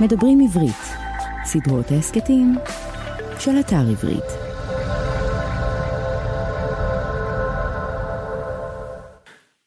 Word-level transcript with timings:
מדברים 0.00 0.40
עברית, 0.40 0.82
סדרות 1.44 1.90
ההסכתים 1.90 2.54
של 3.40 3.50
אתר 3.60 3.76
עברית. 3.90 4.24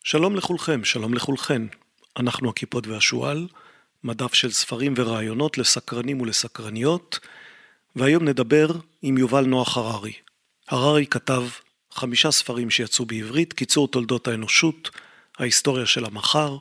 שלום 0.04 0.36
לכולכם, 0.36 0.84
שלום 0.84 1.14
לכולכן. 1.14 1.62
אנחנו 2.18 2.50
הכיפות 2.50 2.88
והשועל, 2.88 3.48
מדף 4.04 4.34
של 4.34 4.52
ספרים 4.52 4.94
ורעיונות 4.98 5.58
לסקרנים 5.58 6.22
ולסקרניות, 6.22 7.20
והיום 7.96 8.24
נדבר 8.24 8.68
עם 9.02 9.18
יובל 9.18 9.46
נוח 9.46 9.78
הררי. 9.78 10.14
הררי 10.70 11.06
כתב 11.06 11.44
חמישה 11.92 12.32
ספרים 12.32 12.70
שיצאו 12.70 13.06
בעברית, 13.06 13.54
קיצור 13.54 13.88
תולדות 13.88 14.28
האנושות, 14.28 14.90
ההיסטוריה 15.40 15.86
של 15.86 16.06
המחר, 16.06 16.58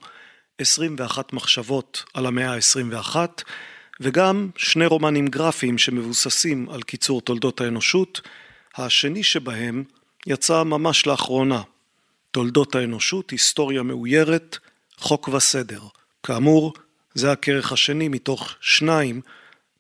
21 0.59 1.33
מחשבות 1.33 2.05
על 2.15 2.27
המאה 2.27 2.55
ה-21, 2.55 3.17
וגם 4.01 4.51
שני 4.57 4.87
רומנים 4.87 5.27
גרפיים 5.27 5.79
שמבוססים 5.79 6.69
על 6.71 6.83
קיצור 6.83 7.21
תולדות 7.21 7.61
האנושות, 7.61 8.21
השני 8.77 9.23
שבהם 9.23 9.85
יצא 10.27 10.63
ממש 10.63 11.07
לאחרונה, 11.07 11.63
תולדות 12.31 12.75
האנושות, 12.75 13.31
היסטוריה 13.31 13.83
מאוירת, 13.83 14.59
חוק 14.97 15.29
וסדר. 15.29 15.81
כאמור, 16.23 16.73
זה 17.15 17.33
הכרך 17.33 17.73
השני 17.73 18.09
מתוך 18.09 18.55
שניים 18.61 19.21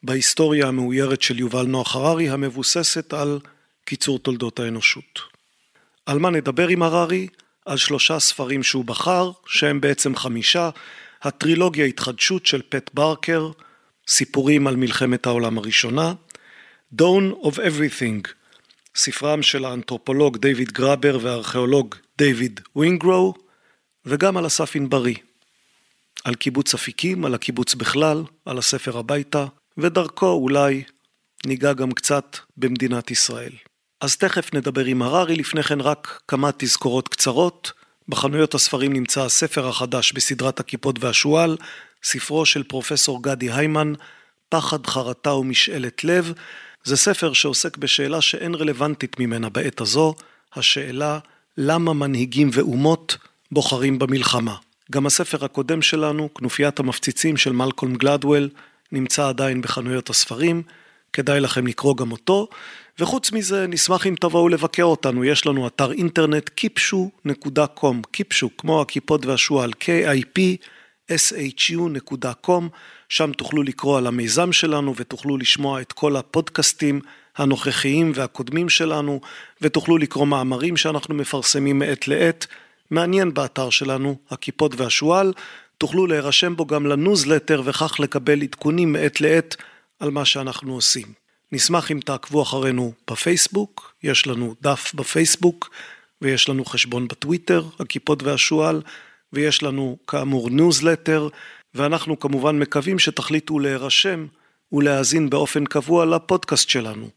בהיסטוריה 0.02 0.68
המאוירת 0.68 1.23
של 1.23 1.38
יובל 1.38 1.66
נוח 1.66 1.96
הררי 1.96 2.30
המבוססת 2.30 3.12
על 3.12 3.38
קיצור 3.84 4.18
תולדות 4.18 4.60
האנושות. 4.60 5.20
על 6.07 6.18
מה 6.18 6.30
נדבר 6.30 6.68
עם 6.68 6.82
הררי? 6.82 7.29
על 7.66 7.77
שלושה 7.77 8.19
ספרים 8.19 8.62
שהוא 8.62 8.84
בחר, 8.84 9.30
שהם 9.47 9.80
בעצם 9.80 10.16
חמישה, 10.16 10.71
הטרילוגיה 11.23 11.85
התחדשות 11.85 12.47
של 12.47 12.62
פט 12.69 12.91
ברקר, 12.95 13.51
סיפורים 14.09 14.66
על 14.66 14.77
מלחמת 14.77 15.27
העולם 15.27 15.59
הראשונה, 15.59 16.15
Dawn 17.01 17.45
of 17.45 17.57
Everything, 17.57 18.29
ספרם 18.95 19.43
של 19.43 19.65
האנתרופולוג 19.65 20.37
דיוויד 20.37 20.73
גראבר 20.73 21.19
והארכיאולוג 21.23 21.95
דיוויד 22.19 22.60
ווינגרו, 22.77 23.35
וגם 24.07 24.37
על 24.37 24.47
אסף 24.47 24.76
ענברי. 24.76 25.15
על 26.24 26.35
קיבוץ 26.35 26.74
אפיקים, 26.74 27.24
על 27.24 27.35
הקיבוץ 27.35 27.74
בכלל, 27.74 28.23
על 28.45 28.59
הספר 28.59 28.99
הביתה, 28.99 29.47
ודרכו 29.79 30.26
אולי 30.26 30.82
ניגע 31.47 31.73
גם 31.73 31.93
קצת 31.93 32.37
במדינת 32.57 33.10
ישראל. 33.10 33.52
אז 34.02 34.16
תכף 34.16 34.54
נדבר 34.54 34.84
עם 34.84 35.02
הררי, 35.02 35.36
לפני 35.36 35.62
כן 35.62 35.80
רק 35.80 36.20
כמה 36.28 36.50
תזכורות 36.56 37.08
קצרות. 37.08 37.72
בחנויות 38.08 38.54
הספרים 38.54 38.92
נמצא 38.92 39.24
הספר 39.24 39.68
החדש 39.68 40.12
בסדרת 40.12 40.60
הכיפות 40.60 41.04
והשועל, 41.04 41.56
ספרו 42.02 42.46
של 42.46 42.62
פרופסור 42.62 43.23
גדי 43.23 43.52
היימן, 43.52 43.92
פחד, 44.48 44.86
חרטה 44.86 45.32
ומשאלת 45.34 46.04
לב. 46.04 46.32
זה 46.84 46.96
ספר 46.96 47.32
שעוסק 47.32 47.76
בשאלה 47.76 48.20
שאין 48.20 48.54
רלוונטית 48.54 49.20
ממנה 49.20 49.48
בעת 49.48 49.80
הזו, 49.80 50.14
השאלה 50.54 51.18
למה 51.56 51.92
מנהיגים 51.92 52.50
ואומות 52.52 53.16
בוחרים 53.52 53.98
במלחמה. 53.98 54.56
גם 54.92 55.06
הספר 55.06 55.45
הקודם 55.45 55.82
שלנו, 55.82 56.34
כנופיית 56.34 56.80
המפציצים 56.80 57.36
של 57.36 57.52
מלקולם 57.52 57.95
גלדוול, 57.95 58.48
נמצא 58.92 59.28
עדיין 59.28 59.62
בחנויות 59.62 60.10
הספרים, 60.10 60.62
כדאי 61.13 61.41
לכם 61.41 61.66
לקרוא 61.66 61.96
גם 61.96 62.13
אותו, 62.13 62.49
וחוץ 62.99 63.32
מזה 63.32 63.66
נשמח 63.66 64.06
אם 64.06 64.15
תבואו 64.21 64.49
לבקר 64.49 64.84
אותנו, 64.84 65.25
יש 65.25 65.47
לנו 65.47 65.66
אתר 65.66 65.93
אינטרנט 65.93 66.50
kipshu.com, 66.60 67.97
קיפשו 68.10 68.50
כמו 68.59 68.81
הכיפות 68.81 69.27
והשועל, 69.27 69.72
k-i-p-s-h-u.com, 69.81 72.62
שם 73.09 73.32
תוכלו 73.32 73.62
לקרוא 73.62 73.99
על 73.99 74.06
המיזם 74.06 74.53
שלנו 74.53 74.94
ותוכלו 74.97 75.37
לשמוע 75.37 75.81
את 75.81 75.93
כל 75.93 76.16
הפודקאסטים 76.16 77.00
הנוכחיים 77.37 78.12
והקודמים 78.15 78.69
שלנו, 78.69 79.21
ותוכלו 79.62 79.99
לקרוא 79.99 80.26
מאמרים 80.26 80.76
שאנחנו 80.76 81.15
מפרסמים 81.15 81.78
מעת 81.78 82.09
לעת. 82.09 82.47
מעניין 82.91 83.34
באתר 83.34 83.70
שלנו, 83.70 84.16
הכיפות 84.31 84.81
והשועל, 84.81 85.32
תוכלו 85.78 86.06
להירשם 86.06 86.56
בו 86.56 86.66
גם 86.66 86.86
לניוזלטר 86.86 87.62
וכך 87.65 88.00
לקבל 88.00 88.42
עדכונים 88.42 88.92
מעת 88.92 89.20
לעת 89.20 89.56
על 90.02 90.10
מה 90.10 90.24
שאנחנו 90.24 90.74
עושים. 90.74 91.06
נשמח 91.52 91.90
אם 91.90 92.00
תעקבו 92.00 92.42
אחרינו 92.42 92.92
בפייסבוק, 93.10 93.94
יש 94.02 94.26
לנו 94.26 94.54
דף 94.62 94.92
בפייסבוק 94.94 95.70
ויש 96.22 96.48
לנו 96.48 96.64
חשבון 96.64 97.08
בטוויטר, 97.08 97.64
הכיפות 97.80 98.22
והשועל, 98.22 98.82
ויש 99.32 99.62
לנו 99.62 99.96
כאמור 100.06 100.50
ניוזלטר, 100.50 101.28
ואנחנו 101.74 102.20
כמובן 102.20 102.58
מקווים 102.58 102.98
שתחליטו 102.98 103.58
להירשם 103.58 104.26
ולהאזין 104.72 105.30
באופן 105.30 105.64
קבוע 105.64 106.06
לפודקאסט 106.06 106.68
שלנו. 106.68 107.08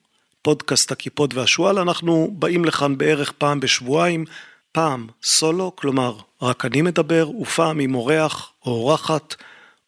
פודקאסט 0.41 0.91
הכיפות 0.91 1.34
והשועל, 1.34 1.79
אנחנו 1.79 2.35
באים 2.40 2.66
לכאן 2.66 2.97
בערך 2.97 3.31
פעם 3.31 3.59
בשבועיים, 3.59 4.25
פעם 4.72 5.07
סולו, 5.24 5.75
כלומר 5.75 6.18
רק 6.41 6.66
אני 6.66 6.81
מדבר, 6.81 7.29
ופעם 7.29 7.79
עם 7.79 7.95
אורח 7.95 8.51
או 8.66 8.72
אורחת. 8.72 9.35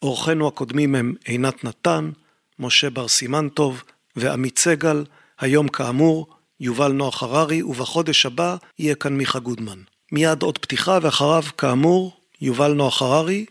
אורחינו 0.02 0.48
הקודמים 0.48 0.94
הם 0.94 1.14
עינת 1.24 1.64
נתן, 1.64 2.10
משה 2.58 2.90
בר 2.90 3.08
סימן 3.08 3.48
טוב 3.48 3.82
ועמית 4.16 4.58
סגל, 4.58 5.04
היום 5.40 5.68
כאמור 5.68 6.26
יובל 6.60 6.92
נוח 6.92 7.22
הררי, 7.22 7.62
ובחודש 7.62 8.26
הבא 8.26 8.56
יהיה 8.78 8.94
כאן 8.94 9.16
מיכה 9.16 9.38
גודמן. 9.38 9.78
מיד 10.12 10.42
עוד 10.42 10.58
פתיחה 10.58 10.98
ואחריו 11.02 11.42
כאמור 11.58 12.20
יובל 12.40 12.72
נוח 12.72 13.02
הררי, 13.02 13.46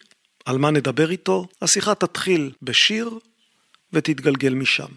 על 0.45 0.57
מה 0.57 0.71
נדבר 0.71 1.11
איתו? 1.11 1.47
השיחה 1.61 1.95
תתחיל 1.95 2.51
בשיר 2.61 3.09
ותתגלגל 3.93 4.53
משם. 4.53 4.87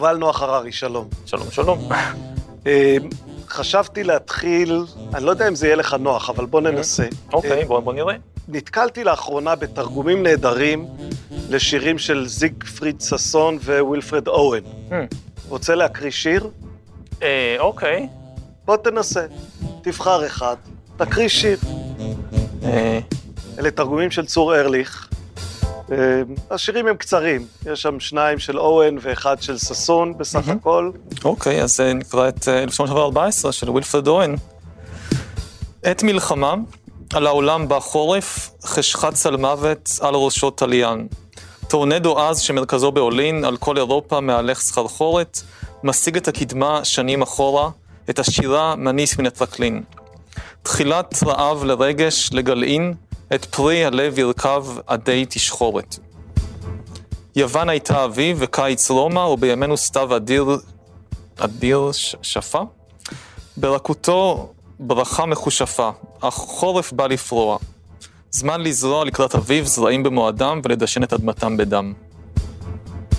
יובל 0.00 0.16
נוח 0.16 0.42
הררי, 0.42 0.72
שלום. 0.72 1.08
שלום, 1.26 1.50
שלום. 1.50 1.88
אה, 2.66 2.96
חשבתי 3.48 4.04
להתחיל, 4.04 4.84
אני 5.14 5.24
לא 5.24 5.30
יודע 5.30 5.48
אם 5.48 5.54
זה 5.54 5.66
יהיה 5.66 5.76
לך 5.76 5.94
נוח, 5.94 6.30
אבל 6.30 6.46
בוא 6.46 6.60
ננסה. 6.60 7.06
אוקיי, 7.32 7.60
אה, 7.60 7.64
בוא 7.64 7.80
בוא 7.80 7.92
נראה. 7.92 8.14
נתקלתי 8.48 9.04
לאחרונה 9.04 9.54
בתרגומים 9.54 10.22
נהדרים 10.22 10.86
לשירים 11.48 11.98
של 11.98 12.26
זיגפריד 12.26 13.00
ששון 13.00 13.58
ווילפרד 13.64 14.28
אוהן. 14.28 14.62
Hmm. 14.90 14.94
רוצה 15.48 15.74
להקריא 15.74 16.10
שיר? 16.10 16.50
אה, 17.22 17.56
אוקיי. 17.58 18.08
בוא 18.64 18.76
תנסה. 18.76 19.26
תבחר 19.82 20.26
אחד, 20.26 20.56
תקריא 20.96 21.28
שיר. 21.28 21.58
אלה 23.58 23.70
תרגומים 23.70 24.10
של 24.10 24.26
צור 24.26 24.56
ארליך. 24.56 25.09
אה, 25.92 26.22
השירים 26.50 26.86
הם 26.86 26.96
קצרים, 26.96 27.46
יש 27.66 27.82
שם 27.82 28.00
שניים 28.00 28.38
של 28.38 28.58
אוון 28.58 28.98
ואחד 29.00 29.42
של 29.42 29.58
ששון 29.58 30.18
בסך 30.18 30.48
הכל. 30.48 30.90
אוקיי, 31.24 31.62
אז 31.62 31.80
אה, 31.80 31.92
נקרא 31.92 32.28
את 32.28 32.48
אה, 32.48 32.62
1914 32.62 33.52
של 33.52 33.70
ווילפרד 33.70 34.08
אוון. 34.08 34.36
עת 35.82 36.02
מלחמה, 36.02 36.54
על 37.14 37.26
העולם 37.26 37.68
בא 37.68 37.80
חורף, 37.80 38.50
חשכת 38.64 39.14
צלמוות 39.14 39.90
על 40.00 40.14
ראשו 40.14 40.50
תליין. 40.50 41.06
טורנדו 41.68 42.18
עז 42.18 42.38
שמרכזו 42.40 42.92
בברלין, 42.92 43.44
על 43.44 43.56
כל 43.56 43.76
אירופה 43.76 44.20
מהלך 44.20 44.60
סחרחורת, 44.60 45.40
משיג 45.84 46.16
את 46.16 46.28
הקדמה 46.28 46.84
שנים 46.84 47.22
אחורה, 47.22 47.70
את 48.10 48.18
השירה 48.18 48.76
מניס 48.76 49.18
מן 49.18 49.26
הטרקלין. 49.26 49.82
תחילת 50.62 51.14
רעב 51.26 51.64
לרגש, 51.64 52.30
לגלעין, 52.32 52.94
את 53.34 53.44
פרי 53.44 53.84
הלב 53.84 54.18
ירכב 54.18 54.64
עדי 54.86 55.26
תשחורת. 55.28 55.98
יוון 57.36 57.68
הייתה 57.68 58.04
אביב 58.04 58.36
וקיץ 58.40 58.90
רומא, 58.90 59.18
ובימינו 59.20 59.76
סתיו 59.76 60.16
אדיר, 60.16 60.44
אדיר 61.38 61.92
ש- 61.92 62.16
שפה? 62.22 62.62
ברכותו 63.56 64.52
ברכה 64.80 65.26
מחושפה, 65.26 65.90
אך 66.20 66.34
חורף 66.34 66.92
בא 66.92 67.06
לפרוע. 67.06 67.58
זמן 68.30 68.60
לזרוע 68.60 69.04
לקראת 69.04 69.34
אביב 69.34 69.64
זרעים 69.64 70.02
במועדם 70.02 70.60
ולדשן 70.64 71.02
את 71.02 71.12
אדמתם 71.12 71.56
בדם. 71.56 71.92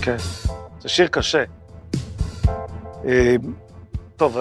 כן. 0.02 0.16
זה 0.80 0.88
שיר 0.88 1.06
קשה. 1.06 1.44
אה, 3.08 3.34
טוב, 4.16 4.36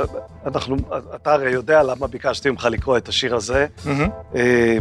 אנחנו, 0.45 0.75
אתה 1.15 1.33
הרי 1.33 1.51
יודע 1.51 1.83
למה 1.83 2.07
ביקשתי 2.07 2.49
ממך 2.49 2.67
לקרוא 2.71 2.97
את 2.97 3.09
השיר 3.09 3.35
הזה. 3.35 3.65
אה, 4.35 4.77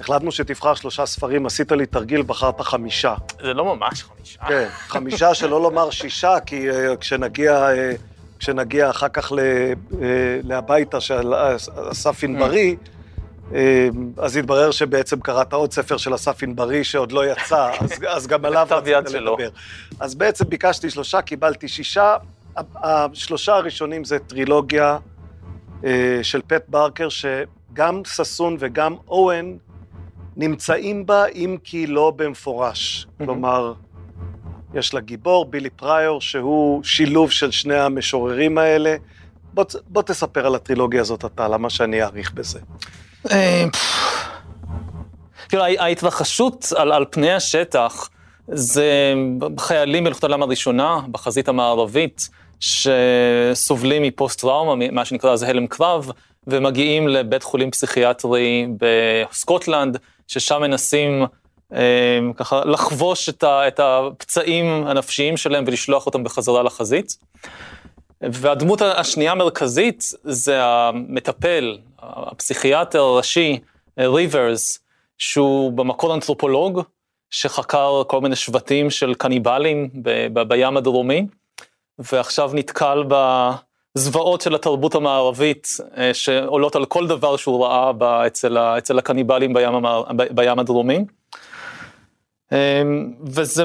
החלטנו 0.00 0.32
שתבחר 0.32 0.74
שלושה 0.74 1.06
ספרים, 1.06 1.46
עשית 1.46 1.72
לי 1.72 1.86
תרגיל, 1.86 2.22
בחרת 2.22 2.60
חמישה. 2.60 3.14
זה 3.42 3.54
לא 3.54 3.64
ממש 3.64 4.02
חמישה. 4.02 4.40
כן, 4.48 4.68
חמישה 4.88 5.34
שלא 5.34 5.62
לומר 5.62 5.90
שישה, 5.90 6.40
כי 6.46 6.70
uh, 6.70 6.96
כשנגיע 6.96 7.68
uh, 7.68 8.00
כשנגיע 8.40 8.90
אחר 8.90 9.08
כך 9.08 9.32
ל, 9.32 9.38
אה, 9.38 10.40
להביתה 10.42 11.00
של 11.00 11.34
אסף 11.90 12.24
ענברי, 12.24 12.76
אה, 13.54 13.88
אז 14.16 14.36
התברר 14.36 14.70
שבעצם 14.70 15.20
קראת 15.20 15.52
עוד 15.52 15.72
ספר 15.72 15.96
של 15.96 16.14
אסף 16.14 16.42
ענברי 16.42 16.84
שעוד 16.84 17.12
לא 17.12 17.26
יצא, 17.26 17.70
אז, 17.80 17.90
אז 18.08 18.26
גם 18.26 18.44
עליו 18.44 18.66
רצית 18.94 19.14
לדבר. 19.14 19.48
אז 20.00 20.14
בעצם 20.14 20.44
ביקשתי 20.48 20.90
שלושה, 20.90 21.22
קיבלתי 21.22 21.68
שישה. 21.68 22.16
השלושה 22.76 23.54
הראשונים 23.54 24.04
זה 24.04 24.18
טרילוגיה 24.18 24.98
של 26.22 26.40
פט 26.46 26.62
ברקר, 26.68 27.08
שגם 27.08 28.02
ששון 28.04 28.56
וגם 28.58 28.94
אוהן 29.08 29.58
נמצאים 30.40 31.06
בה, 31.06 31.26
אם 31.26 31.56
כי 31.64 31.86
לא 31.86 32.12
במפורש. 32.16 33.06
כלומר, 33.18 33.72
יש 34.74 34.94
לה 34.94 35.00
גיבור, 35.00 35.44
בילי 35.44 35.70
פריור, 35.70 36.20
שהוא 36.20 36.84
שילוב 36.84 37.30
של 37.30 37.50
שני 37.50 37.74
המשוררים 37.74 38.58
האלה. 38.58 38.96
בוא, 39.54 39.64
בוא 39.88 40.02
תספר 40.02 40.46
על 40.46 40.54
הטרילוגיה 40.54 41.00
הזאת 41.00 41.24
אתה, 41.24 41.48
למה 41.48 41.70
שאני 41.70 42.02
אאריך 42.02 42.32
בזה. 42.32 42.58
אה, 43.30 43.64
כאילו, 45.48 45.62
ההתרחשות 45.64 46.72
על, 46.76 46.92
על 46.92 47.04
פני 47.10 47.32
השטח 47.32 48.08
זה 48.48 49.14
חיילים 49.58 50.04
במלחמת 50.04 50.24
העולם 50.24 50.42
הראשונה, 50.42 51.00
בחזית 51.10 51.48
המערבית, 51.48 52.28
שסובלים 52.60 54.02
מפוסט-טראומה, 54.02 54.90
מה 54.92 55.04
שנקרא 55.04 55.32
אז 55.32 55.42
הלם 55.42 55.66
קרב, 55.66 56.10
ומגיעים 56.46 57.08
לבית 57.08 57.42
חולים 57.42 57.70
פסיכיאטרי 57.70 58.66
בסקוטלנד, 58.78 59.98
ששם 60.30 60.60
מנסים 60.60 61.24
אה, 61.72 62.18
ככה 62.36 62.64
לחבוש 62.64 63.28
את, 63.28 63.42
ה, 63.42 63.68
את 63.68 63.80
הפצעים 63.80 64.86
הנפשיים 64.86 65.36
שלהם 65.36 65.64
ולשלוח 65.66 66.06
אותם 66.06 66.24
בחזרה 66.24 66.62
לחזית. 66.62 67.16
והדמות 68.20 68.82
השנייה 68.82 69.32
המרכזית 69.32 70.04
זה 70.24 70.64
המטפל, 70.64 71.78
הפסיכיאטר 71.98 73.00
הראשי, 73.00 73.58
ריברס, 73.98 74.78
שהוא 75.18 75.72
במקור 75.72 76.14
אנתרופולוג, 76.14 76.82
שחקר 77.30 78.02
כל 78.06 78.20
מיני 78.20 78.36
שבטים 78.36 78.90
של 78.90 79.14
קניבלים 79.14 79.88
ב- 80.02 80.26
ב- 80.32 80.48
בים 80.48 80.76
הדרומי, 80.76 81.26
ועכשיו 81.98 82.50
נתקל 82.54 83.02
בזוועות 83.94 84.40
של 84.40 84.54
התרבות 84.54 84.94
המערבית, 84.94 85.68
אה, 85.96 86.14
שעולות 86.14 86.76
על 86.76 86.84
כל 86.84 87.06
דבר 87.06 87.36
שהוא 87.36 87.64
ראה 87.66 87.92
אצל, 88.26 88.56
ה- 88.56 88.78
אצל 88.78 88.98
הקניבלים 88.98 89.52
בים, 89.52 89.74
המער- 89.74 90.04
בים 90.34 90.58
הדרומי. 90.58 90.98
אמ, 92.52 93.14
וזה... 93.26 93.64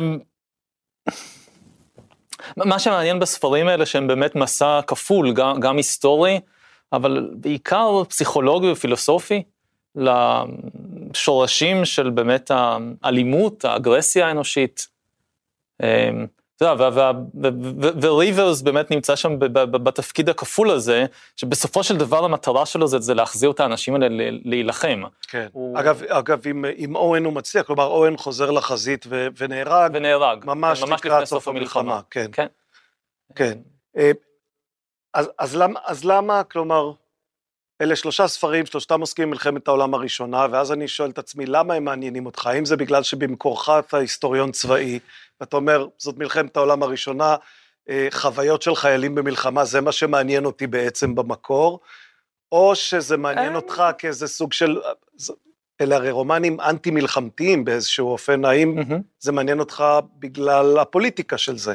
מה 2.57 2.79
שמעניין 2.79 3.19
בספרים 3.19 3.67
האלה 3.67 3.85
שהם 3.85 4.07
באמת 4.07 4.35
מסע 4.35 4.79
כפול, 4.87 5.33
גם, 5.33 5.59
גם 5.59 5.77
היסטורי, 5.77 6.39
אבל 6.93 7.29
בעיקר 7.33 8.03
פסיכולוגי 8.09 8.71
ופילוסופי, 8.71 9.43
לשורשים 11.11 11.85
של 11.85 12.09
באמת 12.09 12.51
האלימות, 13.03 13.65
האגרסיה 13.65 14.27
האנושית. 14.27 14.87
אתה 16.57 16.65
יודע, 16.65 17.11
וריברס 18.01 18.61
באמת 18.61 18.91
נמצא 18.91 19.15
שם 19.15 19.39
בתפקיד 19.71 20.29
הכפול 20.29 20.71
הזה, 20.71 21.05
שבסופו 21.35 21.83
של 21.83 21.97
דבר 21.97 22.25
המטרה 22.25 22.65
שלו 22.65 22.87
זה, 22.87 22.99
זה 22.99 23.13
להחזיר 23.13 23.51
את 23.51 23.59
האנשים 23.59 23.93
האלה 23.93 24.07
להילחם. 24.43 25.03
כן. 25.27 25.47
הוא... 25.51 25.79
אגב, 25.79 26.03
אגב 26.03 26.41
עם, 26.47 26.65
עם 26.75 26.95
אוהן 26.95 27.25
הוא 27.25 27.33
מצליח, 27.33 27.65
כלומר 27.65 27.85
אוהן 27.85 28.17
חוזר 28.17 28.51
לחזית 28.51 29.05
ו, 29.09 29.27
ונהרג. 29.37 29.91
ונהרג. 29.93 30.45
ממש, 30.45 30.83
ממש 30.83 30.99
לקראת 30.99 31.25
סוף 31.25 31.47
המלחמה. 31.47 31.81
המלחמה. 31.81 32.01
כן. 32.09 32.29
כן. 32.31 32.47
כן. 33.35 33.57
אה, 33.97 34.11
אז, 35.13 35.29
אז, 35.39 35.55
למה, 35.55 35.79
אז 35.85 36.05
למה, 36.05 36.43
כלומר, 36.43 36.91
אלה 37.81 37.95
שלושה 37.95 38.27
ספרים, 38.27 38.65
שלושתם 38.65 39.01
עוסקים 39.01 39.27
במלחמת 39.29 39.67
העולם 39.67 39.93
הראשונה, 39.93 40.47
ואז 40.51 40.71
אני 40.71 40.87
שואל 40.87 41.09
את 41.09 41.17
עצמי, 41.17 41.45
למה 41.45 41.73
הם 41.73 41.83
מעניינים 41.83 42.25
אותך? 42.25 42.47
האם 42.47 42.65
זה 42.65 42.77
בגלל 42.77 43.03
שבמקורך 43.03 43.69
אתה 43.69 43.97
היסטוריון 43.97 44.51
צבאי, 44.51 44.99
ואתה 45.41 45.55
אומר, 45.57 45.87
זאת 45.97 46.17
מלחמת 46.17 46.57
העולם 46.57 46.83
הראשונה, 46.83 47.35
אה, 47.89 48.07
חוויות 48.11 48.61
של 48.61 48.75
חיילים 48.75 49.15
במלחמה, 49.15 49.65
זה 49.65 49.81
מה 49.81 49.91
שמעניין 49.91 50.45
אותי 50.45 50.67
בעצם 50.67 51.15
במקור, 51.15 51.79
או 52.51 52.75
שזה 52.75 53.17
מעניין 53.17 53.51
אה. 53.51 53.55
אותך 53.55 53.83
כאיזה 53.97 54.27
סוג 54.27 54.53
של... 54.53 54.77
אלה 55.81 55.95
הרי 55.95 56.11
רומנים 56.11 56.59
אנטי-מלחמתיים 56.61 57.65
באיזשהו 57.65 58.11
אופן, 58.11 58.45
האם 58.45 58.75
זה 59.19 59.31
מעניין 59.31 59.59
אותך 59.59 59.83
בגלל 60.19 60.79
הפוליטיקה 60.79 61.37
של 61.37 61.57
זה? 61.57 61.73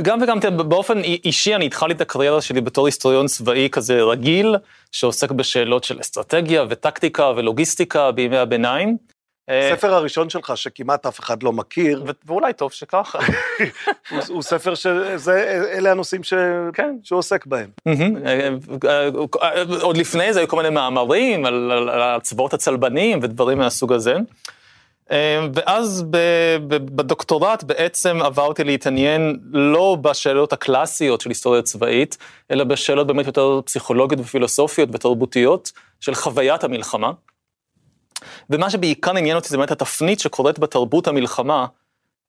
גם 0.00 0.22
וגם, 0.22 0.40
תראה, 0.40 0.50
באופן 0.50 0.98
אישי 0.98 1.54
אני 1.54 1.66
התחלתי 1.66 1.94
את 1.94 2.00
הקריירה 2.00 2.40
שלי 2.40 2.60
בתור 2.60 2.86
היסטוריון 2.86 3.26
צבאי 3.26 3.68
כזה 3.72 4.02
רגיל, 4.02 4.56
שעוסק 4.92 5.30
בשאלות 5.30 5.84
של 5.84 6.00
אסטרטגיה 6.00 6.64
וטקטיקה 6.68 7.32
ולוגיסטיקה 7.36 8.10
בימי 8.10 8.38
הביניים. 8.38 8.96
הספר 9.48 9.94
הראשון 9.94 10.30
שלך, 10.30 10.56
שכמעט 10.56 11.06
אף 11.06 11.20
אחד 11.20 11.42
לא 11.42 11.52
מכיר. 11.52 12.04
ואולי 12.26 12.52
טוב 12.52 12.72
שככה. 12.72 13.18
הוא, 14.28 14.42
ספר 14.42 14.74
שאלה 14.74 15.90
הנושאים 15.90 16.22
ש... 16.22 16.34
כן. 16.72 16.96
שהוא 17.02 17.18
עוסק 17.18 17.46
בהם. 17.46 17.70
עוד 19.80 19.96
לפני 19.96 20.32
זה 20.32 20.40
היו 20.40 20.48
כל 20.48 20.56
מיני 20.56 20.70
מאמרים 20.70 21.46
על, 21.46 21.90
הצבאות 22.02 22.54
הצלבנים 22.54 23.18
ודברים 23.22 23.58
מהסוג 23.58 23.92
הזה. 23.92 24.14
ואז 25.54 26.04
בדוקטורט 26.68 27.62
בעצם 27.62 28.22
עברתי 28.22 28.64
להתעניין 28.64 29.38
לא 29.52 29.96
בשאלות 30.00 30.52
הקלאסיות 30.52 31.20
של 31.20 31.30
היסטוריה 31.30 31.62
צבאית, 31.62 32.18
אלא 32.50 32.64
בשאלות 32.64 33.06
באמת 33.06 33.26
יותר 33.26 33.60
פסיכולוגיות 33.64 34.20
ופילוסופיות 34.20 34.88
ותרבותיות 34.92 35.72
של 36.00 36.14
חוויית 36.14 36.64
המלחמה. 36.64 37.12
ומה 38.50 38.70
שבעיקר 38.70 39.16
עניין 39.16 39.36
אותי 39.36 39.48
זה 39.48 39.56
באמת 39.56 39.70
התפנית 39.70 40.20
שקורית 40.20 40.58
בתרבות 40.58 41.06
המלחמה 41.06 41.66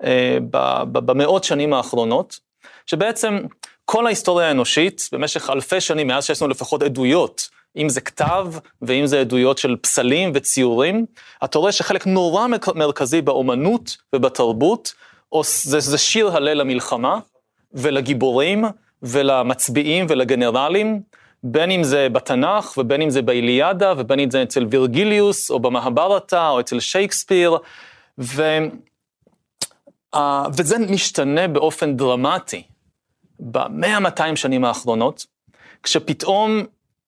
אה, 0.04 0.38
במאות 0.92 1.44
שנים 1.44 1.74
האחרונות, 1.74 2.40
שבעצם 2.86 3.40
כל 3.86 4.06
ההיסטוריה 4.06 4.48
האנושית 4.48 5.10
במשך 5.12 5.50
אלפי 5.50 5.82
שנים, 5.82 6.08
מאז 6.08 6.26
שיש 6.26 6.42
לנו 6.42 6.52
לפחות 6.52 6.84
עדויות 6.84 7.50
אם 7.78 7.90
זה 7.90 8.02
כתב 8.02 8.48
ואם 8.82 9.06
זה 9.06 9.20
עדויות 9.20 9.58
של 9.58 9.76
פסלים 9.82 10.32
וציורים, 10.34 11.06
אתה 11.44 11.60
רואה 11.60 11.72
שחלק 11.72 12.08
נורא 12.08 12.48
מרכזי 12.76 13.22
באומנות 13.22 13.98
ובתרבות, 14.14 14.94
זה, 15.44 15.80
זה 15.80 15.98
שיר 15.98 16.36
הלל 16.36 16.54
למלחמה 16.54 17.20
ולגיבורים 17.74 18.66
ולמצביעים 19.04 20.06
ולגנרלים, 20.10 21.02
בין 21.44 21.72
אם 21.72 21.84
זה 21.84 22.08
בתנ"ך 22.10 22.74
ובין 22.78 23.02
אם 23.02 23.10
זה 23.10 23.22
באיליאדה 23.22 23.94
ובין 23.98 24.20
אם 24.20 24.32
זה 24.32 24.44
אצל 24.44 24.66
וירגיליוס 24.70 25.52
או 25.52 25.60
במהברתה 25.60 26.50
או 26.50 26.60
אצל 26.60 26.80
שייקספיר, 26.80 27.58
ו... 28.20 28.58
וזה 30.58 30.78
משתנה 30.78 31.48
באופן 31.48 31.98
דרמטי 31.98 32.64
במאה, 33.40 34.00
200 34.00 34.36
שנים 34.36 34.66
האחרונות, 34.66 35.26
כשפתאום 35.84 36.64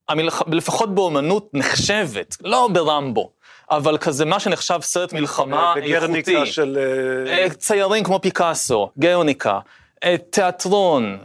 המלח... 0.10 0.42
לפחות 0.52 0.96
באומנות 0.96 1.50
נחשבת, 1.54 2.38
לא 2.44 2.70
ברמבו, 2.74 3.32
אבל 3.72 3.98
כזה 3.98 4.26
מה 4.26 4.40
שנחשב 4.40 4.80
סרט 4.82 5.14
מלחמה 5.14 5.74
איכותי. 5.84 6.46
של... 6.46 6.78
אה, 7.28 7.44
אה, 7.44 7.50
ציירים 7.50 8.04
כמו 8.04 8.22
פיקאסו, 8.22 8.90
גרניקה, 9.00 9.60
תיאטרון, 10.30 11.20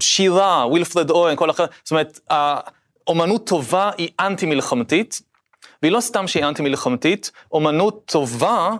שירה, 0.00 0.66
ווילפרד 0.68 1.10
אוהן, 1.10 1.36
כל 1.36 1.50
אחר, 1.50 1.66
זאת 1.84 1.90
אומרת, 1.90 2.20
אומנות 3.06 3.46
טובה 3.46 3.90
היא 3.98 4.08
אנטי 4.20 4.46
מלחמתית, 4.46 5.22
והיא 5.82 5.92
לא 5.92 6.00
סתם 6.00 6.26
שהיא 6.26 6.44
אנטי 6.44 6.62
מלחמתית, 6.62 7.30
אומנות 7.52 8.02
טובה 8.06 8.70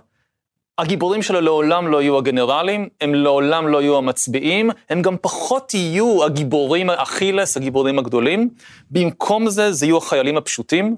הגיבורים 0.78 1.22
שלו 1.22 1.40
לעולם 1.40 1.88
לא 1.88 2.02
יהיו 2.02 2.18
הגנרלים, 2.18 2.88
הם 3.00 3.14
לעולם 3.14 3.68
לא 3.68 3.82
יהיו 3.82 3.96
המצביעים, 3.96 4.70
הם 4.90 5.02
גם 5.02 5.16
פחות 5.20 5.74
יהיו 5.74 6.24
הגיבורים, 6.24 6.90
אכילס, 6.90 7.56
הגיבורים 7.56 7.98
הגדולים. 7.98 8.50
במקום 8.90 9.50
זה, 9.50 9.72
זה 9.72 9.86
יהיו 9.86 9.96
החיילים 9.96 10.36
הפשוטים, 10.36 10.96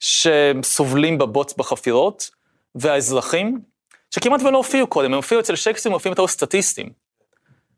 שסובלים 0.00 1.18
בבוץ 1.18 1.54
בחפירות, 1.58 2.30
והאזרחים, 2.74 3.60
שכמעט 4.10 4.42
ולא 4.42 4.56
הופיעו 4.56 4.86
קודם, 4.86 5.10
הם 5.12 5.16
הופיעו 5.16 5.40
אצל 5.40 5.56
שייקספיר, 5.56 5.90
הם 5.90 5.94
מופיעים 5.94 6.12
יותר 6.12 6.26
סטטיסטים. 6.26 6.99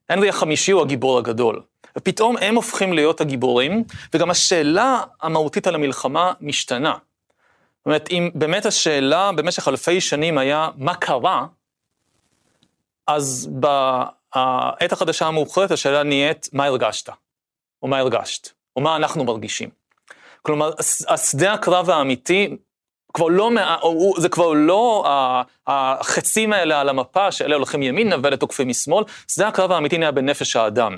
הנרי 0.08 0.28
החמישי 0.28 0.72
הוא 0.72 0.82
הגיבור 0.82 1.18
הגדול. 1.18 1.62
ופתאום 1.96 2.36
הם 2.36 2.54
הופכים 2.54 2.92
להיות 2.92 3.20
הגיבורים, 3.20 3.84
וגם 4.14 4.30
השאלה 4.30 5.00
המהותית 5.22 5.66
על 5.66 5.74
המלחמה 5.74 6.32
משתנה. 6.40 6.94
זאת 7.78 7.86
אומרת, 7.86 8.08
אם 8.10 8.30
באמת 8.34 8.66
השאלה 8.66 9.32
במשך 9.32 9.68
אלפי 9.68 10.00
שנים 10.00 10.38
היה 10.38 10.68
מה 10.76 10.94
קרה, 10.94 11.46
אז 13.06 13.48
בעת 13.52 14.92
החדשה 14.92 15.26
המאוחרת 15.26 15.70
השאלה 15.70 16.02
נהיית 16.02 16.48
מה 16.52 16.64
הרגשת, 16.64 17.08
או 17.82 17.88
מה 17.88 17.98
הרגשת, 17.98 18.48
או 18.76 18.80
מה 18.80 18.96
אנחנו 18.96 19.24
מרגישים. 19.24 19.70
כלומר, 20.42 20.70
השדה 21.08 21.52
הקרב 21.52 21.90
האמיתי 21.90 22.56
כבר 23.14 23.28
לא, 23.28 23.50
זה 24.16 24.28
כבר 24.28 24.52
לא 24.52 25.04
החצים 25.66 26.52
האלה 26.52 26.80
על 26.80 26.88
המפה, 26.88 27.32
שאלה 27.32 27.56
הולכים 27.56 27.82
ימינה 27.82 28.16
ואלה 28.22 28.36
תוקפים 28.36 28.68
משמאל, 28.68 29.04
זה 29.26 29.48
הקרב 29.48 29.72
האמיתי 29.72 29.98
נהיה 29.98 30.10
בנפש 30.10 30.56
האדם. 30.56 30.96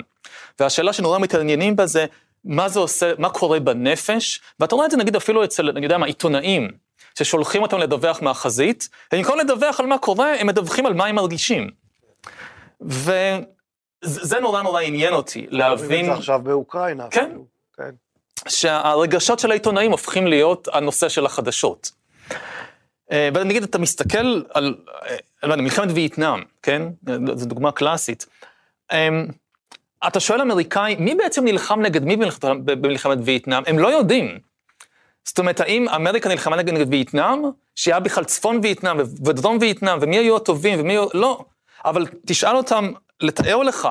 והשאלה 0.59 0.93
שנורא 0.93 1.19
מתעניינים 1.19 1.75
בה 1.75 1.85
זה, 1.85 2.05
מה 2.45 2.69
זה 2.69 2.79
עושה, 2.79 3.11
מה 3.17 3.29
קורה 3.29 3.59
בנפש, 3.59 4.41
ואתה 4.59 4.75
רואה 4.75 4.85
את 4.85 4.91
זה 4.91 4.97
נגיד 4.97 5.15
אפילו 5.15 5.43
אצל, 5.43 5.69
אני 5.69 5.85
יודע 5.85 5.97
מה, 5.97 6.05
עיתונאים, 6.05 6.71
ששולחים 7.17 7.61
אותם 7.61 7.77
לדווח 7.77 8.21
מהחזית, 8.21 8.89
ובמקום 9.13 9.39
לדווח 9.39 9.79
על 9.79 9.85
מה 9.85 9.97
קורה, 9.97 10.35
הם 10.39 10.47
מדווחים 10.47 10.85
על 10.85 10.93
מה 10.93 11.05
הם 11.05 11.15
מרגישים. 11.15 11.69
וזה 12.81 14.39
נורא 14.41 14.61
נורא 14.61 14.81
עניין 14.81 15.13
אותי, 15.13 15.47
להבין... 15.49 16.05
זה 16.05 16.13
עכשיו 16.13 16.39
באוקראינה. 16.43 17.07
כן. 17.11 17.31
כן. 17.77 17.91
שהרגשות 18.47 19.39
של 19.39 19.51
העיתונאים 19.51 19.91
הופכים 19.91 20.27
להיות 20.27 20.67
הנושא 20.73 21.09
של 21.09 21.25
החדשות. 21.25 21.91
אה, 23.11 23.29
ונגיד, 23.33 23.63
אתה 23.63 23.77
מסתכל 23.77 24.41
על, 24.53 24.75
אה, 25.09 25.15
לא 25.43 25.53
יודע, 25.53 25.63
מלחמת 25.63 25.89
וייטנאם, 25.93 26.43
כן? 26.63 26.83
זו 27.35 27.45
דוגמה 27.45 27.71
קלאסית. 27.71 28.25
אמ, 28.91 29.25
אתה 30.07 30.19
שואל 30.19 30.41
אמריקאי, 30.41 30.95
מי 30.99 31.15
בעצם 31.15 31.45
נלחם 31.45 31.81
נגד 31.81 32.03
מי 32.03 32.17
במלחמת 32.65 33.17
וייטנאם? 33.23 33.63
הם 33.67 33.79
לא 33.79 33.87
יודעים. 33.87 34.39
זאת 35.25 35.39
אומרת, 35.39 35.59
האם 35.59 35.89
אמריקה 35.89 36.29
נלחמה 36.29 36.55
נגד, 36.55 36.73
נגד 36.73 36.91
וייטנאם, 36.91 37.41
שהיה 37.75 37.99
בכלל 37.99 38.23
צפון 38.23 38.59
וייטנאם 38.63 38.97
ודרום 39.25 39.57
וייטנאם, 39.61 39.97
ומי 40.01 40.17
היו 40.17 40.35
הטובים 40.35 40.79
ומי 40.79 40.93
היו... 40.93 41.05
לא. 41.13 41.45
אבל 41.85 42.05
תשאל 42.25 42.55
אותם 42.55 42.91
לתאר 43.21 43.57
לך 43.57 43.87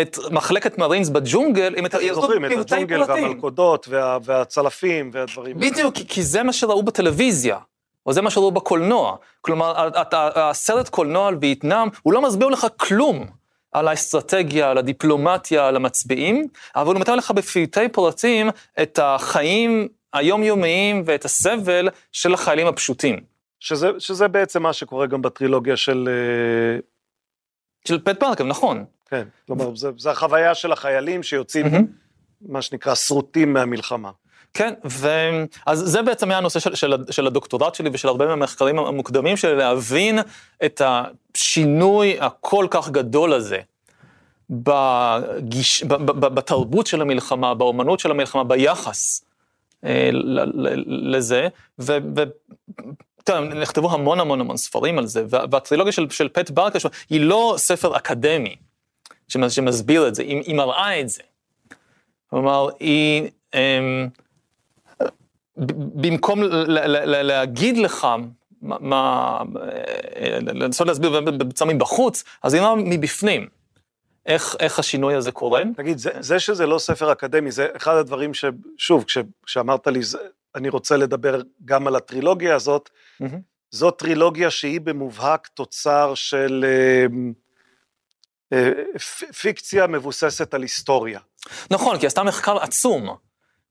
את 0.00 0.18
מחלקת 0.30 0.78
מרינס 0.78 1.08
בג'ונגל, 1.08 1.74
אם 1.78 1.86
אתה 1.86 1.98
זוכרים, 2.12 2.44
את 2.44 2.50
הג'ונגל 2.50 3.02
והמלכודות 3.02 3.88
וה, 3.88 4.18
והצלפים 4.24 5.10
והדברים. 5.12 5.58
בדיוק, 5.58 5.94
כי 6.08 6.22
זה 6.22 6.42
מה 6.42 6.52
שראו 6.52 6.82
בטלוויזיה. 6.82 7.58
או 8.06 8.12
זה 8.12 8.22
מה 8.22 8.30
שראו 8.30 8.50
בקולנוע. 8.50 9.16
כלומר, 9.40 9.88
הסרט 10.34 10.88
קולנוע 10.88 11.28
על 11.28 11.36
וייטנאם, 11.40 11.88
הוא 12.02 12.12
לא 12.12 12.22
מסביר 12.22 12.48
לך 12.48 12.66
כלום 12.76 13.26
על 13.72 13.88
האסטרטגיה, 13.88 14.70
על 14.70 14.78
הדיפלומטיה, 14.78 15.68
על 15.68 15.76
המצביעים, 15.76 16.46
אבל 16.76 16.94
הוא 16.94 17.00
מתאר 17.00 17.14
לך 17.14 17.30
בפרטי 17.30 17.88
פרטים 17.88 18.50
את 18.82 18.98
החיים 19.02 19.88
היומיומיים 20.12 21.02
ואת 21.06 21.24
הסבל 21.24 21.88
של 22.12 22.34
החיילים 22.34 22.66
הפשוטים. 22.66 23.20
שזה, 23.60 23.90
שזה 23.98 24.28
בעצם 24.28 24.62
מה 24.62 24.72
שקורה 24.72 25.06
גם 25.06 25.22
בטרילוגיה 25.22 25.76
של... 25.76 26.08
אה, 26.08 26.80
של 27.88 27.98
פט 28.04 28.20
פארקר, 28.20 28.44
נכון. 28.44 28.84
כן, 29.06 29.28
כלומר, 29.46 29.74
זה, 29.74 29.90
זה 29.98 30.10
החוויה 30.10 30.54
של 30.54 30.72
החיילים 30.72 31.22
שיוצאים, 31.22 31.66
mm-hmm. 31.66 32.48
מה 32.48 32.62
שנקרא, 32.62 32.94
שרוטים 32.94 33.52
מהמלחמה. 33.52 34.10
כן, 34.54 34.74
ואז 34.84 35.78
זה 35.78 36.02
בעצם 36.02 36.30
היה 36.30 36.38
הנושא 36.38 36.60
של, 36.60 36.74
של, 36.74 36.94
של 37.10 37.26
הדוקטורט 37.26 37.74
שלי 37.74 37.90
ושל 37.92 38.08
הרבה 38.08 38.26
מהמחקרים 38.26 38.78
המוקדמים 38.78 39.36
שלי, 39.36 39.56
להבין 39.56 40.18
את 40.64 40.82
השינוי 40.84 42.20
הכל 42.20 42.66
כך 42.70 42.90
גדול 42.90 43.32
הזה 43.32 43.60
בגיש, 44.50 45.84
ב, 45.84 45.94
ב, 45.94 46.10
ב, 46.10 46.34
בתרבות 46.34 46.86
של 46.86 47.00
המלחמה, 47.00 47.54
באומנות 47.54 48.00
של 48.00 48.10
המלחמה, 48.10 48.44
ביחס 48.44 49.24
אה, 49.84 50.10
לזה, 50.86 51.48
ו... 51.78 51.98
ו 52.16 52.22
טוב, 53.24 53.38
נכתבו 53.38 53.92
המון 53.92 54.20
המון 54.20 54.40
המון 54.40 54.56
ספרים 54.56 54.98
על 54.98 55.06
זה, 55.06 55.24
והטרילוגיה 55.28 55.92
של, 55.92 56.10
של 56.10 56.28
פט 56.28 56.50
ברקר 56.50 56.78
היא 57.10 57.20
לא 57.20 57.54
ספר 57.56 57.96
אקדמי 57.96 58.56
שמסביר 59.28 60.08
את 60.08 60.14
זה, 60.14 60.22
היא, 60.22 60.42
היא 60.46 60.54
מראה 60.54 61.00
את 61.00 61.08
זה. 61.08 61.22
כלומר, 62.30 62.68
היא, 62.80 63.30
אמ, 63.54 64.08
במקום 65.56 66.42
להגיד 67.06 67.78
לך 67.78 68.06
מה, 68.60 69.38
לנסות 70.40 70.86
להסביר 70.86 71.20
בצורה 71.20 71.74
מבחוץ, 71.74 72.24
אז 72.42 72.54
היא 72.54 72.62
אמרה 72.62 72.74
מבפנים. 72.76 73.48
איך, 74.26 74.56
איך 74.60 74.78
השינוי 74.78 75.14
הזה 75.14 75.32
קורה? 75.32 75.62
תגיד, 75.76 75.98
זה, 75.98 76.10
זה 76.20 76.38
שזה 76.38 76.66
לא 76.66 76.78
ספר 76.78 77.12
אקדמי, 77.12 77.50
זה 77.50 77.66
אחד 77.76 77.96
הדברים 77.96 78.30
ששוב, 78.34 79.04
כשאמרת 79.46 79.86
לי, 79.86 80.00
אני 80.54 80.68
רוצה 80.68 80.96
לדבר 80.96 81.40
גם 81.64 81.86
על 81.86 81.96
הטרילוגיה 81.96 82.54
הזאת, 82.54 82.90
mm-hmm. 83.22 83.26
זו 83.70 83.90
טרילוגיה 83.90 84.50
שהיא 84.50 84.80
במובהק 84.80 85.46
תוצר 85.46 86.14
של 86.14 86.64
אה, 86.68 87.06
אה, 88.52 88.72
פיקציה 89.40 89.86
מבוססת 89.86 90.54
על 90.54 90.62
היסטוריה. 90.62 91.20
נכון, 91.70 91.98
כי 91.98 92.06
עשתה 92.06 92.22
מחקר 92.22 92.56
עצום. 92.58 93.16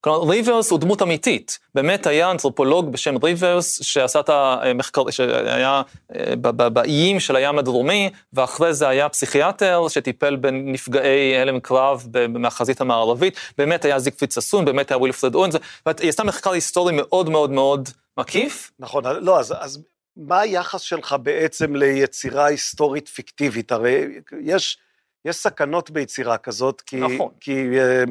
כלומר, 0.01 0.29
ריברס 0.29 0.71
הוא 0.71 0.79
דמות 0.79 1.01
אמיתית. 1.01 1.59
באמת 1.75 2.07
היה 2.07 2.31
אנתרופולוג 2.31 2.91
בשם 2.91 3.15
ריברס, 3.23 3.83
שעשה 3.83 4.19
את 4.19 4.29
המחקר, 4.29 5.09
שהיה 5.09 5.81
אה, 6.15 6.35
באיים 6.69 7.19
של 7.19 7.35
הים 7.35 7.59
הדרומי, 7.59 8.09
ואחרי 8.33 8.73
זה 8.73 8.87
היה 8.87 9.09
פסיכיאטר 9.09 9.87
שטיפל 9.87 10.35
בנפגעי 10.35 11.37
הלם 11.37 11.59
קרב 11.59 12.07
מהחזית 12.29 12.81
המערבית. 12.81 13.37
באמת 13.57 13.85
היה 13.85 13.99
זיגפריד 13.99 14.31
ששון, 14.31 14.65
באמת 14.65 14.91
היה 14.91 14.97
ווילפרד 14.97 15.35
אוון, 15.35 15.55
והיא 15.85 16.09
עשתה 16.09 16.23
מחקר 16.23 16.51
היסטורי 16.51 16.93
מאוד 16.95 17.29
מאוד 17.29 17.51
מאוד 17.51 17.89
מקיף. 18.17 18.71
נכון, 18.79 19.03
לא, 19.05 19.39
אז, 19.39 19.53
אז 19.59 19.83
מה 20.17 20.39
היחס 20.39 20.81
שלך 20.81 21.15
בעצם 21.23 21.75
ליצירה 21.75 22.45
היסטורית 22.45 23.07
פיקטיבית? 23.07 23.71
הרי 23.71 24.05
יש, 24.41 24.77
יש 25.25 25.35
סכנות 25.35 25.91
ביצירה 25.91 26.37
כזאת, 26.37 26.81
כי... 26.81 26.95
נכון. 26.95 27.29
כי, 27.39 27.79
אה, 27.79 28.03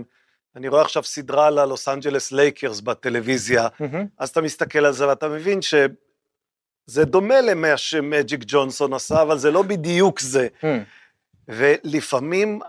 אני 0.57 0.69
רואה 0.69 0.83
עכשיו 0.83 1.03
סדרה 1.03 1.47
על 1.47 1.59
הלוס 1.59 1.89
אנג'לס 1.89 2.33
לייקרס 2.33 2.81
בטלוויזיה, 2.81 3.67
mm-hmm. 3.67 3.97
אז 4.19 4.29
אתה 4.29 4.41
מסתכל 4.41 4.85
על 4.85 4.93
זה 4.93 5.09
ואתה 5.09 5.29
מבין 5.29 5.63
שזה 5.63 7.05
דומה 7.05 7.41
למה 7.41 7.77
שמג'יק 7.77 8.41
ג'ונסון 8.47 8.93
עשה, 8.93 9.23
אבל 9.23 9.39
זה 9.39 9.51
לא 9.51 9.63
בדיוק 9.63 10.21
זה. 10.21 10.49
Mm. 10.63 10.67
ולפעמים 11.49 12.61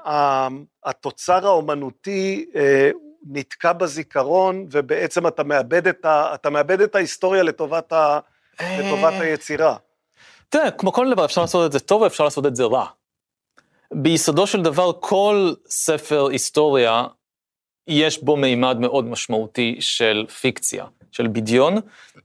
התוצר 0.86 1.48
האומנותי 1.48 2.46
אה, 2.56 2.92
נתקע 3.28 3.74
בזיכרון, 3.74 4.68
ובעצם 4.72 5.28
אתה 5.28 5.44
מאבד 5.44 5.88
את, 5.88 6.06
ה, 6.06 6.36
אתה 6.36 6.50
מאבד 6.50 6.82
את 6.82 6.96
ההיסטוריה 6.96 7.44
לטובת, 7.44 7.94
ה, 7.94 8.20
לטובת 8.62 9.14
אה. 9.14 9.22
היצירה. 9.22 9.76
תראה, 10.50 10.72
כמו 10.72 10.94
כל 10.94 11.12
דבר, 11.14 11.26
אפשר 11.26 11.42
לעשות 11.42 11.66
את 11.66 11.72
זה 11.72 11.80
טוב 11.80 12.02
ואפשר 12.02 12.24
לעשות 12.24 12.46
את 12.46 12.56
זה 12.56 12.64
רע. 12.64 12.86
ביסודו 13.94 14.48
של 14.48 14.62
דבר, 14.62 14.92
כל 15.00 15.54
ספר 15.68 16.28
היסטוריה 16.28 17.06
יש 17.92 18.24
בו 18.24 18.38
מימד 18.38 18.80
מאוד 18.80 19.06
משמעותי 19.06 19.78
של 19.80 20.26
פיקציה, 20.42 20.86
של 21.12 21.28
בדיון, 21.28 21.78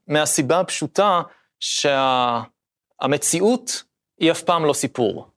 מהסיבה 0.06 0.60
הפשוטה 0.60 1.22
שהמציאות 1.60 3.68
שה... 3.68 3.82
היא 4.18 4.30
אף 4.30 4.42
פעם 4.42 4.64
לא 4.64 4.72
סיפור. 4.72 5.28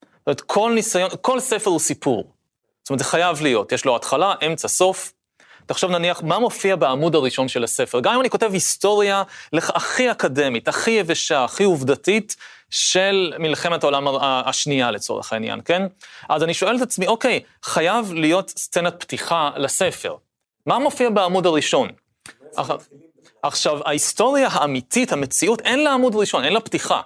זאת 0.00 0.26
אומרת, 0.26 0.40
כל 0.40 0.72
ניסיון, 0.74 1.10
כל 1.20 1.40
ספר 1.40 1.70
הוא 1.70 1.80
סיפור. 1.80 2.32
זאת 2.82 2.90
אומרת, 2.90 2.98
זה 2.98 3.04
חייב 3.04 3.42
להיות, 3.42 3.72
יש 3.72 3.84
לו 3.84 3.96
התחלה, 3.96 4.34
אמצע, 4.46 4.68
סוף. 4.68 5.12
תחשוב 5.72 5.90
נניח, 5.90 6.22
מה 6.22 6.38
מופיע 6.38 6.76
בעמוד 6.76 7.14
הראשון 7.14 7.48
של 7.48 7.64
הספר? 7.64 8.00
גם 8.00 8.14
אם 8.14 8.20
אני 8.20 8.30
כותב 8.30 8.50
היסטוריה 8.52 9.22
הכי 9.52 10.10
אקדמית, 10.10 10.68
הכי 10.68 10.90
יבשה, 10.90 11.44
הכי 11.44 11.64
עובדתית, 11.64 12.36
של 12.70 13.32
מלחמת 13.38 13.82
העולם 13.82 14.06
השנייה 14.22 14.90
לצורך 14.90 15.32
העניין, 15.32 15.60
כן? 15.64 15.82
אז 16.28 16.42
אני 16.42 16.54
שואל 16.54 16.76
את 16.76 16.82
עצמי, 16.82 17.06
אוקיי, 17.06 17.40
חייב 17.62 18.12
להיות 18.12 18.50
סצנת 18.50 18.94
פתיחה 19.00 19.50
לספר. 19.56 20.14
מה 20.66 20.78
מופיע 20.78 21.10
בעמוד 21.10 21.46
הראשון? 21.46 21.88
עכשיו, 23.42 23.80
ההיסטוריה 23.84 24.48
האמיתית, 24.52 25.12
המציאות, 25.12 25.60
אין 25.60 25.84
לה 25.84 25.92
עמוד 25.92 26.14
ראשון, 26.14 26.44
אין 26.44 26.52
לה 26.52 26.60
פתיחה. 26.60 27.00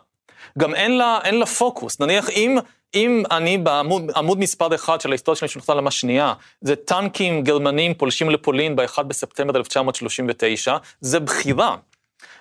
גם 0.59 0.75
אין 0.75 0.99
לה, 0.99 1.19
אין 1.25 1.39
לה 1.39 1.47
פוקוס. 1.47 2.01
נניח 2.01 2.31
אם, 2.31 2.59
אם 2.95 3.23
אני 3.31 3.59
בעמוד 3.59 4.39
מספר 4.39 4.75
אחד 4.75 5.01
של 5.01 5.11
ההיסטוריה 5.11 5.37
של 5.37 5.47
מלחמת 5.47 5.69
העולם 5.69 5.87
השנייה, 5.87 6.35
זה 6.61 6.77
טנקים 6.77 7.43
גרמנים 7.43 7.95
פולשים 7.95 8.31
לפולין 8.31 8.77
ב-1 8.77 9.03
בספטמבר 9.03 9.57
1939, 9.57 10.77
זה 11.01 11.21
בחירה. 11.21 11.77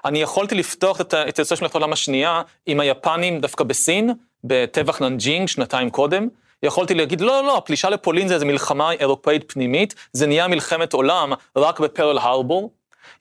אני 0.05 0.21
יכולתי 0.21 0.55
לפתוח 0.55 1.01
את 1.01 1.13
היוצא 1.13 1.55
של 1.55 1.55
מלחמת 1.61 1.75
העולם 1.75 1.93
השנייה 1.93 2.41
עם 2.65 2.79
היפנים 2.79 3.41
דווקא 3.41 3.63
בסין, 3.63 4.09
בטבח 4.43 5.01
ננג'ינג 5.01 5.47
שנתיים 5.47 5.89
קודם. 5.89 6.27
יכולתי 6.63 6.93
להגיד, 6.93 7.21
לא, 7.21 7.43
לא, 7.43 7.57
הפלישה 7.57 7.89
לפולין 7.89 8.27
זה 8.27 8.33
איזו 8.33 8.45
מלחמה 8.45 8.91
אירופאית 8.91 9.51
פנימית, 9.51 9.95
זה 10.13 10.27
נהיה 10.27 10.47
מלחמת 10.47 10.93
עולם 10.93 11.33
רק 11.55 11.79
בפרל 11.79 12.17
הרבור. 12.17 12.71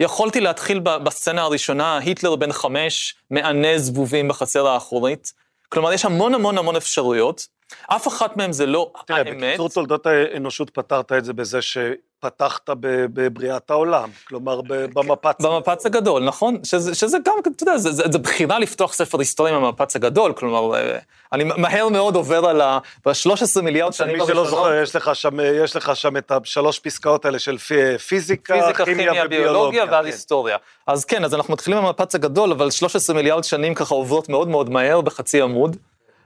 יכולתי 0.00 0.40
להתחיל 0.40 0.80
בסצנה 0.80 1.42
הראשונה, 1.42 1.98
היטלר 1.98 2.36
בן 2.36 2.52
חמש, 2.52 3.14
מענה 3.30 3.78
זבובים 3.78 4.28
בחצר 4.28 4.66
האחורית. 4.66 5.32
כלומר, 5.74 5.92
יש 5.92 6.04
המון 6.04 6.34
המון 6.34 6.58
המון 6.58 6.76
אפשרויות, 6.76 7.46
אף 7.86 8.08
אחת 8.08 8.36
מהן 8.36 8.52
זה 8.52 8.66
לא 8.66 8.92
תראה, 9.06 9.18
האמת. 9.18 9.38
תראה, 9.38 9.48
בקיצור 9.48 9.68
תולדות 9.68 10.06
האנושות 10.06 10.70
פתרת 10.70 11.12
את 11.12 11.24
זה 11.24 11.32
בזה 11.32 11.62
ש... 11.62 11.78
פתחת 12.24 12.70
בבריאת 12.84 13.70
העולם, 13.70 14.08
כלומר 14.28 14.60
ב- 14.60 14.84
במפץ. 14.94 15.40
במפץ 15.40 15.86
הגדול, 15.86 16.24
נכון? 16.24 16.56
שזה, 16.64 16.94
שזה 16.94 17.18
גם, 17.24 17.34
אתה 17.40 17.62
יודע, 17.62 17.78
זה, 17.78 17.92
זה, 17.92 18.02
זה 18.12 18.18
בחירה 18.18 18.58
לפתוח 18.58 18.92
ספר 18.92 19.18
היסטוריה 19.18 19.54
במפץ 19.54 19.96
הגדול, 19.96 20.32
כלומר, 20.32 20.74
אה, 20.76 20.98
אני 21.32 21.44
מהר 21.44 21.88
מאוד 21.88 22.14
עובר 22.16 22.46
על 22.46 22.60
ה-13 22.60 23.60
מיליארד 23.62 23.92
שנים 23.92 24.18
מי 24.18 24.26
שלא 24.26 24.48
זוכר, 24.50 24.74
יש 24.82 24.96
לך 24.96 25.10
שם, 25.16 25.36
יש 25.40 25.76
לך 25.76 25.96
שם 25.96 26.16
את 26.16 26.32
השלוש 26.32 26.78
פסקאות 26.78 27.24
האלה 27.24 27.38
של 27.38 27.58
פי- 27.58 27.98
פיזיקה, 27.98 28.54
פיזיקה, 28.54 28.84
כימיה 28.84 29.06
כימיה, 29.06 29.28
ביולוגיה 29.28 29.50
וביולוגיה. 29.50 29.84
ואז 29.84 30.04
כן. 30.04 30.06
היסטוריה. 30.06 30.56
אז 30.86 31.04
כן, 31.04 31.24
אז 31.24 31.34
אנחנו 31.34 31.52
מתחילים 31.52 31.82
במפץ 31.82 32.14
הגדול, 32.14 32.52
אבל 32.52 32.70
13 32.70 33.16
מיליארד 33.16 33.44
שנים 33.44 33.74
ככה 33.74 33.94
עוברות 33.94 34.28
מאוד 34.28 34.48
מאוד 34.48 34.70
מהר 34.70 35.00
בחצי 35.00 35.40
עמוד. 35.42 35.76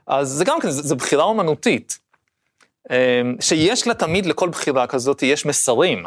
אז 0.07 0.29
זה 0.29 0.45
גם 0.45 0.61
כן, 0.61 0.71
זה, 0.71 0.83
זה 0.83 0.95
בחירה 0.95 1.25
אומנותית. 1.25 1.99
אמ, 2.91 2.97
שיש 3.41 3.87
לה 3.87 3.95
תמיד, 3.95 4.27
לכל 4.27 4.49
בחירה 4.49 4.87
כזאת, 4.87 5.23
יש 5.23 5.47
מסרים. 5.47 6.05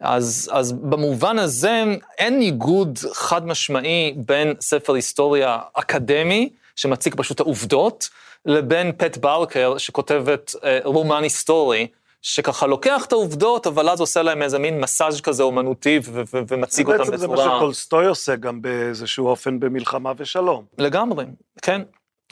אז, 0.00 0.50
אז 0.52 0.72
במובן 0.72 1.38
הזה 1.38 1.84
אין 2.18 2.38
ניגוד 2.38 2.98
חד 3.12 3.46
משמעי 3.46 4.14
בין 4.16 4.54
ספר 4.60 4.94
היסטוריה 4.94 5.58
אקדמי, 5.72 6.50
שמציג 6.76 7.14
פשוט 7.16 7.40
העובדות, 7.40 8.08
לבין 8.46 8.92
פט 8.96 9.16
ברקר, 9.16 9.78
שכותבת 9.78 10.54
אה, 10.64 10.78
רומן 10.84 11.22
היסטורי, 11.22 11.86
שככה 12.22 12.66
לוקח 12.66 13.04
את 13.04 13.12
העובדות, 13.12 13.66
אבל 13.66 13.88
אז 13.88 14.00
עושה 14.00 14.22
להם 14.22 14.42
איזה 14.42 14.58
מין 14.58 14.80
מסאז' 14.80 15.20
כזה 15.20 15.42
אומנותי, 15.42 16.00
ו- 16.04 16.22
ו- 16.32 16.40
ומציג 16.48 16.86
אותם 16.86 16.98
בעצם 16.98 17.16
זה 17.16 17.28
מה 17.28 17.34
בצורה... 17.34 17.56
שטולסטוי 17.58 18.06
עושה 18.06 18.36
גם 18.36 18.62
באיזשהו 18.62 19.26
אופן 19.26 19.60
במלחמה 19.60 20.12
ושלום. 20.16 20.64
לגמרי, 20.78 21.24
כן. 21.62 21.82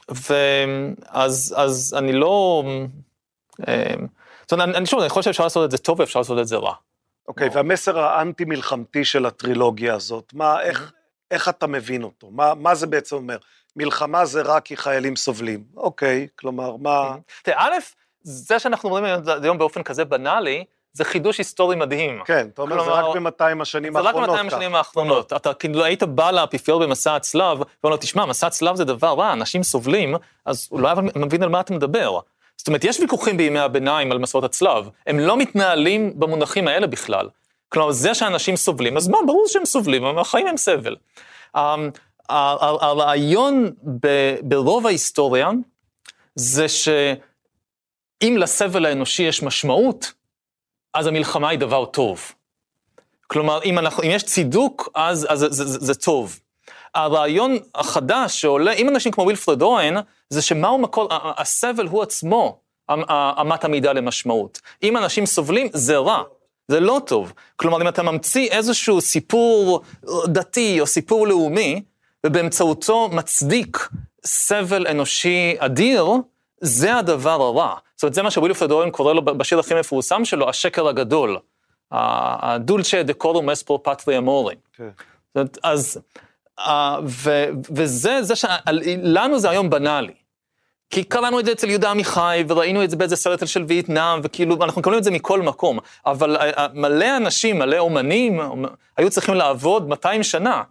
ואז 0.08 1.54
אז 1.56 1.94
אני 1.98 2.12
לא... 2.12 2.64
אה, 3.68 3.94
זאת 4.42 4.52
אומרת, 4.52 4.76
אני, 4.76 4.86
שוב, 4.86 5.00
אני 5.00 5.08
חושב 5.08 5.22
שאפשר 5.22 5.44
לעשות 5.44 5.64
את 5.64 5.70
זה 5.70 5.78
טוב 5.78 6.00
ואפשר 6.00 6.18
לעשות 6.18 6.38
את 6.38 6.48
זה 6.48 6.56
רע. 6.56 6.74
אוקיי, 7.28 7.48
והמסר 7.52 7.98
האנטי-מלחמתי 7.98 9.04
של 9.04 9.26
הטרילוגיה 9.26 9.94
הזאת, 9.94 10.32
מה, 10.34 10.62
איך, 10.62 10.92
איך 11.30 11.48
אתה 11.48 11.66
מבין 11.66 12.02
אותו? 12.02 12.30
מה, 12.30 12.54
מה 12.54 12.74
זה 12.74 12.86
בעצם 12.86 13.16
אומר? 13.16 13.36
מלחמה 13.76 14.24
זה 14.24 14.42
רק 14.42 14.64
כי 14.64 14.76
חיילים 14.76 15.16
סובלים. 15.16 15.64
אוקיי, 15.76 16.28
כלומר, 16.36 16.76
מה... 16.76 17.16
תראה, 17.42 17.66
א', 17.66 17.72
זה 18.22 18.58
שאנחנו 18.58 18.88
אומרים 18.88 19.04
היום 19.42 19.58
באופן 19.58 19.82
כזה 19.82 20.04
בנאלי, 20.04 20.64
זה 20.92 21.04
חידוש 21.04 21.38
היסטורי 21.38 21.76
מדהים. 21.76 22.22
כן, 22.24 22.48
אתה 22.54 22.62
אומר, 22.62 22.84
זה 22.84 22.90
רק 22.90 23.16
ב-200 23.16 23.62
השנים 23.62 23.92
זה 23.92 23.98
רק 23.98 24.06
האחרונות. 24.06 24.30
200 24.30 24.48
ככה. 24.48 24.56
השנים 24.56 24.74
האחרונות. 24.74 25.32
אתה 25.32 25.54
כאילו 25.54 25.84
היית 25.84 26.02
בא 26.02 26.30
לאפיפיור 26.30 26.82
במסע 26.82 27.16
הצלב, 27.16 27.58
ואומר 27.58 27.66
לו, 27.94 27.96
תשמע, 27.96 28.26
מסע 28.26 28.46
הצלב 28.46 28.76
זה 28.76 28.84
דבר 28.84 29.14
רע, 29.14 29.32
אנשים 29.32 29.62
סובלים, 29.62 30.14
אז 30.44 30.68
הוא 30.70 30.80
לא 30.80 30.88
היה 30.88 30.96
מבין 31.16 31.42
על 31.42 31.48
מה 31.48 31.60
אתה 31.60 31.74
מדבר. 31.74 32.18
זאת 32.56 32.66
אומרת, 32.68 32.84
יש 32.84 33.00
ויכוחים 33.00 33.36
בימי 33.36 33.58
הביניים 33.58 34.12
על 34.12 34.18
מסעות 34.18 34.44
הצלב, 34.44 34.88
הם 35.06 35.18
לא 35.18 35.36
מתנהלים 35.36 36.20
במונחים 36.20 36.68
האלה 36.68 36.86
בכלל. 36.86 37.28
כלומר, 37.68 37.92
זה 37.92 38.14
שאנשים 38.14 38.56
סובלים, 38.56 38.96
אז 38.96 39.08
מה, 39.08 39.18
ברור 39.26 39.44
שהם 39.48 39.64
סובלים, 39.64 40.18
החיים 40.18 40.46
הם 40.46 40.56
סבל. 40.56 40.96
אמ, 41.56 41.90
הרעיון 42.28 43.70
ברוב 44.42 44.86
ההיסטוריה, 44.86 45.50
זה 46.34 46.68
שאם 46.68 48.36
לסבל 48.38 48.86
האנושי 48.86 49.22
יש 49.22 49.42
משמעות, 49.42 50.12
אז 50.94 51.06
המלחמה 51.06 51.48
היא 51.48 51.58
דבר 51.58 51.84
טוב. 51.84 52.32
כלומר, 53.26 53.62
אם, 53.64 53.78
אנחנו, 53.78 54.02
אם 54.02 54.10
יש 54.10 54.22
צידוק, 54.22 54.88
אז, 54.94 55.26
אז 55.30 55.38
זה, 55.38 55.48
זה, 55.50 55.64
זה 55.64 55.94
טוב. 55.94 56.40
הרעיון 56.94 57.58
החדש 57.74 58.40
שעולה, 58.40 58.72
עם 58.76 58.88
אנשים 58.88 59.12
כמו 59.12 59.26
וילפרד 59.26 59.62
אוהן, 59.62 59.96
זה 60.30 60.42
שמהו 60.42 60.78
מקור, 60.78 61.08
הסבל 61.12 61.86
הוא 61.86 62.02
עצמו 62.02 62.58
אמ- 62.90 63.02
אמת 63.40 63.64
המידה 63.64 63.92
למשמעות. 63.92 64.60
אם 64.82 64.96
אנשים 64.96 65.26
סובלים, 65.26 65.68
זה 65.72 65.96
רע, 65.96 66.22
זה 66.68 66.80
לא 66.80 67.00
טוב. 67.06 67.32
כלומר, 67.56 67.82
אם 67.82 67.88
אתה 67.88 68.02
ממציא 68.02 68.48
איזשהו 68.50 69.00
סיפור 69.00 69.80
דתי 70.26 70.80
או 70.80 70.86
סיפור 70.86 71.26
לאומי, 71.28 71.82
ובאמצעותו 72.26 73.08
מצדיק 73.08 73.88
סבל 74.24 74.86
אנושי 74.86 75.54
אדיר, 75.58 76.06
זה 76.60 76.96
הדבר 76.96 77.42
הרע. 77.42 77.74
זאת 77.96 78.02
אומרת, 78.02 78.14
זה 78.14 78.22
מה 78.22 78.30
שווילפרד 78.30 78.70
אוהן 78.70 78.90
קורא 78.90 79.12
לו 79.12 79.24
בשיר 79.24 79.58
הכי 79.58 79.74
מפורסם 79.74 80.24
שלו, 80.24 80.48
השקר 80.48 80.88
הגדול. 80.88 81.38
הדולצ'ה 81.90 83.02
דקורום 83.02 83.50
אספור 83.50 83.80
פטרי 83.82 84.18
אמורי. 84.18 84.54
אז, 85.62 86.00
ו, 87.06 87.44
וזה, 87.70 88.22
זה 88.22 88.36
ש... 88.36 88.44
לנו 89.02 89.38
זה 89.38 89.50
היום 89.50 89.70
בנאלי. 89.70 90.12
כי 90.90 91.04
קראנו 91.04 91.40
את 91.40 91.44
זה 91.44 91.52
אצל 91.52 91.70
יהודה 91.70 91.90
עמיחי, 91.90 92.44
וראינו 92.48 92.84
את 92.84 92.90
זה 92.90 92.96
באיזה 92.96 93.16
סרט 93.16 93.46
של 93.46 93.64
וייטנאם, 93.68 94.20
וכאילו, 94.22 94.64
אנחנו 94.64 94.80
מקבלים 94.80 94.98
את 94.98 95.04
זה 95.04 95.10
מכל 95.10 95.42
מקום. 95.42 95.78
אבל 96.06 96.36
מלא 96.74 97.16
אנשים, 97.16 97.58
מלא 97.58 97.78
אומנים, 97.78 98.40
היו 98.96 99.10
צריכים 99.10 99.34
לעבוד 99.34 99.88
200 99.88 100.22
שנה. 100.22 100.62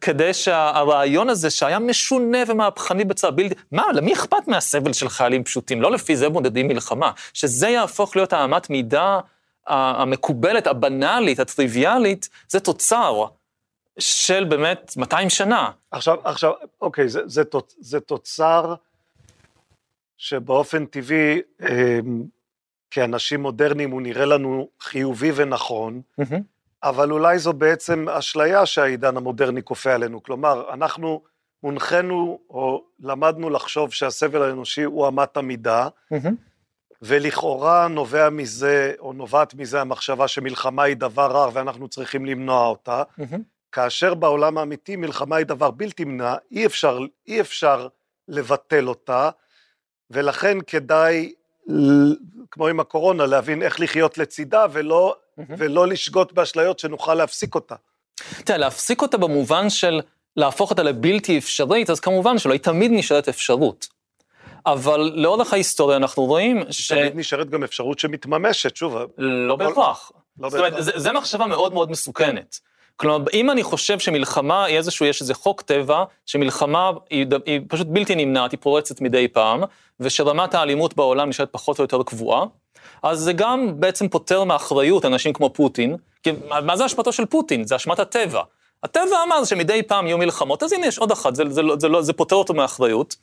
כדי 0.00 0.34
שהרעיון 0.34 1.28
הזה, 1.28 1.50
שהיה 1.50 1.78
משונה 1.78 2.38
ומהפכני 2.46 3.04
בצורה 3.04 3.30
בלתי... 3.30 3.54
מה, 3.72 3.84
למי 3.94 4.12
אכפת 4.12 4.48
מהסבל 4.48 4.92
של 4.92 5.08
חיילים 5.08 5.44
פשוטים? 5.44 5.82
לא 5.82 5.92
לפי 5.92 6.16
זה 6.16 6.28
מודדים 6.28 6.68
מלחמה. 6.68 7.10
שזה 7.34 7.68
יהפוך 7.68 8.16
להיות 8.16 8.32
האמת 8.32 8.70
מידה 8.70 9.18
המקובלת, 9.66 10.66
הבנאלית, 10.66 11.40
הטריוויאלית, 11.40 12.28
זה 12.48 12.60
תוצר 12.60 13.24
של 14.00 14.44
באמת 14.44 14.92
200 14.96 15.30
שנה. 15.30 15.70
עכשיו, 15.90 16.16
עכשיו, 16.24 16.52
אוקיי, 16.80 17.08
זה, 17.08 17.20
זה, 17.26 17.42
תוצ- 17.42 17.74
זה 17.80 18.00
תוצר 18.00 18.74
שבאופן 20.16 20.86
טבעי, 20.86 21.40
אה, 21.62 21.98
כאנשים 22.90 23.42
מודרניים, 23.42 23.90
הוא 23.90 24.02
נראה 24.02 24.24
לנו 24.24 24.68
חיובי 24.80 25.30
ונכון, 25.34 26.00
אבל 26.82 27.10
אולי 27.12 27.38
זו 27.38 27.52
בעצם 27.52 28.08
אשליה 28.08 28.66
שהעידן 28.66 29.16
המודרני 29.16 29.62
כופה 29.62 29.92
עלינו. 29.92 30.22
כלומר, 30.22 30.74
אנחנו 30.74 31.22
הונחנו 31.60 32.38
או 32.50 32.84
למדנו 33.00 33.50
לחשוב 33.50 33.92
שהסבל 33.92 34.42
האנושי 34.42 34.82
הוא 34.82 35.08
אמת 35.08 35.36
המידה, 35.36 35.88
ולכאורה 37.02 37.88
נובע 37.88 38.30
מזה, 38.30 38.92
או 38.98 39.12
נובעת 39.12 39.54
מזה 39.54 39.80
המחשבה 39.80 40.28
שמלחמה 40.28 40.82
היא 40.82 40.96
דבר 40.96 41.30
רע 41.30 41.48
ואנחנו 41.52 41.88
צריכים 41.88 42.26
למנוע 42.26 42.66
אותה, 42.66 43.02
כאשר 43.72 44.14
בעולם 44.14 44.58
האמיתי 44.58 44.96
מלחמה 44.96 45.36
היא 45.36 45.46
דבר 45.46 45.70
בלתי 45.70 46.04
נמנע, 46.04 46.34
אי 46.50 46.66
אפשר, 46.66 46.98
אי 47.28 47.40
אפשר 47.40 47.88
לבטל 48.28 48.88
אותה, 48.88 49.30
ולכן 50.10 50.58
כדאי, 50.66 51.32
כמו 52.50 52.66
עם 52.66 52.80
הקורונה, 52.80 53.26
להבין 53.26 53.62
איך 53.62 53.80
לחיות 53.80 54.18
לצידה 54.18 54.66
ולא, 54.72 55.16
ולא 55.38 55.86
לשגות 55.86 56.32
באשליות 56.32 56.78
שנוכל 56.78 57.14
להפסיק 57.14 57.54
אותה. 57.54 57.74
תראה, 58.44 58.58
להפסיק 58.58 59.02
אותה 59.02 59.18
במובן 59.18 59.70
של 59.70 60.00
להפוך 60.36 60.70
אותה 60.70 60.82
לבלתי 60.82 61.38
אפשרית, 61.38 61.90
אז 61.90 62.00
כמובן 62.00 62.38
שלא, 62.38 62.52
היא 62.52 62.60
תמיד 62.60 62.90
נשארת 62.94 63.28
אפשרות. 63.28 63.88
אבל 64.66 65.12
לאורך 65.14 65.52
ההיסטוריה 65.52 65.96
אנחנו 65.96 66.24
רואים 66.24 66.64
ש... 66.70 66.92
תמיד 66.92 67.16
נשארת 67.16 67.50
גם 67.50 67.64
אפשרות 67.64 67.98
שמתממשת, 67.98 68.76
שוב, 68.76 68.96
לא 69.18 69.56
בהכרח. 69.56 70.12
לא 70.38 70.50
זאת 70.50 70.58
אומרת, 70.58 70.74
זה 70.78 71.12
מחשבה 71.12 71.46
מאוד 71.46 71.74
מאוד 71.74 71.90
מסוכנת. 71.90 72.60
כלומר, 73.00 73.24
אם 73.32 73.50
אני 73.50 73.62
חושב 73.62 73.98
שמלחמה 73.98 74.64
היא 74.64 74.76
איזשהו, 74.76 75.06
יש 75.06 75.20
איזה 75.20 75.34
חוק 75.34 75.62
טבע, 75.62 76.04
שמלחמה 76.26 76.90
היא, 77.10 77.26
היא 77.46 77.60
פשוט 77.68 77.86
בלתי 77.90 78.14
נמנעת, 78.14 78.52
היא 78.52 78.58
פורצת 78.60 79.00
מדי 79.00 79.28
פעם, 79.28 79.62
ושרמת 80.00 80.54
האלימות 80.54 80.96
בעולם 80.96 81.28
נשארת 81.28 81.48
פחות 81.52 81.78
או 81.78 81.84
יותר 81.84 82.02
קבועה, 82.02 82.44
אז 83.02 83.18
זה 83.18 83.32
גם 83.32 83.80
בעצם 83.80 84.08
פוטר 84.08 84.44
מאחריות 84.44 85.04
אנשים 85.04 85.32
כמו 85.32 85.50
פוטין, 85.50 85.96
כי 86.22 86.30
מה 86.62 86.76
זה 86.76 86.86
אשמתו 86.86 87.12
של 87.12 87.26
פוטין? 87.26 87.64
זה 87.64 87.76
אשמת 87.76 87.98
הטבע. 87.98 88.42
הטבע 88.82 89.16
אמר 89.26 89.44
שמדי 89.44 89.82
פעם 89.82 90.06
יהיו 90.06 90.18
מלחמות, 90.18 90.62
אז 90.62 90.72
הנה 90.72 90.86
יש 90.86 90.98
עוד 90.98 91.12
אחת, 91.12 91.34
זה, 91.34 91.42
זה, 91.48 91.62
לא- 91.62 91.76
זה, 91.78 91.88
לא, 91.88 92.02
זה 92.02 92.12
פוטר 92.12 92.36
אותו 92.36 92.54
מאחריות. 92.54 93.16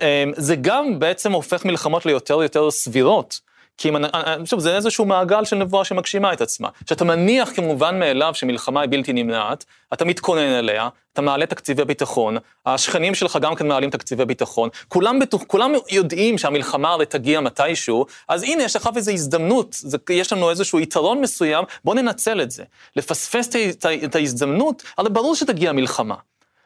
אמ, 0.00 0.06
זה 0.36 0.56
גם 0.56 0.98
בעצם 0.98 1.32
הופך 1.32 1.64
מלחמות 1.64 2.06
ליותר 2.06 2.38
ויותר 2.38 2.70
סבירות. 2.70 3.40
כי 3.78 3.88
אם, 3.88 3.96
אני- 3.96 4.08
שוב, 4.44 4.60
זה 4.60 4.76
איזשהו 4.76 5.04
מעגל 5.04 5.44
של 5.44 5.56
נבואה 5.56 5.84
שמגשימה 5.84 6.32
את 6.32 6.40
עצמה. 6.40 6.68
שאתה 6.88 7.04
מניח 7.04 7.50
כמובן 7.56 7.98
מאליו 7.98 8.34
שמלחמה 8.34 8.80
היא 8.80 8.90
בלתי 8.90 9.12
נמנעת, 9.12 9.64
אתה 9.92 10.04
מתכונן 10.04 10.52
אליה, 10.58 10.88
אתה 11.12 11.22
מעלה 11.22 11.46
תקציבי 11.46 11.84
ביטחון, 11.84 12.36
השכנים 12.66 13.14
שלך 13.14 13.38
גם 13.40 13.54
כן 13.54 13.68
מעלים 13.68 13.90
תקציבי 13.90 14.24
ביטחון, 14.24 14.68
כולם, 14.88 15.18
בטוח, 15.18 15.42
כולם 15.46 15.72
יודעים 15.90 16.38
שהמלחמה 16.38 16.90
הרי 16.92 17.06
תגיע 17.06 17.40
מתישהו, 17.40 18.06
אז 18.28 18.42
הנה, 18.42 18.62
יש 18.62 18.76
לך 18.76 18.88
איזו 18.96 19.10
הזדמנות, 19.12 19.72
זה, 19.72 19.98
יש 20.10 20.32
לנו 20.32 20.50
איזשהו 20.50 20.80
יתרון 20.80 21.20
מסוים, 21.20 21.64
בוא 21.84 21.94
ננצל 21.94 22.40
את 22.42 22.50
זה. 22.50 22.64
לפספס 22.96 23.48
את, 23.48 23.86
את 24.04 24.14
ההזדמנות, 24.14 24.82
הרי 24.98 25.10
ברור 25.10 25.36
שתגיע 25.36 25.72
מלחמה. 25.72 26.14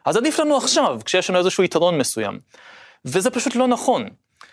אז 0.05 0.17
עדיף 0.17 0.39
לנו 0.39 0.57
עכשיו, 0.57 0.99
כשיש 1.05 1.29
לנו 1.29 1.39
איזשהו 1.39 1.63
יתרון 1.63 1.97
מסוים. 1.97 2.39
וזה 3.05 3.29
פשוט 3.29 3.55
לא 3.55 3.67
נכון. 3.67 4.09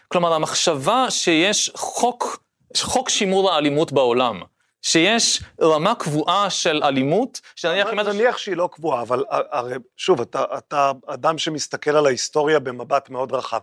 כלומר, 0.09 0.35
המחשבה 0.35 1.07
שיש 1.11 1.71
חוק, 1.75 2.44
חוק 2.83 3.09
שימור 3.09 3.53
האלימות 3.53 3.93
בעולם, 3.93 4.43
שיש 4.83 5.43
רמה 5.61 5.95
קבועה 5.95 6.51
של 6.51 6.81
אלימות, 6.85 7.41
שנניח. 7.57 7.89
נניח 7.89 8.39
שהיא 8.39 8.57
לא 8.57 8.69
קבועה, 8.73 9.03
אבל 9.03 9.25
הרי 9.29 9.77
שוב, 9.97 10.21
אתה, 10.21 10.45
אתה 10.59 10.93
אדם 11.07 11.39
שמסתכל 11.39 11.97
על 11.97 12.07
ההיסטוריה 12.07 12.59
במבט 12.59 13.11
מאוד 13.11 13.33
רחב. 13.33 13.59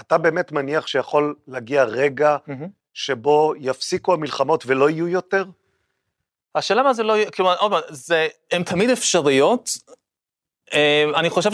אתה 0.00 0.18
באמת 0.18 0.52
מניח 0.52 0.86
שיכול 0.86 1.34
להגיע 1.48 1.84
רגע 1.84 2.36
מהמם. 2.46 2.68
שבו 2.94 3.52
יפסיקו 3.58 4.12
המלחמות 4.12 4.64
ולא 4.66 4.90
יהיו 4.90 5.08
יותר? 5.08 5.44
השאלה 6.54 6.82
מה 6.82 6.92
זה 6.92 7.02
לא 7.02 7.16
יהיה, 7.16 7.30
כלומר, 7.30 7.56
עוד 7.58 7.72
פעם, 7.72 7.80
זה, 7.88 8.28
הן 8.52 8.62
תמיד 8.62 8.90
אפשריות. 8.90 9.70
אה, 10.72 11.04
אני 11.14 11.30
חושב 11.30 11.50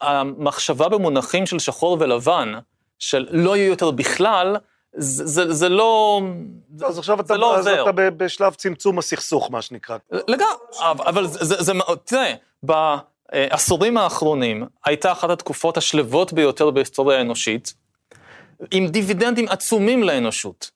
שהמחשבה 0.00 0.88
במונחים 0.88 1.46
של 1.46 1.58
שחור 1.58 1.96
ולבן, 2.00 2.52
של 2.98 3.26
לא 3.30 3.56
יהיו 3.56 3.70
יותר 3.70 3.90
בכלל, 3.90 4.56
זה, 4.92 5.26
זה, 5.26 5.52
זה 5.52 5.68
לא, 5.68 6.20
אז 6.86 6.98
עכשיו 6.98 7.16
זה 7.16 7.22
אתה, 7.22 7.36
לא 7.36 7.56
אז 7.56 7.66
עוזר. 7.66 7.82
אתה 7.82 7.92
בשלב 7.92 8.54
צמצום 8.54 8.98
הסכסוך, 8.98 9.50
מה 9.50 9.62
שנקרא. 9.62 9.96
לגמרי, 10.12 10.54
אבל 10.80 11.26
זה, 11.26 11.44
זה, 11.44 11.62
זה, 11.62 11.72
תראה, 12.04 12.34
בעשורים 12.62 13.96
האחרונים 13.96 14.66
הייתה 14.84 15.12
אחת 15.12 15.30
התקופות 15.30 15.76
השלוות 15.76 16.32
ביותר 16.32 16.70
בהיסטוריה 16.70 17.18
האנושית, 17.18 17.74
עם 18.70 18.86
דיבידנדים 18.86 19.48
עצומים 19.48 20.02
לאנושות. 20.02 20.70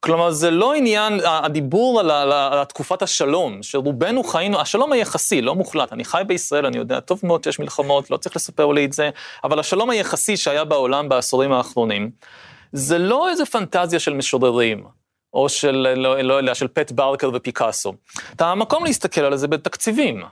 כלומר, 0.00 0.30
זה 0.30 0.50
לא 0.50 0.74
עניין, 0.74 1.20
הדיבור 1.24 2.00
על, 2.00 2.10
על, 2.10 2.32
על 2.32 2.64
תקופת 2.64 3.02
השלום, 3.02 3.62
שרובנו 3.62 4.24
חיינו, 4.24 4.60
השלום 4.60 4.92
היחסי, 4.92 5.42
לא 5.42 5.54
מוחלט, 5.54 5.92
אני 5.92 6.04
חי 6.04 6.22
בישראל, 6.26 6.66
אני 6.66 6.78
יודע 6.78 7.00
טוב 7.00 7.20
מאוד 7.22 7.44
שיש 7.44 7.58
מלחמות, 7.58 8.10
לא 8.10 8.16
צריך 8.16 8.36
לספר 8.36 8.66
לי 8.66 8.84
את 8.84 8.92
זה, 8.92 9.10
אבל 9.44 9.58
השלום 9.58 9.90
היחסי 9.90 10.36
שהיה 10.36 10.64
בעולם 10.64 11.08
בעשורים 11.08 11.52
האחרונים, 11.52 12.10
זה 12.72 12.98
לא 12.98 13.30
איזה 13.30 13.46
פנטזיה 13.46 14.00
של 14.00 14.12
משוררים, 14.12 14.84
או 15.34 15.48
של, 15.48 15.94
לא, 15.96 16.20
לא 16.20 16.34
יודע, 16.34 16.54
של 16.54 16.68
פט 16.68 16.92
ברקר 16.92 17.30
ופיקאסו. 17.34 17.94
אתה 18.36 18.46
המקום 18.46 18.84
להסתכל 18.84 19.20
על 19.20 19.36
זה 19.36 19.48
בתקציבים. 19.48 20.22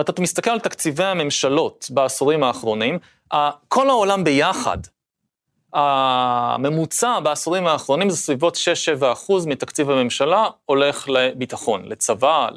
אתה 0.00 0.22
מסתכל 0.22 0.50
על 0.50 0.60
תקציבי 0.60 1.04
הממשלות 1.04 1.86
בעשורים 1.90 2.42
האחרונים, 2.42 2.98
כל 3.68 3.90
העולם 3.90 4.24
ביחד, 4.24 4.78
הממוצע 5.72 7.20
בעשורים 7.20 7.66
האחרונים 7.66 8.10
זה 8.10 8.16
סביבות 8.16 8.56
6-7 9.00 9.12
אחוז 9.12 9.46
מתקציב 9.46 9.90
הממשלה 9.90 10.46
הולך 10.66 11.08
לביטחון, 11.08 11.84
לצבא, 11.84 12.48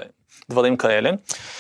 לדברים 0.49 0.77
כאלה, 0.77 1.09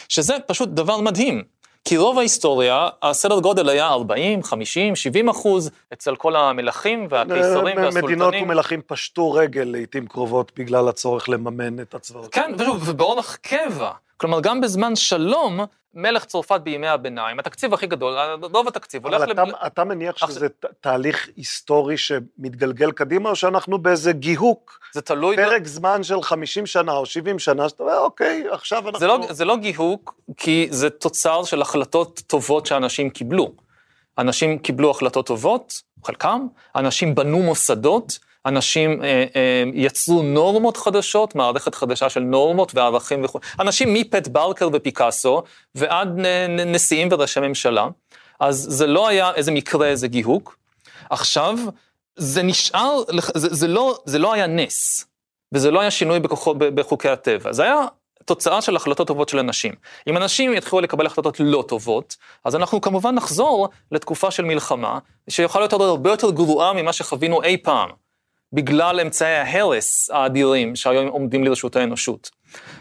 שזה 0.09 0.37
פשוט 0.47 0.69
דבר 0.69 0.97
מדהים. 0.97 1.43
כי 1.85 1.97
רוב 1.97 2.17
ההיסטוריה, 2.17 2.89
הסדר 3.01 3.39
גודל 3.39 3.69
היה 3.69 3.87
40, 3.87 4.43
50, 4.43 4.95
70 4.95 5.29
אחוז 5.29 5.71
אצל 5.93 6.15
כל 6.15 6.35
המלכים 6.35 7.07
והקיסרים 7.09 7.79
אה, 7.79 7.89
מדינות 7.89 7.95
והסולטנים. 7.95 8.43
ומלכים 8.43 8.81
פשטו 8.87 9.31
רגל 9.31 9.63
לעיתים 9.63 10.07
קרובות 10.07 10.51
בגלל 10.57 10.87
הצורך 10.87 11.29
לממן 11.29 11.79
את 11.79 11.95
הצבאות. 11.95 12.33
כן, 12.33 12.51
ושוב, 12.57 12.89
ובאורח 12.89 13.35
קבע. 13.35 13.91
כלומר, 14.17 14.41
גם 14.41 14.61
בזמן 14.61 14.95
שלום, 14.95 15.59
מלך 15.95 16.25
צרפת 16.25 16.61
בימי 16.63 16.87
הביניים, 16.87 17.39
התקציב 17.39 17.73
הכי 17.73 17.87
גדול, 17.87 18.17
רוב 18.41 18.67
התקציב 18.67 19.05
הולך 19.05 19.21
אבל 19.21 19.31
לב- 19.31 19.39
אתה, 19.39 19.67
אתה 19.67 19.83
מניח 19.83 20.13
עכשיו- 20.13 20.29
שזה 20.29 20.47
תהליך 20.81 21.29
היסטורי 21.35 21.97
שמתגלגל 21.97 22.91
קדימה, 22.91 23.29
או 23.29 23.35
שאנחנו 23.35 23.77
באיזה 23.77 24.11
גיהוק, 24.13 24.79
זה 24.93 25.01
תלוי... 25.01 25.35
פרק 25.35 25.67
זמן 25.67 26.03
של 26.03 26.21
50 26.21 26.65
שנה 26.65 26.91
או 26.91 27.05
70 27.05 27.39
שנה, 27.39 27.69
שאתה 27.69 27.83
אומר, 27.83 27.99
אוקיי, 27.99 28.43
עכשיו 28.51 28.85
אנחנו... 28.85 28.99
זה 28.99 29.07
לא, 29.07 29.19
זה 29.29 29.45
לא 29.45 29.57
גיהוק, 29.57 30.13
כי 30.37 30.67
זה 30.71 30.89
תוצר 30.89 31.43
של 31.43 31.61
החלטות 31.61 32.21
טובות 32.27 32.65
שאנשים 32.65 33.09
קיבלו. 33.09 33.51
אנשים 34.17 34.57
קיבלו 34.59 34.91
החלטות 34.91 35.27
טובות, 35.27 35.81
חלקם, 36.05 36.47
אנשים 36.75 37.15
בנו 37.15 37.39
מוסדות, 37.43 38.19
אנשים 38.45 39.03
אה, 39.03 39.25
אה, 39.35 39.63
יצרו 39.73 40.23
נורמות 40.23 40.77
חדשות, 40.77 41.35
מערכת 41.35 41.75
חדשה 41.75 42.09
של 42.09 42.19
נורמות 42.19 42.75
וערכים 42.75 43.23
וכו'. 43.23 43.39
אנשים 43.59 43.93
מפט 43.93 44.27
ברקר 44.27 44.69
ופיקאסו 44.73 45.43
ועד 45.75 46.19
נשיאים 46.65 47.07
וראשי 47.11 47.39
ממשלה. 47.39 47.87
אז 48.39 48.67
זה 48.69 48.87
לא 48.87 49.07
היה 49.07 49.31
איזה 49.35 49.51
מקרה, 49.51 49.87
איזה 49.87 50.07
גיהוק. 50.07 50.57
עכשיו, 51.09 51.57
זה 52.15 52.43
נשאר, 52.43 53.01
זה, 53.35 53.47
זה, 53.53 53.67
לא, 53.67 53.97
זה 54.05 54.19
לא 54.19 54.33
היה 54.33 54.47
נס, 54.47 55.05
וזה 55.53 55.71
לא 55.71 55.79
היה 55.79 55.91
שינוי 55.91 56.19
בכוחו, 56.19 56.53
בחוקי 56.57 57.09
הטבע. 57.09 57.53
זה 57.53 57.63
היה 57.63 57.75
תוצאה 58.25 58.61
של 58.61 58.75
החלטות 58.75 59.07
טובות 59.07 59.29
של 59.29 59.39
אנשים. 59.39 59.73
אם 60.07 60.17
אנשים 60.17 60.53
יתחילו 60.53 60.81
לקבל 60.81 61.05
החלטות 61.05 61.39
לא 61.39 61.63
טובות, 61.67 62.15
אז 62.45 62.55
אנחנו 62.55 62.81
כמובן 62.81 63.15
נחזור 63.15 63.69
לתקופה 63.91 64.31
של 64.31 64.45
מלחמה, 64.45 64.99
שיכולה 65.29 65.61
להיות 65.61 65.73
הרבה 65.73 66.09
יותר 66.09 66.31
גרועה 66.31 66.73
ממה 66.73 66.93
שחווינו 66.93 67.43
אי 67.43 67.57
פעם, 67.57 67.89
בגלל 68.53 68.99
אמצעי 68.99 69.35
ההרס 69.35 70.09
האדירים 70.13 70.75
שהיום 70.75 71.07
עומדים 71.07 71.43
לרשות 71.43 71.75
האנושות. 71.75 72.29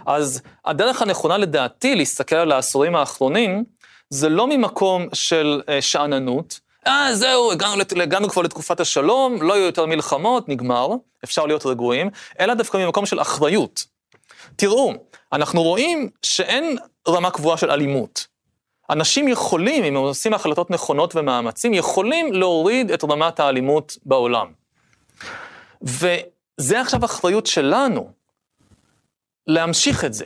אז 0.06 0.42
הדרך 0.64 1.02
הנכונה 1.02 1.38
לדעתי 1.38 1.94
להסתכל 1.94 2.36
על 2.36 2.52
העשורים 2.52 2.96
האחרונים, 2.96 3.64
זה 4.10 4.28
לא 4.28 4.46
ממקום 4.46 5.08
של 5.12 5.62
אה, 5.68 5.82
שאננות, 5.82 6.60
אה, 6.86 7.14
זהו, 7.14 7.52
הגענו, 7.52 7.82
הגענו 8.02 8.28
כבר 8.28 8.42
לתקופת 8.42 8.80
השלום, 8.80 9.42
לא 9.42 9.54
יהיו 9.54 9.64
יותר 9.64 9.86
מלחמות, 9.86 10.48
נגמר, 10.48 10.88
אפשר 11.24 11.46
להיות 11.46 11.66
רגועים, 11.66 12.10
אלא 12.40 12.54
דווקא 12.54 12.76
ממקום 12.76 13.06
של 13.06 13.20
אחריות. 13.20 13.84
תראו, 14.56 14.92
אנחנו 15.32 15.62
רואים 15.62 16.08
שאין 16.22 16.76
רמה 17.08 17.30
קבועה 17.30 17.56
של 17.56 17.70
אלימות. 17.70 18.26
אנשים 18.90 19.28
יכולים, 19.28 19.84
אם 19.84 19.96
הם 19.96 20.02
עושים 20.02 20.34
החלטות 20.34 20.70
נכונות 20.70 21.16
ומאמצים, 21.16 21.74
יכולים 21.74 22.32
להוריד 22.32 22.90
את 22.90 23.04
רמת 23.04 23.40
האלימות 23.40 23.96
בעולם. 24.04 24.63
וזה 25.84 26.80
עכשיו 26.80 27.04
אחריות 27.04 27.46
שלנו, 27.46 28.10
להמשיך 29.46 30.04
את 30.04 30.14
זה. 30.14 30.24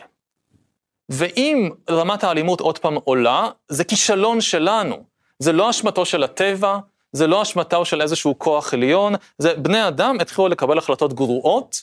ואם 1.08 1.70
רמת 1.90 2.24
האלימות 2.24 2.60
עוד 2.60 2.78
פעם 2.78 2.94
עולה, 3.04 3.50
זה 3.68 3.84
כישלון 3.84 4.40
שלנו. 4.40 5.04
זה 5.38 5.52
לא 5.52 5.70
אשמתו 5.70 6.04
של 6.04 6.22
הטבע, 6.24 6.78
זה 7.12 7.26
לא 7.26 7.42
אשמתו 7.42 7.84
של 7.84 8.02
איזשהו 8.02 8.38
כוח 8.38 8.74
עליון, 8.74 9.14
זה 9.38 9.54
בני 9.54 9.88
אדם 9.88 10.16
התחילו 10.20 10.48
לקבל 10.48 10.78
החלטות 10.78 11.12
גרועות, 11.12 11.82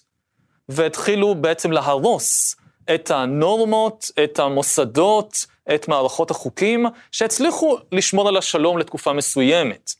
והתחילו 0.70 1.36
בעצם 1.36 1.72
להרוס 1.72 2.56
את 2.96 3.12
הנורמות, 3.12 4.12
את 4.24 4.40
המוסדות, 4.40 5.46
את 5.76 5.88
מערכות 5.88 6.32
החוקים, 6.32 6.86
שהצליחו 7.12 7.78
לשמור 7.92 8.28
על 8.28 8.38
השלום 8.38 8.78
לתקופה 8.78 9.14
מסוימת. 9.14 9.92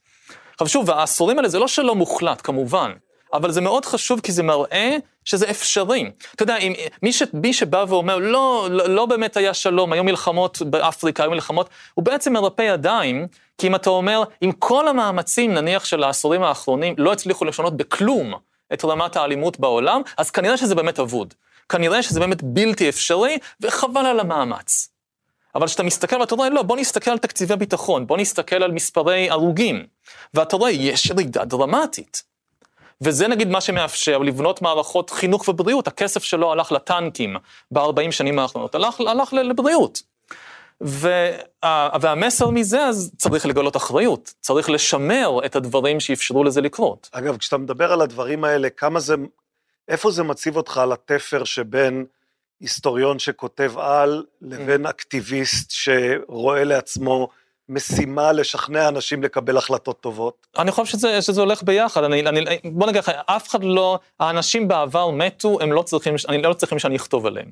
עכשיו 0.54 0.68
שוב, 0.68 0.92
העשורים 0.92 1.38
האלה 1.38 1.50
זה 1.50 1.60
לא 1.60 1.68
שלום 1.68 1.98
מוחלט, 1.98 2.42
כמובן, 2.44 2.92
אבל 3.36 3.52
זה 3.52 3.62
מאוד 3.62 3.86
חשוב 3.86 4.20
כי 4.20 4.32
זה 4.32 4.44
מראה 4.44 4.98
שזה 5.26 5.50
אפשרי. 5.50 6.12
אתה 6.36 6.44
יודע, 6.44 6.58
אם, 6.58 6.74
מי, 7.04 7.14
ש, 7.14 7.24
מי 7.34 7.54
שבא 7.54 7.86
ואומר, 7.88 8.18
לא, 8.18 8.68
לא, 8.72 8.90
לא 8.90 9.06
באמת 9.06 9.38
היה 9.38 9.54
שלום, 9.54 9.94
היו 9.94 10.04
מלחמות 10.04 10.62
באפריקה, 10.62 11.24
היו 11.24 11.32
מלחמות, 11.32 11.70
הוא 11.94 12.06
בעצם 12.06 12.34
מרפא 12.34 12.62
ידיים, 12.62 13.28
כי 13.58 13.68
אם 13.68 13.76
אתה 13.76 13.90
אומר, 13.90 14.24
אם 14.44 14.52
כל 14.60 14.88
המאמצים, 14.88 15.54
נניח, 15.54 15.86
של 15.86 16.04
העשורים 16.04 16.44
האחרונים 16.44 16.96
לא 16.98 17.14
הצליחו 17.14 17.46
לשנות 17.46 17.78
בכלום 17.78 18.34
את 18.74 18.86
רמת 18.86 19.16
האלימות 19.16 19.60
בעולם, 19.60 20.02
אז 20.18 20.32
כנראה 20.32 20.58
שזה 20.58 20.76
באמת 20.76 21.00
אבוד. 21.00 21.34
כנראה 21.70 22.04
שזה 22.04 22.20
באמת 22.20 22.44
בלתי 22.44 22.90
אפשרי, 22.90 23.38
וחבל 23.62 24.06
על 24.06 24.20
המאמץ. 24.20 24.90
אבל 25.56 25.68
כשאתה 25.68 25.84
מסתכל 25.84 26.16
ואתה 26.16 26.36
רואה, 26.36 26.50
לא, 26.50 26.62
בוא 26.62 26.78
נסתכל 26.78 27.12
על 27.12 27.18
תקציבי 27.18 27.56
ביטחון, 27.56 28.08
בוא 28.08 28.18
נסתכל 28.18 28.64
על 28.64 28.72
מספרי 28.72 29.30
הרוגים, 29.30 29.86
ואתה 30.34 30.56
רואה, 30.56 30.72
יש 30.72 31.06
ירידה 31.06 31.46
דרמטית. 31.46 32.35
וזה 33.02 33.28
נגיד 33.28 33.48
מה 33.48 33.62
שמאפשר 33.62 34.18
לבנות 34.18 34.62
מערכות 34.62 35.10
חינוך 35.10 35.48
ובריאות, 35.50 35.88
הכסף 35.88 36.24
שלו 36.24 36.52
הלך 36.52 36.72
לטנקים 36.72 37.36
ב-40 37.72 38.12
שנים 38.12 38.40
האחרונות, 38.40 38.76
הלך, 38.76 39.00
הלך 39.00 39.34
לבריאות. 39.34 40.02
וה, 40.82 41.90
והמסר 42.02 42.50
מזה, 42.50 42.86
אז 42.86 43.12
צריך 43.18 43.46
לגלות 43.46 43.78
אחריות, 43.78 44.34
צריך 44.40 44.70
לשמר 44.70 45.40
את 45.46 45.56
הדברים 45.56 46.00
שאפשרו 46.00 46.44
לזה 46.44 46.62
לקרות. 46.62 47.10
אגב, 47.12 47.38
כשאתה 47.38 47.58
מדבר 47.58 47.92
על 47.94 48.02
הדברים 48.02 48.44
האלה, 48.44 48.70
כמה 48.70 49.00
זה, 49.00 49.16
איפה 49.88 50.12
זה 50.12 50.24
מציב 50.24 50.56
אותך 50.56 50.78
על 50.78 50.92
התפר 50.92 51.44
שבין 51.44 52.06
היסטוריון 52.60 53.20
שכותב 53.20 53.74
על, 53.78 54.24
לבין 54.42 54.86
אקטיביסט 54.86 55.72
שרואה 55.72 56.64
לעצמו 56.64 57.30
משימה 57.70 58.32
לשכנע 58.32 58.88
אנשים 58.88 59.24
לקבל 59.24 59.58
החלטות 59.58 60.00
טובות? 60.00 60.48
אני 60.58 60.72
חושב 60.72 60.92
שזה, 60.92 61.22
שזה 61.22 61.42
הולך 61.42 61.64
ביחד, 61.64 62.04
אני, 62.04 62.22
אני, 62.28 62.60
בוא 62.64 62.88
נגיד 62.88 63.00
לך, 63.00 63.12
אף 63.26 63.50
אחד 63.50 63.64
לא, 63.64 64.00
האנשים 64.20 64.68
בעבר 64.68 65.10
מתו, 65.10 65.58
הם 65.62 65.72
לא 65.72 65.82
צריכים, 65.82 66.16
אני 66.30 66.42
לא 66.42 66.54
צריכים 66.54 66.80
שאני 66.80 66.96
אכתוב 66.96 67.26
עליהם. 67.26 67.48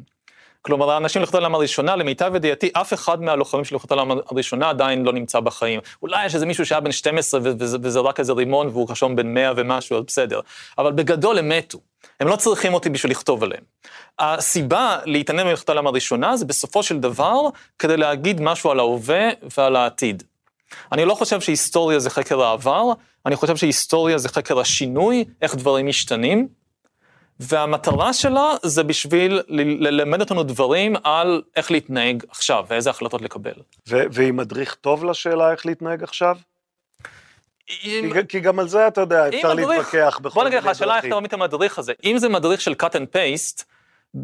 כלומר, 0.65 0.91
האנשים 0.91 1.21
לכתוב 1.21 1.35
העולם 1.35 1.55
הראשונה, 1.55 1.95
למיטב 1.95 2.35
ידיעתי, 2.35 2.69
אף 2.73 2.93
אחד 2.93 3.21
מהלוחמים 3.21 3.65
של 3.65 3.75
לכתוב 3.75 3.99
העולם 3.99 4.17
הראשונה 4.31 4.69
עדיין 4.69 5.03
לא 5.03 5.13
נמצא 5.13 5.39
בחיים. 5.39 5.79
אולי 6.01 6.25
יש 6.25 6.35
איזה 6.35 6.45
מישהו 6.45 6.65
שהיה 6.65 6.81
בן 6.81 6.91
12 6.91 7.39
וזה, 7.43 7.77
וזה 7.81 7.99
רק 7.99 8.19
איזה 8.19 8.33
רימון 8.33 8.67
והוא 8.67 8.87
רשום 8.89 9.15
בן 9.15 9.33
100 9.33 9.51
ומשהו, 9.55 9.97
אז 9.97 10.03
בסדר. 10.07 10.39
אבל 10.77 10.91
בגדול 10.91 11.37
הם 11.37 11.49
מתו. 11.49 11.79
הם 12.19 12.27
לא 12.27 12.35
צריכים 12.35 12.73
אותי 12.73 12.89
בשביל 12.89 13.11
לכתוב 13.11 13.43
עליהם. 13.43 13.63
הסיבה 14.19 14.97
להתעניין 15.05 15.47
במלאכת 15.47 15.69
העולם 15.69 15.87
הראשונה 15.87 16.37
זה 16.37 16.45
בסופו 16.45 16.83
של 16.83 16.99
דבר 16.99 17.41
כדי 17.79 17.97
להגיד 17.97 18.41
משהו 18.41 18.71
על 18.71 18.79
ההווה 18.79 19.29
ועל 19.57 19.75
העתיד. 19.75 20.23
אני 20.91 21.05
לא 21.05 21.15
חושב 21.15 21.41
שהיסטוריה 21.41 21.99
זה 21.99 22.09
חקר 22.09 22.43
העבר, 22.43 22.91
אני 23.25 23.35
חושב 23.35 23.55
שהיסטוריה 23.55 24.17
זה 24.17 24.29
חקר 24.29 24.59
השינוי, 24.59 25.25
איך 25.41 25.55
דברים 25.55 25.87
משתנים, 25.87 26.47
והמטרה 27.39 28.13
שלה 28.13 28.53
זה 28.63 28.83
בשביל 28.83 29.41
ללמד 29.79 30.21
אותנו 30.21 30.43
דברים 30.43 30.95
על 31.03 31.41
איך 31.55 31.71
להתנהג 31.71 32.23
עכשיו 32.29 32.65
ואיזה 32.67 32.89
החלטות 32.89 33.21
לקבל. 33.21 33.53
והיא 33.87 34.33
מדריך 34.33 34.75
טוב 34.75 35.05
לשאלה 35.05 35.51
איך 35.51 35.65
להתנהג 35.65 36.03
עכשיו? 36.03 36.37
אם- 37.83 38.09
כי, 38.13 38.19
כי 38.29 38.39
גם 38.39 38.59
על 38.59 38.67
זה, 38.67 38.87
אתה 38.87 39.01
יודע, 39.01 39.27
אפשר 39.27 39.53
מדריך- 39.53 39.69
להתווכח 39.69 40.19
בכל 40.21 40.33
בוא 40.39 40.43
נגיד 40.43 40.57
לך, 40.57 40.63
מיני 40.63 40.71
השאלה 40.71 40.95
איך 40.95 41.03
דרכים. 41.03 41.11
אתה 41.13 41.19
ממית 41.19 41.33
המדריך 41.33 41.79
הזה. 41.79 41.93
אם 42.03 42.17
זה 42.17 42.29
מדריך 42.29 42.61
של 42.61 42.73
cut 42.83 42.93
and 42.93 43.07
paste, 43.15 43.63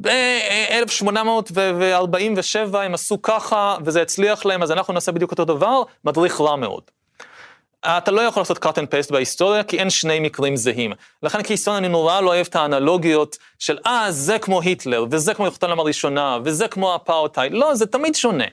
ב-1847 0.02 2.78
הם 2.78 2.94
עשו 2.94 3.22
ככה, 3.22 3.78
וזה 3.86 4.02
הצליח 4.02 4.46
להם, 4.46 4.64
אז 4.64 4.72
אנחנו 4.72 4.94
נעשה 4.94 5.12
בדיוק 5.12 5.32
אותו 5.32 5.46
דבר, 5.46 5.82
מדריך 6.06 6.42
רע 6.42 6.56
מאוד. 6.56 6.84
אתה 7.86 8.12
לא 8.12 8.22
יכול 8.22 8.42
לעשות 8.42 8.66
cut 8.66 8.70
and 8.70 8.88
paste 8.92 9.12
בהיסטוריה, 9.12 9.64
כי 9.64 9.80
אין 9.80 9.90
שני 9.90 10.20
מקרים 10.20 10.56
זהים. 10.56 10.94
לכן 11.24 11.44
כהיסטוריה 11.44 11.78
אני 11.78 11.88
נורא 11.88 12.22
לא 12.22 12.28
אוהב 12.28 12.48
את 12.50 12.56
האנלוגיות 12.56 13.38
של, 13.60 13.78
אה, 13.86 14.12
זה 14.12 14.40
כמו 14.40 14.62
היטלר, 14.62 15.06
וזה 15.12 15.34
כמו 15.34 15.46
מלחמת 15.46 15.64
העולם 15.64 15.80
הראשונה, 15.80 16.38
וזה 16.44 16.68
כמו 16.68 16.96
אפרטהייד. 16.96 17.54
לא, 17.54 17.76
זה 17.76 17.86
תמיד 17.86 18.16
שונה. 18.16 18.46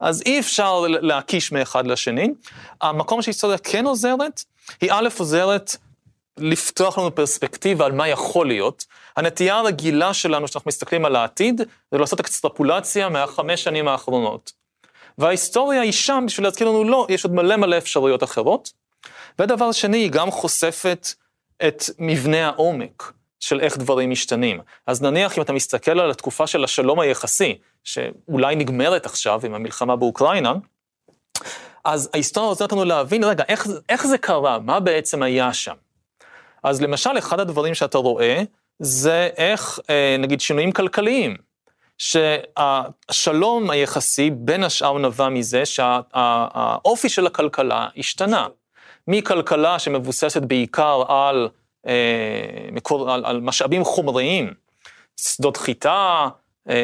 אז 0.00 0.22
אי 0.26 0.40
אפשר 0.40 0.84
להקיש 0.88 1.52
מאחד 1.52 1.86
לשני. 1.86 2.28
המקום 2.80 3.22
שהיסטוריה 3.22 3.58
כן 3.58 3.86
עוזרת, 3.86 4.44
היא 4.80 4.92
א', 4.92 5.08
עוזרת 5.18 5.76
לפתוח 6.38 6.98
לנו 6.98 7.14
פרספקטיבה 7.14 7.86
על 7.86 7.92
מה 7.92 8.08
יכול 8.08 8.46
להיות. 8.46 8.84
הנטייה 9.16 9.56
הרגילה 9.56 10.14
שלנו, 10.14 10.46
כשאנחנו 10.48 10.68
מסתכלים 10.68 11.04
על 11.04 11.16
העתיד, 11.16 11.60
זה 11.90 11.98
לעשות 11.98 12.20
אקסטרפולציה 12.20 13.08
מהחמש 13.08 13.64
שנים 13.64 13.88
האחרונות. 13.88 14.59
וההיסטוריה 15.18 15.80
היא 15.80 15.92
שם 15.92 16.24
בשביל 16.26 16.46
להזכיר 16.46 16.68
לנו, 16.68 16.84
לא, 16.84 17.06
יש 17.08 17.24
עוד 17.24 17.34
מלא 17.34 17.56
מלא 17.56 17.78
אפשרויות 17.78 18.22
אחרות. 18.22 18.72
ודבר 19.38 19.72
שני, 19.72 19.98
היא 19.98 20.10
גם 20.10 20.30
חושפת 20.30 21.08
את 21.68 21.84
מבנה 21.98 22.46
העומק 22.46 23.12
של 23.40 23.60
איך 23.60 23.78
דברים 23.78 24.10
משתנים. 24.10 24.60
אז 24.86 25.02
נניח 25.02 25.38
אם 25.38 25.42
אתה 25.42 25.52
מסתכל 25.52 26.00
על 26.00 26.10
התקופה 26.10 26.46
של 26.46 26.64
השלום 26.64 27.00
היחסי, 27.00 27.58
שאולי 27.84 28.56
נגמרת 28.56 29.06
עכשיו 29.06 29.40
עם 29.44 29.54
המלחמה 29.54 29.96
באוקראינה, 29.96 30.54
אז 31.84 32.10
ההיסטוריה 32.14 32.48
עוזרת 32.48 32.72
לנו 32.72 32.84
להבין, 32.84 33.24
רגע, 33.24 33.44
איך, 33.48 33.66
איך 33.88 34.06
זה 34.06 34.18
קרה? 34.18 34.58
מה 34.58 34.80
בעצם 34.80 35.22
היה 35.22 35.52
שם? 35.52 35.74
אז 36.62 36.82
למשל, 36.82 37.18
אחד 37.18 37.40
הדברים 37.40 37.74
שאתה 37.74 37.98
רואה, 37.98 38.42
זה 38.78 39.28
איך, 39.36 39.78
אה, 39.90 40.16
נגיד, 40.18 40.40
שינויים 40.40 40.72
כלכליים. 40.72 41.36
שהשלום 42.00 43.70
היחסי 43.70 44.30
בין 44.30 44.64
השאר 44.64 44.98
נבע 44.98 45.28
מזה 45.28 45.66
שהאופי 45.66 47.08
של 47.08 47.26
הכלכלה 47.26 47.88
השתנה. 47.96 48.46
מכלכלה 49.08 49.78
שמבוססת 49.78 50.42
בעיקר 50.42 51.02
על, 51.08 51.48
אה, 51.86 52.68
מקור, 52.72 53.12
על, 53.12 53.24
על 53.24 53.40
משאבים 53.40 53.84
חומריים, 53.84 54.54
שדות 55.20 55.56
חיטה, 55.56 56.28
אה, 56.68 56.74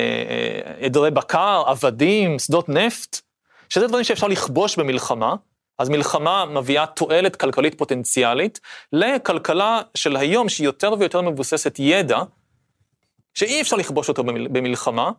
אה, 0.83 1.11
בקר, 1.11 1.63
עבדים, 1.67 2.39
שדות 2.39 2.69
נפט, 2.69 3.21
שזה 3.69 3.87
דברים 3.87 4.05
שאפשר 4.05 4.29
לכבוש 4.29 4.77
במלחמה, 4.77 5.35
אז 5.79 5.89
מלחמה 5.89 6.45
מביאה 6.45 6.87
תועלת 6.87 7.37
כלכלית 7.37 7.79
פוטנציאלית 7.79 8.61
לכלכלה 8.93 9.81
של 9.95 10.17
היום 10.17 10.49
שהיא 10.49 10.65
יותר 10.65 10.95
ויותר 10.99 11.21
מבוססת 11.21 11.77
ידע, 11.79 12.19
שאי 13.37 13.61
אפשר 13.61 13.77
לכבוש 13.77 14.09
אותו 14.09 14.25
במלחמה, 14.25 15.11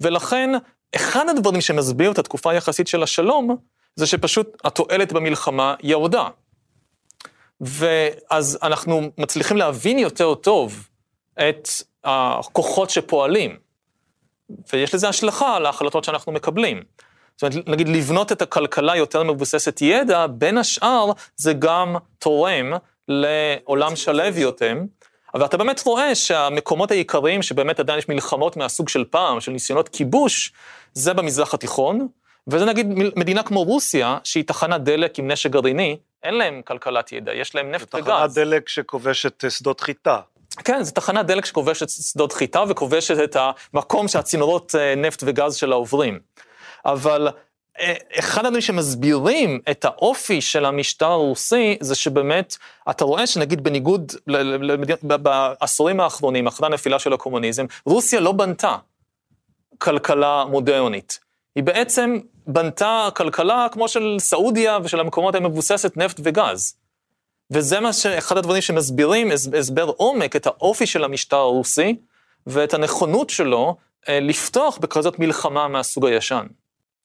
ולכן 0.00 0.50
אחד 0.96 1.28
הדברים 1.28 1.60
שמסביר 1.60 2.12
את 2.12 2.18
התקופה 2.18 2.50
היחסית 2.50 2.88
של 2.88 3.02
השלום, 3.02 3.56
זה 3.96 4.06
שפשוט 4.06 4.56
התועלת 4.64 5.12
במלחמה 5.12 5.74
ירדה. 5.82 6.28
ואז 7.60 8.58
אנחנו 8.62 9.10
מצליחים 9.18 9.56
להבין 9.56 9.98
יותר 9.98 10.34
טוב 10.34 10.88
את 11.48 11.68
הכוחות 12.04 12.90
שפועלים, 12.90 13.56
ויש 14.72 14.94
לזה 14.94 15.08
השלכה 15.08 15.56
על 15.56 15.66
ההחלטות 15.66 16.04
שאנחנו 16.04 16.32
מקבלים. 16.32 16.82
זאת 17.36 17.54
אומרת, 17.54 17.68
נגיד 17.68 17.88
לבנות 17.88 18.32
את 18.32 18.42
הכלכלה 18.42 18.96
יותר 18.96 19.22
מבוססת 19.22 19.78
ידע, 19.82 20.26
בין 20.26 20.58
השאר 20.58 21.10
זה 21.36 21.52
גם 21.52 21.96
תורם 22.18 22.72
לעולם 23.08 23.96
שלב 23.96 24.38
יותר, 24.38 24.74
אבל 25.34 25.44
אתה 25.44 25.56
באמת 25.56 25.82
רואה 25.86 26.14
שהמקומות 26.14 26.90
העיקריים 26.90 27.42
שבאמת 27.42 27.80
עדיין 27.80 27.98
יש 27.98 28.08
מלחמות 28.08 28.56
מהסוג 28.56 28.88
של 28.88 29.04
פעם, 29.04 29.40
של 29.40 29.52
ניסיונות 29.52 29.88
כיבוש, 29.88 30.52
זה 30.92 31.14
במזרח 31.14 31.54
התיכון, 31.54 32.08
וזה 32.46 32.64
נגיד 32.64 32.86
מדינה 33.16 33.42
כמו 33.42 33.62
רוסיה, 33.62 34.18
שהיא 34.24 34.44
תחנת 34.44 34.80
דלק 34.80 35.18
עם 35.18 35.30
נשק 35.30 35.50
גרעיני, 35.50 35.96
אין 36.22 36.34
להם 36.34 36.62
כלכלת 36.64 37.12
ידע, 37.12 37.34
יש 37.34 37.54
להם 37.54 37.70
נפט 37.70 37.94
וגז. 37.94 38.06
תחנת 38.06 38.34
דלק 38.34 38.68
שכובשת 38.68 39.44
אה, 39.44 39.50
שדות 39.50 39.80
חיטה. 39.80 40.20
כן, 40.64 40.82
זו 40.82 40.92
תחנת 40.92 41.26
דלק 41.26 41.44
שכובשת 41.44 41.88
שדות 41.88 42.32
חיטה 42.32 42.64
וכובשת 42.68 43.24
את 43.24 43.36
המקום 43.74 44.08
שהצינורות 44.08 44.74
אה, 44.74 44.94
נפט 44.96 45.22
וגז 45.26 45.54
שלה 45.54 45.74
עוברים. 45.74 46.18
אבל 46.84 47.28
אחד 48.18 48.46
הדברים 48.46 48.60
שמסבירים 48.60 49.60
את 49.70 49.84
האופי 49.84 50.40
של 50.40 50.64
המשטר 50.64 51.06
הרוסי, 51.06 51.78
זה 51.80 51.94
שבאמת, 51.94 52.56
אתה 52.90 53.04
רואה 53.04 53.26
שנגיד 53.26 53.64
בניגוד, 53.64 54.12
בעשורים 55.06 56.00
האחרונים, 56.00 56.46
אחרי 56.46 56.66
הנפילה 56.66 56.98
של 56.98 57.12
הקומוניזם, 57.12 57.66
רוסיה 57.86 58.20
לא 58.20 58.32
בנתה 58.32 58.76
כלכלה 59.78 60.44
מודרנית. 60.44 61.20
היא 61.54 61.64
בעצם 61.64 62.18
בנתה 62.46 63.08
כלכלה 63.16 63.66
כמו 63.72 63.88
של 63.88 64.16
סעודיה 64.18 64.78
ושל 64.82 65.00
המקומות 65.00 65.34
המבוססת 65.34 65.96
נפט 65.96 66.20
וגז. 66.24 66.74
וזה 67.50 67.80
מה 67.80 67.92
שאחד 67.92 68.36
הדברים 68.36 68.62
שמסבירים 68.62 69.30
הסבר 69.58 69.84
עומק 69.84 70.36
את 70.36 70.46
האופי 70.46 70.86
של 70.86 71.04
המשטר 71.04 71.36
הרוסי 71.36 71.96
ואת 72.46 72.74
הנכונות 72.74 73.30
שלו 73.30 73.76
אה, 74.08 74.20
לפתוח 74.20 74.78
בכזאת 74.78 75.18
מלחמה 75.18 75.68
מהסוג 75.68 76.06
הישן. 76.06 76.46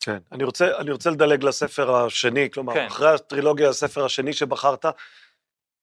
כן, 0.05 0.17
אני 0.31 0.43
רוצה, 0.43 0.77
אני 0.77 0.91
רוצה 0.91 1.09
לדלג 1.09 1.43
לספר 1.43 1.95
השני, 1.95 2.49
כלומר, 2.51 2.73
כן. 2.73 2.85
אחרי 2.85 3.13
הטרילוגיה, 3.13 3.69
הספר 3.69 4.05
השני 4.05 4.33
שבחרת, 4.33 4.85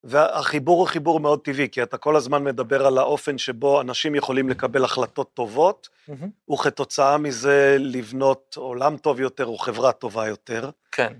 והחיבור 0.04 0.78
הוא 0.78 0.86
חיבור 0.86 1.20
מאוד 1.20 1.40
טבעי, 1.40 1.68
כי 1.68 1.82
אתה 1.82 1.96
כל 1.96 2.16
הזמן 2.16 2.44
מדבר 2.44 2.86
על 2.86 2.98
האופן 2.98 3.38
שבו 3.38 3.80
אנשים 3.80 4.14
יכולים 4.14 4.48
לקבל 4.48 4.84
החלטות 4.84 5.34
טובות, 5.34 5.88
mm-hmm. 5.88 6.52
וכתוצאה 6.52 7.18
מזה 7.18 7.76
לבנות 7.80 8.54
עולם 8.58 8.96
טוב 8.96 9.20
יותר 9.20 9.46
או 9.46 9.58
חברה 9.58 9.92
טובה 9.92 10.28
יותר. 10.28 10.70
כן. 10.92 11.12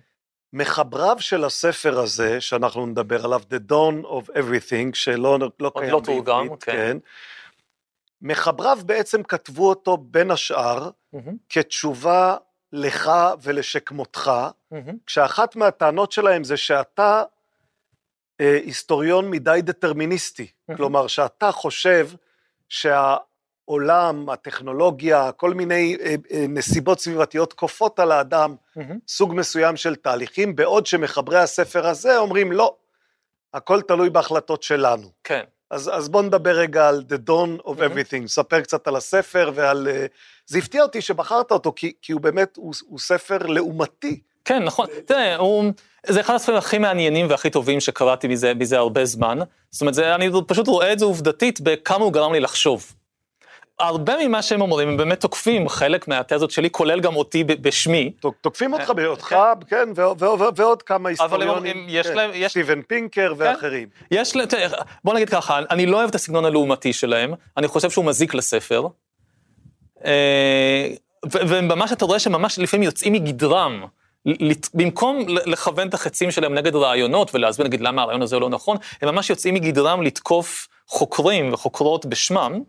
מחבריו 0.53 1.17
של 1.21 1.45
הספר 1.45 2.01
הזה, 2.01 2.41
שאנחנו 2.41 2.87
נדבר 2.87 3.25
עליו, 3.25 3.43
The 3.51 3.73
Dawn 3.73 4.07
of 4.07 4.31
Everything, 4.31 4.95
שלא 4.95 5.38
לא 5.61 5.73
קיים 5.79 5.91
לא 5.91 6.01
תורגם, 6.05 6.49
כן. 6.49 6.73
כן. 6.73 6.97
מחבריו 8.23 8.79
בעצם 8.87 9.23
כתבו 9.23 9.69
אותו 9.69 9.97
בין 9.97 10.31
השאר 10.31 10.91
mm-hmm. 11.15 11.31
כתשובה 11.49 12.37
לך 12.73 13.11
ולשכמותך, 13.43 14.31
mm-hmm. 14.73 14.77
כשאחת 15.07 15.57
מהטענות 15.57 16.13
שלהם 16.13 16.45
זה 16.45 16.57
שאתה 16.57 17.23
אה, 18.41 18.59
היסטוריון 18.65 19.31
מדי 19.31 19.61
דטרמיניסטי, 19.63 20.47
mm-hmm. 20.47 20.77
כלומר 20.77 21.07
שאתה 21.07 21.53
חושב 21.53 22.09
שהעולם, 22.69 24.31
הטכנולוגיה, 24.31 25.33
כל 25.33 25.55
מיני 25.55 25.97
אה, 26.01 26.15
אה, 26.31 26.45
נסיבות 26.49 27.01
סביבתיות 27.01 27.53
כופות 27.53 27.99
על 27.99 28.13
האדם 28.13 28.55
mm-hmm. 28.79 28.93
סוג 29.09 29.35
מסוים 29.35 29.77
של 29.77 29.97
תהליכים, 29.97 30.57
בעוד 30.57 30.87
שמחברי 30.87 31.39
הספר 31.39 31.87
הזה 31.87 32.19
אומרים 32.19 32.53
לא, 32.53 32.77
הכל 33.55 33.81
תלוי 33.81 34.11
בהחלטות 34.11 34.63
שלנו. 34.63 35.11
כן. 35.25 35.43
אז, 35.71 35.91
אז 35.95 36.09
בוא 36.09 36.23
נדבר 36.23 36.57
רגע 36.57 36.89
על 36.89 37.05
The 37.09 37.31
Dawn 37.31 37.63
of 37.63 37.67
mm-hmm. 37.67 37.79
Everything, 37.79 38.27
ספר 38.27 38.61
קצת 38.61 38.89
על 38.89 38.97
הספר 38.97 39.51
ועל... 39.55 39.89
Uh, 39.89 40.41
זה 40.53 40.59
הפתיע 40.59 40.83
אותי 40.83 41.01
שבחרת 41.01 41.51
אותו, 41.51 41.73
כי, 41.77 41.93
כי 42.03 42.12
הוא 42.12 42.21
באמת, 42.21 42.57
הוא, 42.57 42.75
הוא 42.87 42.99
ספר 42.99 43.38
לעומתי. 43.38 44.21
כן, 44.45 44.62
נכון. 44.65 44.87
תראה, 45.07 45.37
הוא... 45.37 45.73
זה 46.07 46.21
אחד 46.21 46.35
הספרים 46.35 46.59
הכי 46.59 46.79
מעניינים 46.79 47.27
והכי 47.31 47.51
טובים 47.51 47.81
שקראתי 47.81 48.29
מזה, 48.29 48.55
מזה 48.55 48.79
הרבה 48.79 49.05
זמן. 49.05 49.38
זאת 49.71 49.81
אומרת, 49.81 49.95
זה, 49.95 50.15
אני 50.15 50.31
פשוט 50.47 50.69
רואה 50.69 50.93
את 50.93 50.99
זה 50.99 51.05
עובדתית 51.05 51.61
בכמה 51.61 52.05
הוא 52.05 52.12
גרם 52.12 52.33
לי 52.33 52.41
לחשוב. 52.41 52.93
הרבה 53.79 54.27
ממה 54.27 54.43
שהם 54.43 54.61
אומרים, 54.61 54.88
הם 54.88 54.97
באמת 54.97 55.21
תוקפים 55.21 55.69
חלק 55.69 56.09
מהתזות 56.09 56.51
שלי, 56.51 56.71
כולל 56.71 57.01
גם 57.01 57.17
אותי 57.17 57.45
בשמי. 57.45 58.12
תוקפים 58.41 58.73
אותך 58.73 58.91
באותך, 58.91 59.37
כן, 59.69 59.88
ועוד 60.57 60.83
כמה 60.83 61.09
היסטוריונים, 61.09 61.88
כן, 62.03 62.49
סטיבן 62.49 62.83
פינקר 62.83 63.35
כן. 63.35 63.43
ואחרים. 63.43 63.88
יש 64.11 64.37
להם, 64.37 64.47
בוא 65.05 65.15
נגיד 65.15 65.31
ככה, 65.31 65.59
אני 65.71 65.87
לא 65.87 65.97
אוהב 65.97 66.09
את 66.09 66.15
הסגנון 66.15 66.45
הלעומתי 66.45 66.93
שלהם, 66.93 67.35
אני 67.57 67.69
חושב 67.69 67.91
שהוא 67.91 68.05
מזיק 68.05 68.35
לספר. 68.35 68.87
אה, 70.05 70.88
וממש 71.33 71.93
אתה 71.93 72.05
רואה 72.05 72.19
שממש 72.19 72.59
לפעמים 72.59 72.83
יוצאים 72.83 73.12
מגדרם. 73.12 73.85
במקום 74.75 75.27
לכוון 75.29 75.88
את 75.88 75.95
החצים 75.95 76.31
שלהם 76.31 76.55
נגד 76.55 76.75
רעיונות 76.75 77.35
ולהסביר 77.35 77.67
נגיד 77.67 77.81
למה 77.81 78.03
הרעיון 78.03 78.23
הזה 78.23 78.38
לא 78.38 78.51
נכון, 78.51 78.77
הם 79.03 79.09
ממש 79.09 79.31
יוצאים 79.31 79.55
מגדרם 79.55 80.03
לתקוף 80.03 80.69
חוקרים 80.88 81.53
וחוקרות 81.53 82.07
בשמם, 82.07 82.62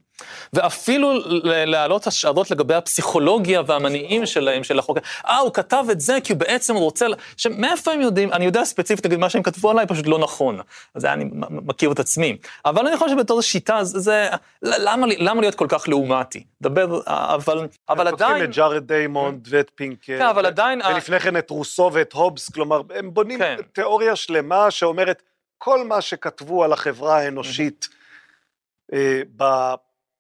ואפילו 0.54 1.14
להעלות 1.44 2.08
השערות 2.08 2.52
לגבי 2.52 2.74
הפסיכולוגיה 2.74 3.62
והמניעים 3.68 4.26
שלהם, 4.26 4.64
של 4.64 4.80
החוקר. 4.80 5.02
אה, 5.28 5.38
הוא 5.38 5.54
כתב 5.54 5.86
את 5.92 6.02
זה 6.02 6.18
כי 6.24 6.34
הוא 6.34 6.40
בעצם 6.40 6.76
רוצה, 6.76 7.06
שמאיפה 7.38 7.92
הם 7.92 8.02
יודעים, 8.02 8.34
אני 8.34 8.46
יודע 8.46 8.66
ספציפית, 8.66 9.06
נגיד, 9.06 9.20
מה 9.20 9.30
שהם 9.30 9.44
כתבו 9.44 9.72
עליי 9.72 9.88
פשוט 9.88 10.08
לא 10.08 10.20
נכון. 10.20 10.60
זה 10.96 11.14
אני 11.14 11.26
מכיר 11.50 11.92
את 11.92 12.00
עצמי. 12.00 12.38
אבל 12.66 12.88
אני 12.88 12.98
חושב 12.98 13.16
שבתור 13.16 13.42
שיטה, 13.42 13.84
זה, 13.84 14.30
למה, 14.62 15.08
למה 15.18 15.42
להיות 15.42 15.56
כל 15.56 15.68
כך 15.70 15.88
לעומתי? 15.88 16.44
דבר, 16.62 17.02
אבל, 17.08 17.68
אבל 17.90 18.08
עדיין... 18.08 18.32
הם 18.32 18.38
כותבים 18.38 18.44
את 18.44 18.56
ג'ארד 18.56 18.88
דיימונד 18.88 19.48
ואת 19.50 19.72
פינקר. 19.76 20.18
כן, 20.18 20.26
אבל 20.26 20.46
עדיין... 20.46 20.82
ולפני 20.94 21.20
כן 21.20 21.38
את 21.38 21.50
רוסו 21.50 21.90
ואת 21.94 22.14
הובס, 22.14 22.50
כלומר, 22.50 22.82
הם 22.96 23.14
בונים 23.14 23.40
כן. 23.40 23.56
תיאוריה 23.74 24.16
שלמה 24.16 24.72
שאומרת, 24.72 25.24
כל 25.58 25.84
מה 25.84 26.02
שכתבו 26.02 26.64
על 26.64 26.74
החברה 26.74 27.18
האנושית, 27.18 27.90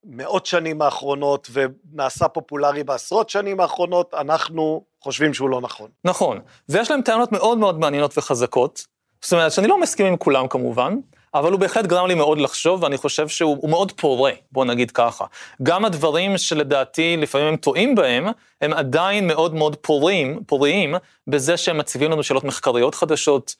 במאות 0.03 0.45
שנים 0.45 0.81
האחרונות 0.81 1.49
ונעשה 1.53 2.27
פופולרי 2.27 2.83
בעשרות 2.83 3.29
שנים 3.29 3.59
האחרונות, 3.59 4.13
אנחנו 4.13 4.83
חושבים 5.01 5.33
שהוא 5.33 5.49
לא 5.49 5.61
נכון. 5.61 5.89
נכון, 6.03 6.39
ויש 6.69 6.91
להם 6.91 7.01
טענות 7.01 7.31
מאוד 7.31 7.57
מאוד 7.57 7.79
מעניינות 7.79 8.17
וחזקות, 8.17 8.85
זאת 9.21 9.33
אומרת 9.33 9.51
שאני 9.51 9.67
לא 9.67 9.81
מסכים 9.81 10.05
עם 10.05 10.17
כולם 10.17 10.47
כמובן, 10.47 10.95
אבל 11.33 11.51
הוא 11.51 11.59
בהחלט 11.59 11.85
גרם 11.85 12.07
לי 12.07 12.15
מאוד 12.15 12.37
לחשוב, 12.37 12.83
ואני 12.83 12.97
חושב 12.97 13.27
שהוא 13.27 13.69
מאוד 13.69 13.91
פורה, 13.91 14.31
בוא 14.51 14.65
נגיד 14.65 14.91
ככה. 14.91 15.25
גם 15.63 15.85
הדברים 15.85 16.37
שלדעתי 16.37 17.17
לפעמים 17.17 17.47
הם 17.47 17.55
טועים 17.55 17.95
בהם, 17.95 18.27
הם 18.61 18.73
עדיין 18.73 19.27
מאוד 19.27 19.53
מאוד 19.53 19.75
פורים, 19.75 20.43
פוריים, 20.47 20.95
בזה 21.27 21.57
שהם 21.57 21.77
מציבים 21.77 22.11
לנו 22.11 22.23
שאלות 22.23 22.43
מחקריות 22.43 22.95
חדשות, 22.95 23.55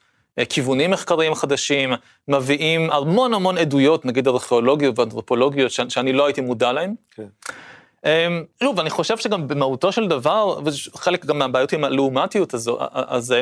כיוונים 0.50 0.92
מחקריים 0.92 1.36
חדשים, 1.36 1.94
מביאים 2.28 2.92
המון 2.92 3.34
המון 3.34 3.58
עדויות, 3.58 4.06
נגיד 4.06 4.28
ארכיאולוגיות 4.28 5.00
ואנתרופולוגיות, 5.00 5.72
שאני 5.72 6.14
לא 6.14 6.26
הייתי 6.26 6.42
מודע 6.42 6.72
להן. 6.72 6.96
כן. 7.16 7.24
שוב, 8.64 8.80
אני 8.80 8.90
חושב 8.90 9.18
שגם 9.18 9.48
במהותו 9.48 9.92
של 9.92 10.08
דבר, 10.08 10.60
וחלק 10.66 11.26
גם 11.26 11.40
מהבעיות 11.40 11.74
עם 11.74 11.84
הלעומתיות 11.84 12.54
הזה, 12.54 13.42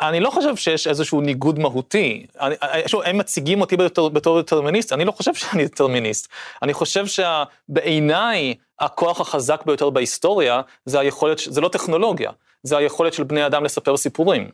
אני 0.00 0.20
לא 0.20 0.30
חושב 0.30 0.56
שיש 0.56 0.86
איזשהו 0.86 1.20
ניגוד 1.20 1.58
מהותי. 1.58 2.26
אני, 2.40 2.54
שוב, 2.86 3.02
הם 3.04 3.18
מציגים 3.18 3.60
אותי 3.60 3.76
בתור, 3.76 4.10
בתור 4.10 4.40
דטרמיניסט, 4.40 4.92
אני 4.92 5.04
לא 5.04 5.12
חושב 5.12 5.34
שאני 5.34 5.64
דטרמיניסט. 5.64 6.28
אני 6.62 6.74
חושב 6.74 7.04
שבעיניי 7.06 8.54
הכוח 8.80 9.20
החזק 9.20 9.62
ביותר 9.66 9.90
בהיסטוריה 9.90 10.60
זה 10.84 11.00
היכולת, 11.00 11.38
זה 11.44 11.60
לא 11.60 11.68
טכנולוגיה, 11.68 12.30
זה 12.62 12.76
היכולת 12.76 13.12
של 13.14 13.22
בני 13.22 13.46
אדם 13.46 13.64
לספר 13.64 13.96
סיפורים. 13.96 14.48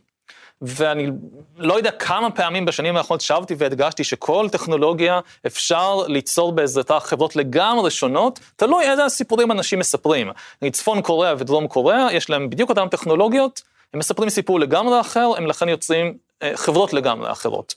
ואני 0.63 1.11
לא 1.57 1.75
יודע 1.75 1.91
כמה 1.91 2.31
פעמים 2.31 2.65
בשנים 2.65 2.97
האחרונות 2.97 3.21
שבתי 3.21 3.55
והדגשתי 3.59 4.05
שכל 4.05 4.49
טכנולוגיה 4.53 5.21
אפשר 5.47 6.07
ליצור 6.07 6.53
בעזרתה 6.53 7.01
חברות 7.01 7.37
לגמרי 7.37 7.91
שונות, 7.91 8.41
תלוי 8.57 8.91
איזה 8.91 9.09
סיפורים 9.09 9.53
אנשים 9.53 9.79
מספרים. 9.79 10.31
צפון 10.73 11.03
קוריאה 11.03 11.35
ודרום 11.39 11.67
קוריאה, 11.67 12.13
יש 12.13 12.31
להם 12.31 12.51
בדיוק 12.51 12.71
אותן 12.71 12.89
טכנולוגיות, 12.89 13.63
הם 13.95 13.99
מספרים 13.99 14.31
סיפור 14.31 14.61
לגמרי 14.61 15.01
אחר, 15.01 15.31
הם 15.37 15.47
לכן 15.47 15.69
יוצרים 15.69 16.15
אה, 16.43 16.53
חברות 16.55 16.93
לגמרי 16.93 17.33
אחרות. 17.33 17.75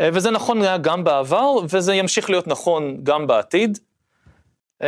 אה, 0.00 0.08
וזה 0.12 0.30
נכון 0.30 0.62
היה 0.62 0.78
גם 0.78 1.04
בעבר, 1.04 1.54
וזה 1.68 1.94
ימשיך 1.94 2.30
להיות 2.30 2.46
נכון 2.46 2.96
גם 3.02 3.26
בעתיד. 3.26 3.78
אמ, 4.82 4.86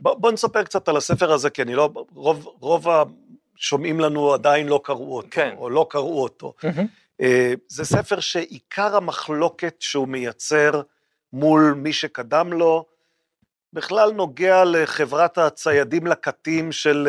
בוא, 0.00 0.14
בוא 0.14 0.32
נספר 0.32 0.62
קצת 0.62 0.88
על 0.88 0.96
הספר 0.96 1.32
הזה, 1.32 1.50
כי 1.50 1.62
אני 1.62 1.74
לא, 1.74 1.90
רוב, 2.14 2.48
רוב 2.60 2.88
השומעים 3.58 4.00
לנו 4.00 4.32
עדיין 4.32 4.68
לא 4.68 4.80
קראו 4.84 5.16
אותו, 5.16 5.28
כן. 5.30 5.54
או 5.58 5.70
לא 5.70 5.86
קראו 5.90 6.22
אותו. 6.22 6.54
Mm-hmm. 6.60 7.24
זה 7.68 7.84
ספר 7.84 8.20
שעיקר 8.20 8.96
המחלוקת 8.96 9.76
שהוא 9.80 10.08
מייצר 10.08 10.82
מול 11.32 11.74
מי 11.76 11.92
שקדם 11.92 12.52
לו, 12.52 12.84
בכלל 13.72 14.12
נוגע 14.12 14.64
לחברת 14.64 15.38
הציידים 15.38 16.06
לקטים 16.06 16.72
של 16.72 17.08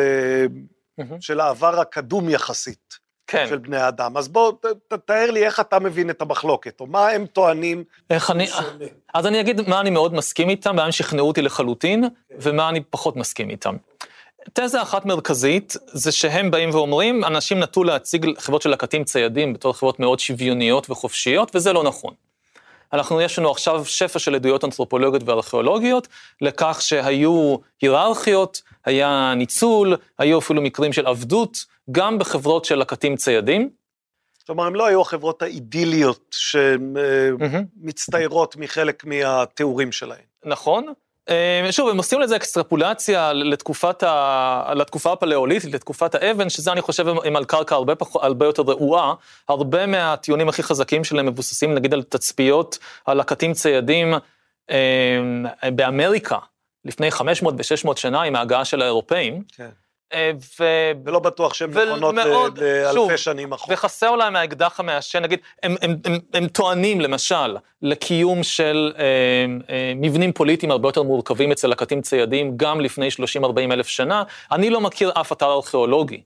mm-hmm. 1.00 1.04
של 1.20 1.40
העבר 1.40 1.80
הקדום 1.80 2.30
יחסית. 2.30 3.04
כן. 3.26 3.46
של 3.48 3.58
בני 3.58 3.76
האדם. 3.76 4.16
אז 4.16 4.28
בוא, 4.28 4.52
ת, 4.88 4.92
תאר 4.92 5.30
לי 5.30 5.46
איך 5.46 5.60
אתה 5.60 5.78
מבין 5.78 6.10
את 6.10 6.22
המחלוקת, 6.22 6.80
או 6.80 6.86
מה 6.86 7.08
הם 7.08 7.26
טוענים. 7.26 7.84
איך 8.10 8.30
אני... 8.30 8.46
שונה. 8.46 8.84
אז 9.14 9.26
אני 9.26 9.40
אגיד 9.40 9.68
מה 9.68 9.80
אני 9.80 9.90
מאוד 9.90 10.14
מסכים 10.14 10.48
איתם, 10.48 10.76
מה 10.76 10.84
הם 10.84 10.92
שכנעו 10.92 11.28
אותי 11.28 11.42
לחלוטין, 11.42 12.04
כן. 12.28 12.36
ומה 12.40 12.68
אני 12.68 12.80
פחות 12.80 13.16
מסכים 13.16 13.50
איתם. 13.50 13.76
תזה 14.52 14.82
אחת 14.82 15.06
מרכזית, 15.06 15.76
זה 15.86 16.12
שהם 16.12 16.50
באים 16.50 16.70
ואומרים, 16.70 17.24
אנשים 17.24 17.58
נטו 17.58 17.84
להציג 17.84 18.26
חברות 18.38 18.62
של 18.62 18.70
לקטים 18.70 19.04
ציידים 19.04 19.52
בתור 19.52 19.72
חברות 19.72 20.00
מאוד 20.00 20.20
שוויוניות 20.20 20.90
וחופשיות, 20.90 21.56
וזה 21.56 21.72
לא 21.72 21.82
נכון. 21.82 22.14
אנחנו, 22.92 23.20
יש 23.20 23.38
לנו 23.38 23.50
עכשיו 23.50 23.84
שפע 23.84 24.18
של 24.18 24.34
עדויות 24.34 24.64
אנתרופולוגיות 24.64 25.22
וארכיאולוגיות 25.26 26.08
לכך 26.40 26.78
שהיו 26.82 27.56
היררכיות, 27.82 28.62
היה 28.84 29.34
ניצול, 29.36 29.96
היו 30.18 30.38
אפילו 30.38 30.62
מקרים 30.62 30.92
של 30.92 31.06
עבדות, 31.06 31.64
גם 31.90 32.18
בחברות 32.18 32.64
של 32.64 32.78
לקטים 32.78 33.16
ציידים. 33.16 33.70
כלומר, 34.46 34.64
הם 34.64 34.74
לא 34.74 34.86
היו 34.86 35.00
החברות 35.00 35.42
האידיליות 35.42 36.36
שמצטיירות 37.80 38.56
מחלק 38.56 39.04
מהתיאורים 39.04 39.92
שלהם. 39.92 40.24
נכון. 40.44 40.92
אה, 41.30 41.68
שוב, 41.70 41.88
הם 41.88 41.96
עושים 41.96 42.20
לזה 42.20 42.36
אקסטרפולציה 42.36 43.32
לתקופת 43.32 44.02
ה... 44.02 44.72
לתקופה 44.76 45.12
הפלאוליטית, 45.12 45.74
לתקופת 45.74 46.14
האבן, 46.14 46.48
שזה 46.50 46.72
אני 46.72 46.80
חושב 46.80 47.08
הם 47.08 47.36
על 47.36 47.44
קרקע 47.44 47.74
הרבה, 47.74 47.94
פח... 47.94 48.16
הרבה 48.16 48.46
יותר 48.46 48.62
רעועה. 48.62 49.14
הרבה 49.48 49.86
מהטיעונים 49.86 50.48
הכי 50.48 50.62
חזקים 50.62 51.04
שלהם 51.04 51.26
מבוססים 51.26 51.74
נגיד 51.74 51.94
על 51.94 52.02
תצפיות, 52.02 52.78
על 53.04 53.18
לקטים 53.18 53.52
ציידים 53.52 54.14
אה, 54.70 55.70
באמריקה, 55.74 56.38
לפני 56.84 57.10
500 57.10 57.54
ו-600 57.54 57.96
שנה 57.96 58.22
עם 58.22 58.36
ההגעה 58.36 58.64
של 58.64 58.82
האירופאים. 58.82 59.42
כן. 59.56 59.68
אה, 60.12 60.30
ו... 60.60 60.64
ולא 61.04 61.18
בטוח 61.18 61.54
שהן 61.54 61.70
נכונות 61.70 62.14
לאלפי 62.58 63.18
שנים 63.18 63.52
אחורה. 63.52 63.74
וחסר 63.74 64.16
להם 64.16 64.36
האקדח 64.36 64.80
המעשן, 64.80 65.22
נגיד, 65.22 65.38
הם, 65.62 65.76
הם, 65.82 65.96
הם, 66.04 66.18
הם 66.34 66.48
טוענים 66.48 67.00
למשל 67.00 67.56
לקיום 67.82 68.42
של 68.42 68.92
אה, 68.98 69.04
אה, 69.70 69.92
מבנים 69.96 70.32
פוליטיים 70.32 70.72
הרבה 70.72 70.88
יותר 70.88 71.02
מורכבים 71.02 71.52
אצל 71.52 71.68
לקטים 71.68 72.02
ציידים, 72.02 72.56
גם 72.56 72.80
לפני 72.80 73.08
30-40 73.42 73.72
אלף 73.72 73.88
שנה. 73.88 74.22
אני 74.52 74.70
לא 74.70 74.80
מכיר 74.80 75.12
אף 75.20 75.32
אתר 75.32 75.52
ארכיאולוגי. 75.52 76.22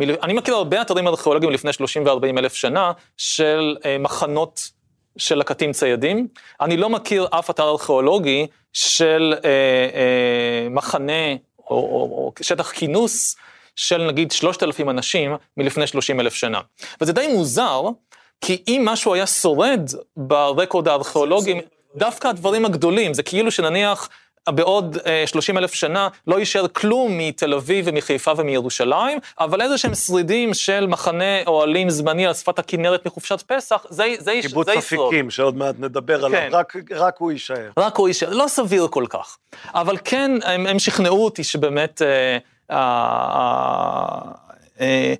אני 0.00 0.32
מכיר 0.32 0.54
הרבה 0.54 0.82
אתרים 0.82 1.08
ארכיאולוגיים 1.08 1.52
לפני 1.52 1.72
30 1.72 2.06
ו-40 2.06 2.38
אלף 2.38 2.54
שנה 2.54 2.92
של 3.16 3.76
אה, 3.84 3.98
מחנות 3.98 4.70
של 5.16 5.38
לקטים 5.38 5.72
ציידים. 5.72 6.28
אני 6.60 6.76
לא 6.76 6.90
מכיר 6.90 7.26
אף 7.30 7.50
אתר 7.50 7.68
ארכיאולוגי 7.68 8.46
של 8.72 9.34
אה, 9.44 9.50
אה, 9.94 10.68
מחנה 10.70 11.34
או, 11.70 11.76
או, 11.76 12.00
או 12.02 12.32
שטח 12.40 12.72
כינוס 12.72 13.36
של 13.76 14.06
נגיד 14.06 14.32
3,000 14.32 14.90
אנשים 14.90 15.34
מלפני 15.56 15.86
30 15.86 16.20
אלף 16.20 16.34
שנה. 16.34 16.60
וזה 17.00 17.12
די 17.12 17.26
מוזר, 17.26 17.82
כי 18.40 18.62
אם 18.68 18.82
משהו 18.84 19.14
היה 19.14 19.26
שורד 19.26 19.90
ברקורד 20.16 20.88
הארכיאולוגי, 20.88 21.60
דווקא 21.96 22.28
הדברים 22.28 22.64
הגדולים, 22.64 23.14
זה 23.14 23.22
כאילו 23.22 23.50
שנניח 23.50 24.08
בעוד 24.50 24.98
30 25.26 25.56
אה, 25.56 25.62
אלף 25.62 25.74
שנה 25.74 26.08
לא 26.26 26.38
יישאר 26.38 26.68
כלום 26.68 27.18
מתל 27.18 27.54
אביב 27.54 27.84
ומחיפה 27.88 28.32
ומירושלים, 28.36 29.18
אבל 29.40 29.62
איזה 29.62 29.78
שהם 29.78 29.94
שרידים 29.94 30.54
של 30.54 30.86
מחנה 30.86 31.44
אוהלים 31.46 31.90
זמני 31.90 32.26
על 32.26 32.34
שפת 32.34 32.58
הכנרת 32.58 33.06
מחופשת 33.06 33.42
פסח, 33.46 33.86
זה, 33.88 34.04
זה, 34.18 34.24
זה 34.24 34.32
ישרוד. 34.32 34.70
קיבוץ 34.70 34.84
אפיקים, 34.84 35.30
שעוד 35.30 35.56
מעט 35.56 35.74
נדבר 35.78 36.18
כן. 36.18 36.24
עליו, 36.24 36.40
רק, 36.52 36.76
רק 36.90 37.14
הוא 37.18 37.32
יישאר. 37.32 37.70
רק 37.76 37.96
הוא 37.96 38.08
יישאר, 38.08 38.30
לא 38.30 38.48
סביר 38.48 38.88
כל 38.90 39.04
כך. 39.08 39.36
אבל 39.74 39.96
כן, 40.04 40.30
הם, 40.44 40.66
הם 40.66 40.78
שכנעו 40.78 41.24
אותי 41.24 41.44
שבאמת... 41.44 42.02
אה, 42.02 42.38
אה, 42.70 44.34
אה, 44.80 45.14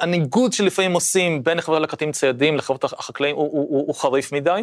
הניגוד 0.00 0.52
שלפעמים 0.52 0.92
עושים 0.92 1.44
בין 1.44 1.60
חברות 1.60 1.82
לקטים 1.82 2.12
ציידים 2.12 2.56
לחברות 2.56 2.84
החקלאים 2.84 3.36
הוא, 3.36 3.48
הוא, 3.52 3.66
הוא, 3.70 3.86
הוא 3.86 3.94
חריף 3.94 4.32
מדי. 4.32 4.62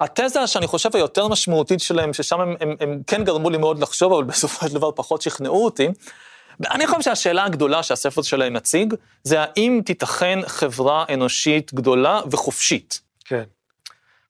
התזה 0.00 0.46
שאני 0.46 0.66
חושב 0.66 0.90
היותר 0.94 1.28
משמעותית 1.28 1.80
שלהם, 1.80 2.12
ששם 2.12 2.40
הם, 2.40 2.54
הם, 2.60 2.76
הם 2.80 3.00
כן 3.06 3.24
גרמו 3.24 3.50
לי 3.50 3.58
מאוד 3.58 3.78
לחשוב, 3.78 4.12
אבל 4.12 4.24
בסופו 4.24 4.68
של 4.68 4.74
דבר 4.74 4.90
פחות 4.92 5.22
שכנעו 5.22 5.64
אותי, 5.64 5.88
אני 6.70 6.86
חושב 6.86 7.02
שהשאלה 7.02 7.44
הגדולה 7.44 7.82
שהספר 7.82 8.22
שלהם 8.22 8.52
מציג, 8.52 8.94
זה 9.22 9.40
האם 9.40 9.80
תיתכן 9.84 10.38
חברה 10.46 11.04
אנושית 11.14 11.74
גדולה 11.74 12.20
וחופשית. 12.30 13.00
כן. 13.24 13.42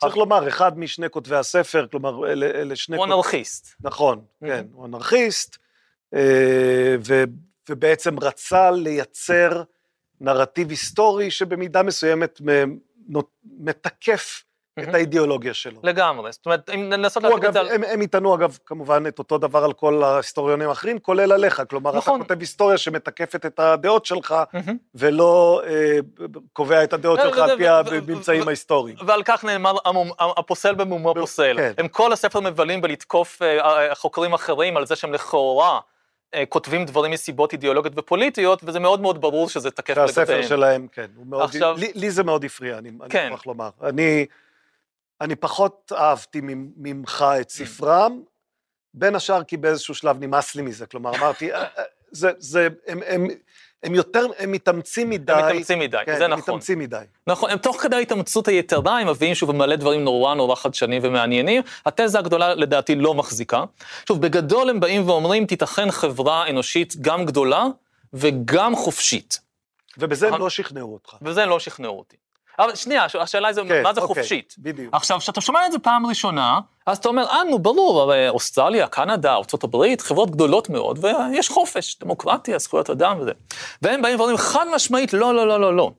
צריך 0.00 0.16
לומר, 0.16 0.48
אחד 0.48 0.78
משני 0.78 1.10
כותבי 1.10 1.36
הספר, 1.36 1.86
כלומר, 1.90 2.32
אלה 2.32 2.76
שני... 2.76 2.96
הוא 2.96 3.04
אנרכיסט. 3.04 3.74
נכון, 3.80 4.20
כן, 4.40 4.66
הוא 4.72 4.86
אנרכיסט, 4.86 5.56
אה, 6.14 6.96
ובעצם 7.68 8.18
רצה 8.18 8.70
לייצר 8.70 9.62
נרטיב 10.20 10.70
היסטורי 10.70 11.30
שבמידה 11.30 11.82
מסוימת 11.82 12.40
מתקף 13.58 14.44
את 14.80 14.94
האידיאולוגיה 14.94 15.54
שלו. 15.54 15.80
לגמרי, 15.82 16.32
זאת 16.32 16.46
אומרת, 16.46 16.70
אם 16.74 16.88
ננסות 16.88 17.22
להגיד 17.22 17.44
את 17.44 17.52
זה... 17.52 17.60
הם, 17.60 17.84
הם 17.84 18.02
יטענו 18.02 18.34
אגב, 18.34 18.58
כמובן, 18.66 19.04
את 19.08 19.18
אותו 19.18 19.38
דבר 19.38 19.64
על 19.64 19.72
כל 19.72 20.02
ההיסטוריונים 20.02 20.68
האחרים, 20.68 20.98
כולל 20.98 21.32
עליך. 21.32 21.62
כלומר, 21.70 21.96
נכון. 21.96 22.20
אתה 22.20 22.28
כותב 22.28 22.40
היסטוריה 22.40 22.78
שמתקפת 22.78 23.46
את 23.46 23.60
הדעות 23.60 24.06
שלך, 24.06 24.34
ולא 24.94 25.62
אה, 25.66 25.98
קובע 26.52 26.84
את 26.84 26.92
הדעות 26.92 27.20
שלך 27.22 27.38
על 27.38 27.56
פי 27.56 27.68
הממצאים 27.68 28.48
ההיסטוריים. 28.48 28.96
ועל 29.06 29.22
כך 29.24 29.44
נאמר, 29.44 29.74
הפוסל 30.18 30.74
במומו 30.74 31.14
פוסל. 31.14 31.56
כן. 31.56 31.72
הם 31.78 31.88
כל 31.88 32.12
הספר 32.12 32.40
מבלים 32.40 32.80
בלתקוף 32.80 33.42
אה, 33.42 33.94
חוקרים 33.94 34.32
אחרים 34.32 34.76
על 34.76 34.86
זה 34.86 34.96
שהם 34.96 35.12
לכאורה... 35.12 35.80
אה, 36.34 36.44
כותבים 36.48 36.84
דברים 36.84 37.12
מסיבות 37.12 37.52
אידיאולוגיות 37.52 37.98
ופוליטיות, 37.98 38.60
וזה 38.64 38.80
מאוד 38.80 39.00
מאוד 39.00 39.20
ברור 39.20 39.48
שזה 39.48 39.70
תקף 39.70 39.90
לגביהם. 39.90 40.08
שהספר 40.08 40.42
שלהם, 40.42 40.86
כן. 40.92 41.06
מאוד, 41.26 41.42
עכשיו... 41.42 41.76
לי, 41.78 41.92
לי 41.94 42.10
זה 42.10 42.24
מאוד 42.24 42.44
הפריע, 42.44 42.78
אני, 42.78 42.90
כן. 43.08 43.28
מוכרח 43.30 43.46
לומר. 43.46 43.70
אני... 43.82 44.26
אני 45.20 45.36
פחות 45.36 45.92
אהבתי 45.96 46.40
ממך 46.76 47.24
את 47.40 47.50
ספרם, 47.50 48.22
בין 48.94 49.14
השאר 49.14 49.44
כי 49.44 49.56
באיזשהו 49.56 49.94
שלב 49.94 50.16
נמאס 50.20 50.54
לי 50.54 50.62
מזה, 50.62 50.86
כלומר 50.86 51.10
אמרתי, 51.18 51.52
אה, 51.52 51.62
אה, 51.62 51.82
זה, 52.10 52.30
זה, 52.38 52.68
הם, 52.86 53.00
הם, 53.06 53.26
הם 53.82 53.94
יותר, 53.94 54.26
הם 54.38 54.52
מתאמצים 54.52 55.10
מדי. 55.10 55.32
הם 55.32 55.48
מתאמצים 55.48 55.78
מדי, 55.78 55.98
כן, 56.06 56.18
זה 56.18 56.24
הם 56.24 56.30
נכון. 56.30 56.42
מתאמצים 56.42 56.78
מדי. 56.78 57.04
נכון, 57.26 57.50
הם 57.50 57.58
תוך 57.58 57.82
כדי 57.82 57.96
ההתאמצות 57.96 58.48
היתרה, 58.48 58.98
הם 58.98 59.08
מביאים 59.08 59.34
שוב 59.34 59.52
מלא 59.52 59.76
דברים 59.76 60.04
נורא 60.04 60.34
נורא 60.34 60.54
חדשניים 60.54 61.02
ומעניינים. 61.04 61.62
התזה 61.86 62.18
הגדולה 62.18 62.54
לדעתי 62.54 62.94
לא 62.94 63.14
מחזיקה. 63.14 63.64
שוב, 64.08 64.22
בגדול 64.22 64.70
הם 64.70 64.80
באים 64.80 65.08
ואומרים, 65.08 65.46
תיתכן 65.46 65.90
חברה 65.90 66.48
אנושית 66.50 66.96
גם 67.00 67.24
גדולה 67.24 67.66
וגם 68.12 68.76
חופשית. 68.76 69.40
ובזה 69.98 70.26
הם 70.26 70.32
נכון. 70.32 70.42
לא 70.42 70.50
שכנעו 70.50 70.92
אותך. 70.92 71.16
וזה 71.22 71.46
לא 71.46 71.60
שכנעו 71.60 71.98
אותי. 71.98 72.16
אבל 72.58 72.74
שנייה, 72.74 73.06
השאלה 73.20 73.52
זה, 73.52 73.62
כן, 73.68 73.82
מה 73.82 73.94
זה 73.94 74.00
אוקיי, 74.00 74.22
חופשית? 74.22 74.54
בדיוק. 74.58 74.94
עכשיו, 74.94 75.18
כשאתה 75.18 75.40
שומע 75.40 75.66
את 75.66 75.72
זה 75.72 75.78
פעם 75.78 76.06
ראשונה, 76.06 76.60
אז 76.86 76.98
אתה 76.98 77.08
אומר, 77.08 77.26
אה, 77.26 77.44
נו, 77.44 77.58
ברור, 77.58 78.00
הרי 78.00 78.28
אוסטרליה, 78.28 78.86
קנדה, 78.86 79.34
ארה"ב, 79.34 80.00
חברות 80.00 80.30
גדולות 80.30 80.70
מאוד, 80.70 81.04
ויש 81.04 81.48
חופש, 81.48 81.96
דמוקרטיה, 82.00 82.58
זכויות 82.58 82.90
אדם 82.90 83.20
וזה. 83.20 83.32
והם 83.82 84.02
באים 84.02 84.18
ואומרים, 84.18 84.36
חד 84.36 84.66
משמעית, 84.74 85.12
לא, 85.12 85.34
לא, 85.34 85.48
לא, 85.48 85.60
לא, 85.60 85.76
לא. 85.76 85.90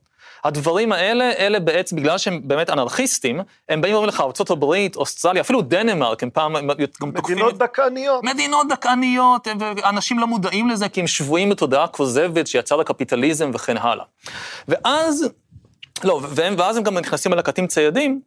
הדברים 0.44 0.92
האלה, 0.92 1.32
אלה 1.40 1.60
בעצם, 1.60 1.96
בגלל 1.96 2.18
שהם 2.18 2.42
באמת 2.44 2.70
אנרכיסטים, 2.70 3.40
הם 3.70 3.82
באים 3.82 3.94
ואומרים 3.94 4.10
לך, 4.10 4.22
ארה"ב, 4.22 4.76
אוסטרליה, 4.96 5.42
אפילו 5.42 5.62
דנמרק, 5.62 6.24
הם 6.24 6.30
פעם, 6.30 6.56
הם 6.56 6.68
גם 6.68 6.86
תוקפים... 7.00 7.36
מדינות 7.36 7.58
דכאניות. 7.58 8.24
מדינות 8.24 8.68
דכאניות, 8.68 9.48
ואנשים 9.60 10.20
לא 10.20 10.28
מודעים 10.28 10.70
לזה 10.70 10.90
כי 10.90 11.02
הם 11.02 11.08
שבויים 11.08 11.50
בתודעה 11.50 11.88
כוזבת 11.88 12.48
שיצר 12.48 12.82
הקפיטליזם 12.82 13.52
וכן 13.54 13.78
הלאה. 13.78 14.06
ואז, 14.68 15.30
לא, 16.04 16.22
והם, 16.30 16.56
ואז 16.58 16.78
הם 16.78 16.84
גם 16.84 16.98
נכנסים 16.98 17.34
על 17.34 17.40
הקטים 17.40 17.68
ציידים, 17.68 18.22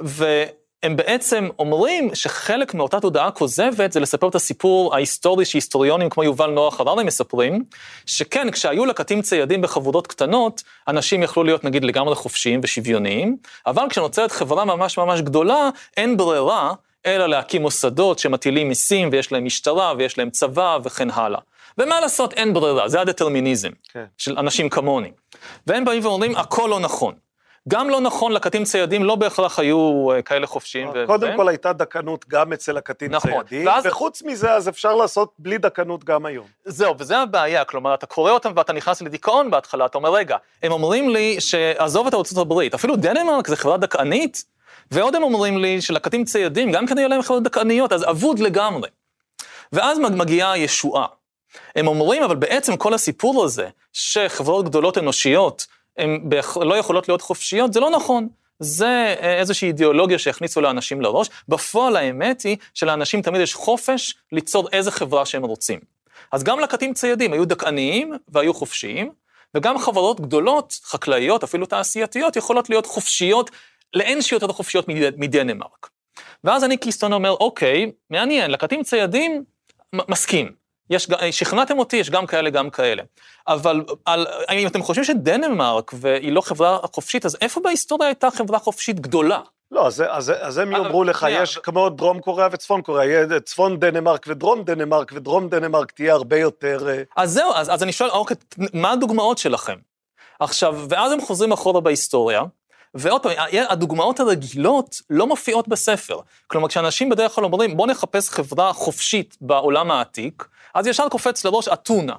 והם 0.00 0.96
בעצם 0.96 1.48
אומרים 1.58 2.14
שחלק 2.14 2.74
מאותה 2.74 3.00
תודעה 3.00 3.30
כוזבת 3.30 3.92
זה 3.92 4.00
לספר 4.00 4.28
את 4.28 4.34
הסיפור 4.34 4.94
ההיסטורי 4.94 5.44
שהיסטוריונים 5.44 6.10
כמו 6.10 6.24
יובל 6.24 6.50
נוח 6.50 6.80
הררי 6.80 7.04
מספרים, 7.04 7.64
שכן, 8.06 8.50
כשהיו 8.50 8.86
לקטים 8.86 9.22
ציידים 9.22 9.62
בחבודות 9.62 10.06
קטנות, 10.06 10.62
אנשים 10.88 11.22
יכלו 11.22 11.44
להיות 11.44 11.64
נגיד 11.64 11.84
לגמרי 11.84 12.14
חופשיים 12.14 12.60
ושוויוניים, 12.62 13.36
אבל 13.66 13.84
כשנוצרת 13.90 14.32
חברה 14.32 14.64
ממש 14.64 14.98
ממש 14.98 15.20
גדולה, 15.20 15.70
אין 15.96 16.16
ברירה 16.16 16.72
אלא 17.06 17.26
להקים 17.26 17.62
מוסדות 17.62 18.18
שמטילים 18.18 18.68
מיסים 18.68 19.08
ויש 19.12 19.32
להם 19.32 19.44
משטרה 19.44 19.94
ויש 19.98 20.18
להם 20.18 20.30
צבא 20.30 20.78
וכן 20.84 21.10
הלאה. 21.10 21.40
ומה 21.78 22.00
לעשות, 22.00 22.32
אין 22.32 22.54
ברירה, 22.54 22.88
זה 22.88 23.00
הדטרמיניזם 23.00 23.70
כן. 23.92 24.04
של 24.18 24.38
אנשים 24.38 24.68
כמוני. 24.68 25.10
והם 25.66 25.84
באים 25.84 26.04
ואומרים, 26.06 26.36
הכל 26.36 26.68
לא 26.70 26.80
נכון. 26.80 27.14
גם 27.68 27.90
לא 27.90 28.00
נכון, 28.00 28.32
לקטים 28.32 28.64
ציידים 28.64 29.04
לא 29.04 29.14
בהכרח 29.14 29.58
היו 29.58 30.08
אה, 30.12 30.22
כאלה 30.22 30.46
חופשיים. 30.46 30.88
ו- 30.94 31.04
קודם 31.06 31.36
כל 31.36 31.48
הייתה 31.48 31.72
דכאנות 31.72 32.24
גם 32.28 32.52
אצל 32.52 32.76
הקטין 32.76 33.14
נכון, 33.14 33.30
ציידים, 33.30 33.66
ואז- 33.66 33.86
וחוץ 33.86 34.22
מזה 34.22 34.52
אז 34.54 34.68
אפשר 34.68 34.94
לעשות 34.94 35.32
בלי 35.38 35.58
דכאנות 35.58 36.04
גם 36.04 36.26
היום. 36.26 36.46
זהו, 36.64 36.94
וזה 36.98 37.18
הבעיה, 37.18 37.64
כלומר, 37.64 37.94
אתה 37.94 38.06
קורא 38.06 38.30
אותם 38.30 38.52
ואתה 38.56 38.72
נכנס 38.72 39.02
לדיכאון 39.02 39.50
בהתחלה, 39.50 39.86
אתה 39.86 39.98
אומר, 39.98 40.12
רגע, 40.14 40.36
הם 40.62 40.72
אומרים 40.72 41.10
לי 41.10 41.36
שעזוב 41.40 42.06
את 42.06 42.14
ארצות 42.14 42.38
הברית, 42.38 42.74
אפילו 42.74 42.96
דנמרק 42.96 43.48
זה 43.48 43.56
חברה 43.56 43.76
דכאנית, 43.76 44.44
ועוד 44.90 45.14
הם 45.14 45.22
אומרים 45.22 45.58
לי 45.58 45.80
שלקטים 45.80 46.24
ציידים, 46.24 46.72
גם 46.72 46.86
כן 46.86 46.98
היו 46.98 47.08
להם 47.08 47.22
חברות 47.22 47.42
דכאניות, 47.42 47.92
אז 47.92 48.04
אבוד 48.10 48.38
לגמרי. 48.38 48.88
ואז 49.72 49.98
מג- 49.98 50.14
מגיעה 50.16 50.52
הישועה. 50.52 51.06
הם 51.76 51.86
אומרים, 51.88 52.22
אבל 52.22 52.36
בעצם 52.36 52.76
כל 52.76 52.94
הסיפור 52.94 53.44
הזה, 53.44 53.68
שחברות 53.92 54.64
גדולות 54.64 54.98
אנושיות, 54.98 55.66
הן 55.98 56.20
לא 56.60 56.74
יכולות 56.74 57.08
להיות 57.08 57.22
חופשיות, 57.22 57.72
זה 57.72 57.80
לא 57.80 57.90
נכון. 57.90 58.28
זה 58.60 59.14
אה, 59.20 59.38
איזושהי 59.38 59.68
אידיאולוגיה 59.68 60.18
שהכניסו 60.18 60.60
לאנשים 60.60 61.00
לראש. 61.00 61.28
בפועל 61.48 61.96
האמת 61.96 62.42
היא 62.42 62.56
שלאנשים 62.74 63.22
תמיד 63.22 63.40
יש 63.40 63.54
חופש 63.54 64.14
ליצור 64.32 64.68
איזה 64.72 64.90
חברה 64.90 65.26
שהם 65.26 65.42
רוצים. 65.44 65.80
אז 66.32 66.44
גם 66.44 66.60
לקטים 66.60 66.94
ציידים 66.94 67.32
היו 67.32 67.44
דכאניים 67.44 68.12
והיו 68.28 68.54
חופשיים, 68.54 69.10
וגם 69.54 69.78
חברות 69.78 70.20
גדולות, 70.20 70.80
חקלאיות, 70.84 71.42
אפילו 71.44 71.66
תעשייתיות, 71.66 72.36
יכולות 72.36 72.70
להיות 72.70 72.86
חופשיות, 72.86 73.50
לאין 73.94 74.22
שיותר 74.22 74.48
חופשיות 74.48 74.88
מד- 74.88 75.14
מדנמרק. 75.16 75.88
ואז 76.44 76.64
אני 76.64 76.76
כהיסטוריון 76.80 77.12
אומר, 77.12 77.30
אוקיי, 77.30 77.90
מעניין, 78.10 78.50
לקטים 78.50 78.82
ציידים, 78.82 79.44
מסכים. 79.92 80.52
יש, 80.90 81.10
ג- 81.10 81.30
שכנעתם 81.30 81.78
אותי, 81.78 81.96
יש 81.96 82.10
גם 82.10 82.26
כאלה, 82.26 82.50
גם 82.50 82.70
כאלה. 82.70 83.02
אבל 83.48 83.84
על, 84.04 84.26
אם 84.52 84.66
אתם 84.66 84.82
חושבים 84.82 85.04
שדנמרק 85.04 85.90
והיא 85.94 86.32
לא 86.32 86.40
חברה 86.40 86.78
חופשית, 86.92 87.26
אז 87.26 87.36
איפה 87.40 87.60
בהיסטוריה 87.60 88.08
הייתה 88.08 88.30
חברה 88.30 88.58
חופשית 88.58 89.00
גדולה? 89.00 89.40
לא, 89.70 89.86
אז, 89.86 90.04
אז, 90.08 90.32
אז 90.40 90.58
הם 90.58 90.72
יאמרו 90.72 91.04
לך, 91.04 91.20
שנייה, 91.20 91.42
יש 91.42 91.58
כמו 91.58 91.88
דרום 91.88 92.20
קוריאה 92.20 92.48
וצפון 92.52 92.82
קוריאה, 92.82 93.40
צפון 93.40 93.80
דנמרק 93.80 94.24
ודרום 94.28 94.62
דנמרק, 94.62 95.12
ודרום 95.14 95.48
דנמרק 95.48 95.92
תהיה 95.92 96.12
הרבה 96.12 96.38
יותר... 96.38 96.88
אה, 96.88 97.02
אז 97.16 97.32
זהו, 97.32 97.52
אז, 97.54 97.74
אז 97.74 97.82
אני 97.82 97.92
שואל, 97.92 98.10
אוקיי, 98.10 98.36
מה 98.72 98.92
הדוגמאות 98.92 99.38
שלכם? 99.38 99.76
עכשיו, 100.40 100.84
ואז 100.88 101.12
הם 101.12 101.20
חוזרים 101.20 101.52
אחורה 101.52 101.80
בהיסטוריה, 101.80 102.42
ועוד 102.94 103.22
פעם, 103.22 103.32
הדוגמאות 103.68 104.20
הרגילות 104.20 104.96
לא 105.10 105.26
מופיעות 105.26 105.68
בספר. 105.68 106.20
כלומר, 106.46 106.68
כשאנשים 106.68 107.08
בדרך 107.08 107.32
כלל 107.32 107.44
אומרים, 107.44 107.76
בואו 107.76 107.88
נחפש 107.88 108.30
חברה 108.30 108.72
חופשית 108.72 109.36
בעולם 109.40 109.90
העתיק, 109.90 110.44
אז 110.74 110.86
ישר 110.86 111.08
קופץ 111.08 111.44
לראש 111.44 111.68
אתונה, 111.68 112.14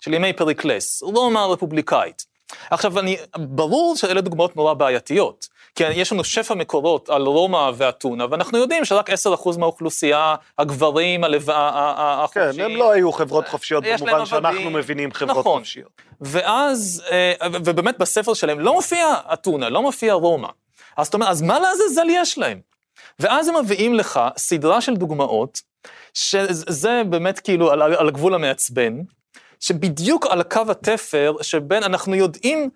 של 0.00 0.14
ימי 0.14 0.32
פריקלס, 0.32 1.02
רומא 1.02 1.38
הרפובליקאית. 1.38 2.32
עכשיו, 2.70 2.98
אני, 2.98 3.16
ברור 3.38 3.96
שאלה 3.96 4.20
דוגמאות 4.20 4.56
נורא 4.56 4.74
בעייתיות, 4.74 5.48
כי 5.74 5.84
יש 5.84 6.12
לנו 6.12 6.24
שפע 6.24 6.54
מקורות 6.54 7.10
על 7.10 7.22
רומא 7.22 7.70
ואתונה, 7.74 8.26
ואנחנו 8.30 8.58
יודעים 8.58 8.84
שרק 8.84 9.10
10% 9.10 9.14
מהאוכלוסייה, 9.58 10.34
הגברים, 10.58 11.24
הלב... 11.24 11.50
ה- 11.50 11.54
ה- 11.54 12.22
ה- 12.22 12.26
כן, 12.28 12.40
החופשיים, 12.40 12.70
הם 12.70 12.76
לא 12.76 12.92
היו 12.92 13.12
חברות 13.12 13.48
חופשיות 13.48 13.84
במובן 13.84 14.26
שאנחנו. 14.26 14.70
מבינים 14.70 15.12
חברות 15.12 15.38
נכון. 15.38 15.58
חופשיות. 15.58 16.02
ואז, 16.20 17.02
אה, 17.10 17.32
ובאמת 17.64 17.98
בספר 17.98 18.34
שלהם 18.34 18.60
לא 18.60 18.72
מופיע 18.72 19.14
אתונה, 19.32 19.68
לא 19.68 19.82
מופיע 19.82 20.12
רומא. 20.12 20.48
אז 20.96 21.06
אתה 21.06 21.16
אומר, 21.16 21.28
אז 21.28 21.42
מה 21.42 21.60
לעזאזל 21.60 22.06
יש 22.08 22.38
להם? 22.38 22.60
ואז 23.18 23.48
הם 23.48 23.56
מביאים 23.56 23.94
לך 23.94 24.20
סדרה 24.36 24.80
של 24.80 24.94
דוגמאות, 24.94 25.60
שזה 26.14 27.02
באמת 27.10 27.38
כאילו 27.40 27.70
על, 27.72 27.82
על 27.82 28.08
הגבול 28.08 28.34
המעצבן, 28.34 29.00
שבדיוק 29.60 30.26
על 30.26 30.42
קו 30.42 30.62
התפר 30.70 31.36
שבין 31.42 31.82
אנחנו 31.82 32.14
יודעים 32.14 32.70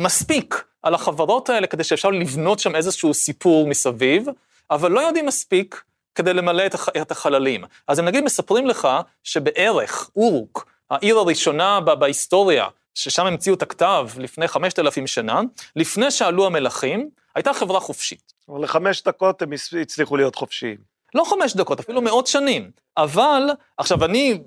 מספיק 0.00 0.64
על 0.82 0.94
החברות 0.94 1.50
האלה 1.50 1.66
כדי 1.66 1.84
שאפשר 1.84 2.10
לבנות 2.10 2.58
שם 2.58 2.76
איזשהו 2.76 3.14
סיפור 3.14 3.66
מסביב, 3.66 4.26
אבל 4.70 4.90
לא 4.90 5.00
יודעים 5.00 5.26
מספיק 5.26 5.82
כדי 6.14 6.34
למלא 6.34 6.66
את, 6.66 6.74
הח, 6.74 6.88
את 6.88 7.10
החללים. 7.10 7.64
אז 7.88 7.98
הם 7.98 8.04
נגיד 8.04 8.24
מספרים 8.24 8.66
לך 8.66 8.88
שבערך 9.24 10.10
אורוק, 10.16 10.66
העיר 10.90 11.18
הראשונה 11.18 11.80
ב- 11.80 11.90
בהיסטוריה, 11.90 12.68
ששם 12.94 13.26
המציאו 13.26 13.54
את 13.54 13.62
הכתב 13.62 14.08
לפני 14.18 14.48
5,000 14.48 15.06
שנה, 15.06 15.40
לפני 15.76 16.10
שעלו 16.10 16.46
המלכים, 16.46 17.10
הייתה 17.34 17.54
חברה 17.54 17.80
חופשית. 17.80 18.32
אבל 18.48 18.62
לחמש 18.62 19.02
דקות 19.02 19.42
הם 19.42 19.50
הצליחו 19.82 20.16
להיות 20.16 20.34
חופשיים. 20.34 20.91
לא 21.14 21.24
חמש 21.24 21.56
דקות, 21.56 21.80
אפילו 21.80 22.02
מאות 22.02 22.26
שנים. 22.26 22.70
אבל, 22.96 23.42
עכשיו 23.76 24.04
אני, 24.04 24.38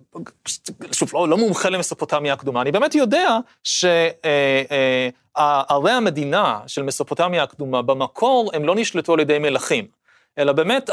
שוב, 0.91 1.09
לא, 1.13 1.29
לא 1.29 1.37
מומחה 1.37 1.69
למסופוטמיה 1.69 2.33
הקדומה, 2.33 2.61
אני 2.61 2.71
באמת 2.71 2.95
יודע 2.95 3.37
שערי 3.63 5.11
המדינה 5.91 6.59
של 6.67 6.83
מסופוטמיה 6.83 7.43
הקדומה 7.43 7.81
במקור, 7.81 8.51
הם 8.53 8.65
לא 8.65 8.75
נשלטו 8.75 9.13
על 9.13 9.19
ידי 9.19 9.39
מלכים. 9.39 9.87
אלא 10.37 10.51
באמת, 10.51 10.89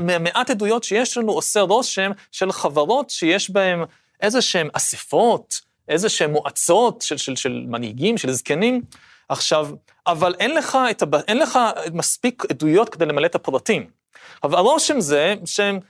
מ- 0.00 0.22
מעט 0.24 0.50
עדויות 0.50 0.84
שיש 0.84 1.16
לנו 1.16 1.32
עושה 1.32 1.60
רושם 1.60 2.10
של 2.32 2.52
חברות 2.52 3.10
שיש 3.10 3.50
בהן 3.50 3.84
איזה 4.20 4.40
שהן 4.40 4.68
אספות, 4.72 5.60
איזה 5.88 6.08
שהן 6.08 6.30
מועצות 6.32 7.02
של, 7.02 7.16
של, 7.16 7.36
של 7.36 7.64
מנהיגים, 7.68 8.18
של 8.18 8.32
זקנים. 8.32 8.82
עכשיו, 9.28 9.68
אבל 10.06 10.34
אין 10.38 10.54
לך, 10.54 10.78
את. 10.90 11.02
אין 11.28 11.38
לך 11.38 11.58
מספיק 11.92 12.44
עדויות 12.50 12.88
כדי 12.88 13.06
למלא 13.06 13.26
את 13.26 13.34
הפרטים. 13.34 13.97
אבל 14.42 14.58
הרושם 14.58 15.00
זה 15.00 15.34
שהם, 15.44 15.80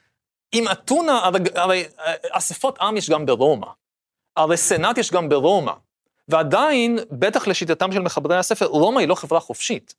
עם 0.53 0.69
אתונה, 0.73 1.31
הרי, 1.55 1.85
אה, 2.01 2.15
אספות 2.31 2.79
עם 2.81 2.97
יש 2.97 3.11
גם 3.11 3.27
ברומא, 3.27 3.67
הרי 4.37 4.57
סנאט 4.57 4.99
יש 4.99 5.11
גם 5.11 5.29
ברומא, 5.29 5.73
ועדיין, 6.29 6.99
בטח 7.11 7.49
לשיטתם 7.49 7.93
של 7.93 8.01
מחברי 8.01 8.37
הספר, 8.37 8.67
רומא 8.67 9.01
היא 9.01 9.09
לא 9.09 9.15
חברה 9.15 9.41
חופשית. 9.41 9.95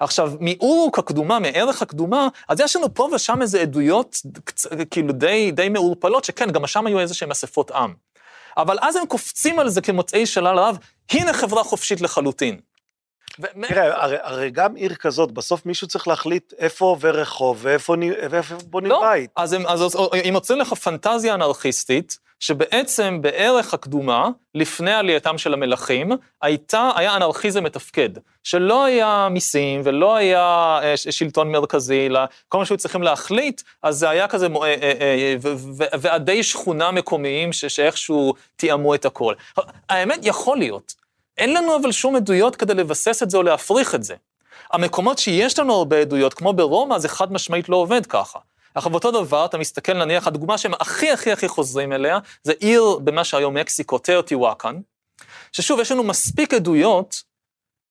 עכשיו, 0.00 0.32
מאורוק 0.40 0.98
הקדומה, 0.98 1.38
מערך 1.38 1.82
הקדומה, 1.82 2.28
אז 2.48 2.60
יש 2.60 2.76
לנו 2.76 2.94
פה 2.94 3.08
ושם 3.14 3.42
איזה 3.42 3.60
עדויות, 3.60 4.16
כאילו 4.90 5.12
די, 5.12 5.50
די 5.50 5.68
מעורפלות, 5.68 6.24
שכן, 6.24 6.50
גם 6.50 6.66
שם 6.66 6.86
היו 6.86 7.00
איזה 7.00 7.14
שהם 7.14 7.30
אספות 7.30 7.70
עם. 7.70 7.94
אבל 8.56 8.78
אז 8.80 8.96
הם 8.96 9.06
קופצים 9.06 9.58
על 9.58 9.68
זה 9.68 9.80
כמוצאי 9.80 10.26
שלל 10.26 10.58
רב, 10.58 10.78
הנה 11.10 11.32
חברה 11.32 11.64
חופשית 11.64 12.00
לחלוטין. 12.00 12.60
תראה, 13.68 14.02
הרי, 14.02 14.16
הרי 14.22 14.50
גם 14.50 14.74
עיר 14.74 14.94
כזאת, 14.94 15.32
בסוף 15.32 15.66
מישהו 15.66 15.88
צריך 15.88 16.08
להחליט 16.08 16.52
איפה 16.58 16.84
עובר 16.84 17.20
רחוב 17.20 17.58
ואיפה, 17.62 17.94
ואיפה 18.30 18.54
בונים 18.64 18.90
לא, 18.90 19.00
בית. 19.00 19.30
אז 19.36 19.52
הם, 19.52 19.66
אז, 19.66 19.82
אז 19.82 19.96
אם 20.28 20.34
יוצאים 20.34 20.58
לך 20.58 20.74
פנטזיה 20.74 21.34
אנרכיסטית, 21.34 22.18
שבעצם 22.40 23.18
בערך 23.20 23.74
הקדומה, 23.74 24.28
לפני 24.54 24.92
עלייתם 24.94 25.38
של 25.38 25.52
המלכים, 25.52 26.12
הייתה, 26.42 26.90
היה 26.96 27.16
אנרכיזם 27.16 27.64
מתפקד, 27.64 28.08
שלא 28.44 28.84
היה 28.84 29.28
מיסים 29.30 29.80
ולא 29.84 30.16
היה 30.16 30.78
אה, 30.82 30.96
שלטון 30.96 31.52
מרכזי, 31.52 32.06
אלא 32.06 32.20
כל 32.48 32.58
מה 32.58 32.66
שהיו 32.66 32.78
צריכים 32.78 33.02
להחליט, 33.02 33.62
אז 33.82 33.96
זה 33.96 34.10
היה 34.10 34.28
כזה 34.28 34.46
אה, 34.46 34.74
אה, 34.82 35.34
ועדי 35.74 36.42
שכונה 36.42 36.90
מקומיים 36.90 37.52
שאיכשהו 37.52 38.34
תיאמו 38.56 38.94
את 38.94 39.04
הכל. 39.04 39.34
האמת, 39.88 40.18
יכול 40.22 40.58
להיות. 40.58 40.94
אין 41.38 41.54
לנו 41.54 41.76
אבל 41.76 41.92
שום 41.92 42.16
עדויות 42.16 42.56
כדי 42.56 42.74
לבסס 42.74 43.22
את 43.22 43.30
זה 43.30 43.36
או 43.36 43.42
להפריך 43.42 43.94
את 43.94 44.04
זה. 44.04 44.14
המקומות 44.72 45.18
שיש 45.18 45.58
לנו 45.58 45.74
הרבה 45.74 46.00
עדויות, 46.00 46.34
כמו 46.34 46.52
ברומא, 46.52 46.98
זה 46.98 47.08
חד 47.08 47.32
משמעית 47.32 47.68
לא 47.68 47.76
עובד 47.76 48.06
ככה. 48.06 48.38
עכשיו 48.74 48.94
אותו 48.94 49.10
דבר, 49.10 49.44
אתה 49.44 49.58
מסתכל 49.58 49.92
נניח, 49.92 50.26
הדוגמה 50.26 50.58
שהם 50.58 50.74
הכי 50.80 51.10
הכי 51.10 51.32
הכי 51.32 51.48
חוזרים 51.48 51.92
אליה, 51.92 52.18
זה 52.42 52.52
עיר 52.60 52.98
במה 53.04 53.24
שהיום 53.24 53.54
מקסיקו, 53.54 53.98
תאוטיוואקן, 53.98 54.80
ששוב, 55.52 55.80
יש 55.80 55.92
לנו 55.92 56.02
מספיק 56.02 56.54
עדויות 56.54 57.22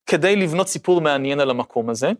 כדי 0.05 0.35
לבנות 0.35 0.67
סיפור 0.67 1.01
מעניין 1.01 1.39
על 1.39 1.49
המקום 1.49 1.89
הזה, 1.89 2.11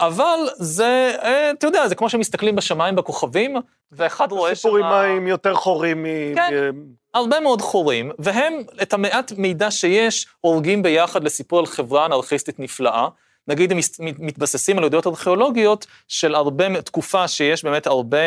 אבל 0.00 0.38
זה, 0.56 1.16
אה, 1.22 1.50
אתה 1.50 1.66
יודע, 1.66 1.88
זה 1.88 1.94
כמו 1.94 2.10
שמסתכלים 2.10 2.56
בשמיים 2.56 2.96
בכוכבים, 2.96 3.56
ואחד 3.92 4.32
רואה 4.32 4.54
שם... 4.54 4.54
סיפור 4.54 4.78
עם 4.78 4.84
מים 4.84 5.26
יותר 5.26 5.54
חורים 5.54 6.02
מ... 6.02 6.34
כן, 6.34 6.70
הרבה 7.14 7.40
מאוד 7.40 7.60
חורים, 7.60 8.10
והם, 8.18 8.52
את 8.82 8.92
המעט 8.92 9.32
מידע 9.32 9.70
שיש, 9.70 10.26
הורגים 10.40 10.82
ביחד 10.82 11.24
לסיפור 11.24 11.58
על 11.58 11.66
חברה 11.66 12.06
אנרכיסטית 12.06 12.58
נפלאה, 12.58 13.08
נגיד 13.48 13.72
הם 13.72 13.78
מתבססים 13.98 14.78
על 14.78 14.84
עדויות 14.84 15.06
ארכיאולוגיות 15.06 15.86
של 16.08 16.34
הרבה, 16.34 16.82
תקופה 16.82 17.28
שיש 17.28 17.64
באמת 17.64 17.86
הרבה 17.86 18.18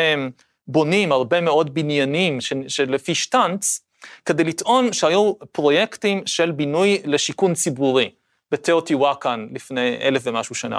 בונים, 0.66 1.12
הרבה 1.12 1.40
מאוד 1.40 1.74
בניינים 1.74 2.38
שלפי 2.68 3.14
שטנץ, 3.14 3.80
כדי 4.24 4.44
לטעון 4.44 4.92
שהיו 4.92 5.32
פרויקטים 5.52 6.22
של 6.26 6.50
בינוי 6.50 7.02
לשיכון 7.04 7.54
ציבורי 7.54 8.10
בתאוטיוואקן 8.50 9.48
לפני 9.52 9.98
אלף 10.02 10.22
ומשהו 10.24 10.54
שנה. 10.54 10.78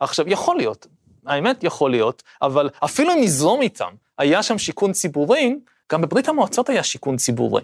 עכשיו, 0.00 0.28
יכול 0.28 0.56
להיות, 0.56 0.86
האמת 1.26 1.64
יכול 1.64 1.90
להיות, 1.90 2.22
אבל 2.42 2.70
אפילו 2.84 3.12
אם 3.12 3.18
נזרום 3.20 3.62
איתם, 3.62 3.90
היה 4.18 4.42
שם 4.42 4.58
שיכון 4.58 4.92
ציבורי, 4.92 5.56
גם 5.92 6.02
בברית 6.02 6.28
המועצות 6.28 6.68
היה 6.68 6.82
שיכון 6.82 7.16
ציבורי. 7.16 7.62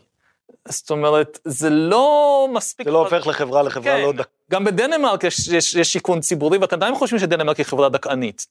זאת 0.68 0.90
אומרת, 0.90 1.38
זה 1.44 1.70
לא 1.70 2.48
מספיק... 2.52 2.86
זה 2.86 2.92
לא 2.92 2.98
הופך 2.98 3.26
לחברה 3.26 3.62
לחברה 3.62 3.96
כן. 3.96 4.02
לא 4.02 4.12
דק... 4.12 4.28
גם 4.50 4.64
בדנמרק 4.64 5.24
יש, 5.24 5.48
יש, 5.48 5.74
יש 5.74 5.92
שיכון 5.92 6.20
ציבורי, 6.20 6.58
ואתם 6.58 6.76
עדיין 6.76 6.94
חושבים 6.94 7.20
שדנמרק 7.20 7.56
היא 7.56 7.66
חברה 7.66 7.88
דקענית. 7.88 8.46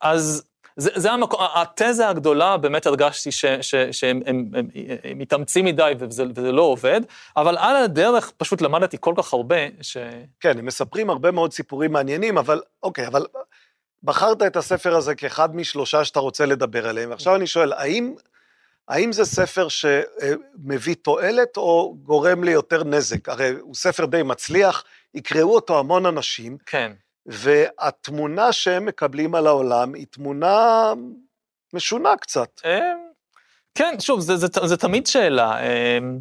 אז 0.00 0.42
זה, 0.76 0.90
זה 0.94 1.12
המקום, 1.12 1.40
התזה 1.54 2.08
הגדולה, 2.08 2.56
באמת 2.56 2.86
הרגשתי 2.86 3.32
ש, 3.32 3.44
ש, 3.44 3.74
שהם 3.92 4.20
הם, 4.26 4.50
הם, 4.54 4.68
הם 5.04 5.18
מתאמצים 5.18 5.64
מדי 5.64 5.92
וזה, 5.98 6.24
וזה 6.34 6.52
לא 6.52 6.62
עובד, 6.62 7.00
אבל 7.36 7.58
על 7.58 7.76
הדרך 7.76 8.32
פשוט 8.36 8.60
למדתי 8.62 8.96
כל 9.00 9.14
כך 9.16 9.32
הרבה 9.32 9.56
ש... 9.80 9.96
כן, 10.40 10.58
הם 10.58 10.66
מספרים 10.66 11.10
הרבה 11.10 11.30
מאוד 11.30 11.52
סיפורים 11.52 11.92
מעניינים, 11.92 12.38
אבל 12.38 12.60
אוקיי, 12.82 13.06
אבל 13.06 13.26
בחרת 14.02 14.42
את 14.42 14.56
הספר 14.56 14.96
הזה 14.96 15.14
כאחד 15.14 15.56
משלושה 15.56 16.04
שאתה 16.04 16.20
רוצה 16.20 16.46
לדבר 16.46 16.88
עליהם, 16.88 17.10
ועכשיו 17.10 17.36
אני 17.36 17.46
שואל, 17.46 17.72
האם 17.72 18.14
האם 18.88 19.12
זה 19.12 19.24
ספר 19.24 19.68
שמביא 19.68 20.94
תועלת 21.02 21.56
או 21.56 21.96
גורם 22.02 22.44
לי 22.44 22.50
יותר 22.50 22.84
נזק? 22.84 23.28
הרי 23.28 23.50
הוא 23.60 23.74
ספר 23.74 24.06
די 24.06 24.22
מצליח, 24.22 24.84
יקראו 25.14 25.54
אותו 25.54 25.78
המון 25.78 26.06
אנשים. 26.06 26.58
כן. 26.66 26.92
והתמונה 27.26 28.52
שהם 28.52 28.86
מקבלים 28.86 29.34
על 29.34 29.46
העולם 29.46 29.94
היא 29.94 30.06
תמונה 30.10 30.92
משונה 31.72 32.16
קצת. 32.16 32.60
אמ, 32.64 32.70
כן, 33.74 33.94
שוב, 34.00 34.20
זה, 34.20 34.36
זה, 34.36 34.46
זה 34.64 34.76
תמיד 34.76 35.06
שאלה, 35.06 35.60
אמ, 35.60 36.18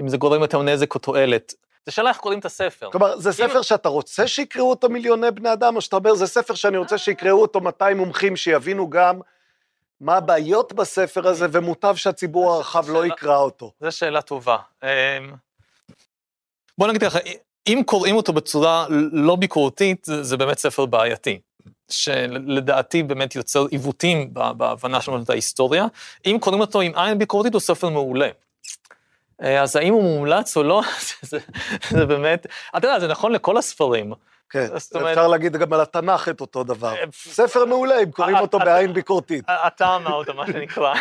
אם 0.00 0.08
זה 0.08 0.16
גורם 0.16 0.42
יותר 0.42 0.62
נזק 0.62 0.94
או 0.94 1.00
תועלת. 1.00 1.54
זה 1.86 1.92
שאלה 1.92 2.08
איך 2.08 2.18
קוראים 2.18 2.40
את 2.40 2.44
הספר. 2.44 2.90
כלומר, 2.90 3.18
זה 3.18 3.32
ספר 3.32 3.62
שאתה 3.62 3.88
רוצה 3.88 4.26
שיקראו 4.26 4.70
אותו 4.70 4.88
מיליוני 4.88 5.30
בני 5.30 5.52
אדם, 5.52 5.76
או 5.76 5.80
שאתה 5.80 5.96
אומר, 5.96 6.14
זה 6.14 6.26
ספר 6.26 6.54
שאני 6.54 6.76
רוצה 6.76 6.98
שיקראו 6.98 7.42
אותו 7.42 7.60
200 7.60 7.96
מומחים 7.96 8.36
שיבינו 8.36 8.90
גם 8.90 9.20
מה 10.00 10.16
הבעיות 10.16 10.72
בספר 10.72 11.28
הזה, 11.28 11.46
ומוטב 11.52 11.94
שהציבור 11.96 12.52
הרחב 12.52 12.90
לא 12.90 13.06
יקרא 13.06 13.36
אותו. 13.36 13.72
זו 13.80 13.92
שאלה 13.92 14.22
טובה. 14.22 14.56
אמ, 14.82 14.88
בוא 16.78 16.88
נגיד 16.88 17.02
ככה, 17.02 17.18
אם 17.66 17.82
קוראים 17.86 18.16
אותו 18.16 18.32
בצורה 18.32 18.86
לא 19.12 19.36
ביקורתית, 19.36 20.06
זה 20.20 20.36
באמת 20.36 20.58
ספר 20.58 20.86
בעייתי. 20.86 21.38
שלדעתי 21.88 23.02
באמת 23.02 23.36
יוצר 23.36 23.66
עיוותים 23.70 24.34
בהבנה 24.34 25.00
שלנו 25.00 25.22
את 25.22 25.30
ההיסטוריה. 25.30 25.86
אם 26.26 26.36
קוראים 26.40 26.60
אותו 26.60 26.80
עם 26.80 26.92
עין 26.94 27.18
ביקורתית, 27.18 27.52
הוא 27.54 27.60
ספר 27.60 27.88
מעולה. 27.88 28.28
אה, 29.42 29.62
אז 29.62 29.76
האם 29.76 29.92
הוא 29.92 30.02
מומלץ 30.02 30.56
או 30.56 30.62
לא, 30.62 30.82
זה, 31.30 31.38
זה 31.90 32.06
באמת, 32.06 32.46
אתה 32.76 32.88
יודע, 32.88 33.00
זה 33.00 33.08
נכון 33.08 33.32
לכל 33.32 33.56
הספרים. 33.56 34.12
כן, 34.50 34.66
אפשר 34.74 35.28
להגיד 35.28 35.56
גם 35.56 35.72
על 35.72 35.80
התנ"ך 35.80 36.28
את 36.28 36.40
אותו 36.40 36.64
דבר. 36.64 36.94
אה, 36.94 37.04
ספר 37.12 37.64
מעולה, 37.64 38.02
אם 38.02 38.10
קוראים 38.10 38.36
אותו 38.36 38.58
בעין 38.58 38.92
ביקורתית. 38.92 39.44
אתה 39.66 39.96
אמרת, 39.96 40.28
מה 40.28 40.46
שנקרא. 40.46 40.94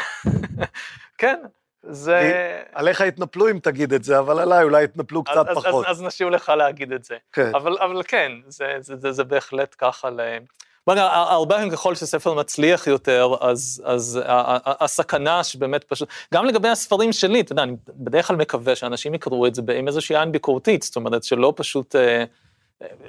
כן, 1.17 1.35
זה... 1.83 2.61
עליך 2.73 3.01
יתנפלו 3.01 3.49
אם 3.49 3.59
תגיד 3.59 3.93
את 3.93 4.03
זה, 4.03 4.19
אבל 4.19 4.39
עליי 4.39 4.63
אולי 4.63 4.83
יתנפלו 4.83 5.23
קצת 5.23 5.45
פחות. 5.55 5.85
אז 5.85 6.01
נשאיר 6.01 6.29
לך 6.29 6.49
להגיד 6.49 6.91
את 6.91 7.03
זה. 7.03 7.15
כן. 7.33 7.51
אבל 7.55 8.01
כן, 8.07 8.31
זה 8.87 9.23
בהחלט 9.23 9.75
ככה 9.77 10.09
ל... 10.09 10.19
בוא 10.87 10.95
נראה, 10.95 11.31
הרבה 11.31 11.55
פעמים 11.55 11.71
ככל 11.71 11.95
שספר 11.95 12.33
מצליח 12.33 12.87
יותר, 12.87 13.35
אז, 13.41 13.83
אז 13.85 14.19
הסכנה 14.65 15.43
שבאמת 15.43 15.83
פשוט, 15.83 16.09
גם 16.33 16.45
לגבי 16.45 16.67
הספרים 16.67 17.13
שלי, 17.13 17.41
אתה 17.41 17.51
יודע, 17.51 17.63
אני 17.63 17.75
בדרך 17.89 18.27
כלל 18.27 18.35
מקווה 18.35 18.75
שאנשים 18.75 19.13
יקראו 19.13 19.47
את 19.47 19.55
זה 19.55 19.61
עם 19.75 19.87
איזושהי 19.87 20.17
עין 20.17 20.31
ביקורתית, 20.31 20.83
זאת 20.83 20.95
אומרת 20.95 21.23
שלא 21.23 21.53
פשוט... 21.55 21.95
אה, 21.95 22.23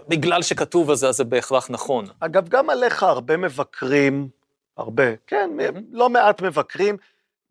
בגלל 0.08 0.42
שכתוב 0.42 0.90
על 0.90 0.96
זה, 0.96 1.08
אז 1.08 1.16
זה 1.16 1.24
בהכרח 1.24 1.70
נכון. 1.70 2.04
אגב, 2.20 2.48
גם 2.48 2.70
עליך 2.70 3.02
הרבה 3.02 3.36
מבקרים, 3.36 4.28
הרבה, 4.76 5.04
כן, 5.26 5.50
mm-hmm. 5.58 5.80
לא 5.92 6.10
מעט 6.10 6.42
מבקרים, 6.42 6.96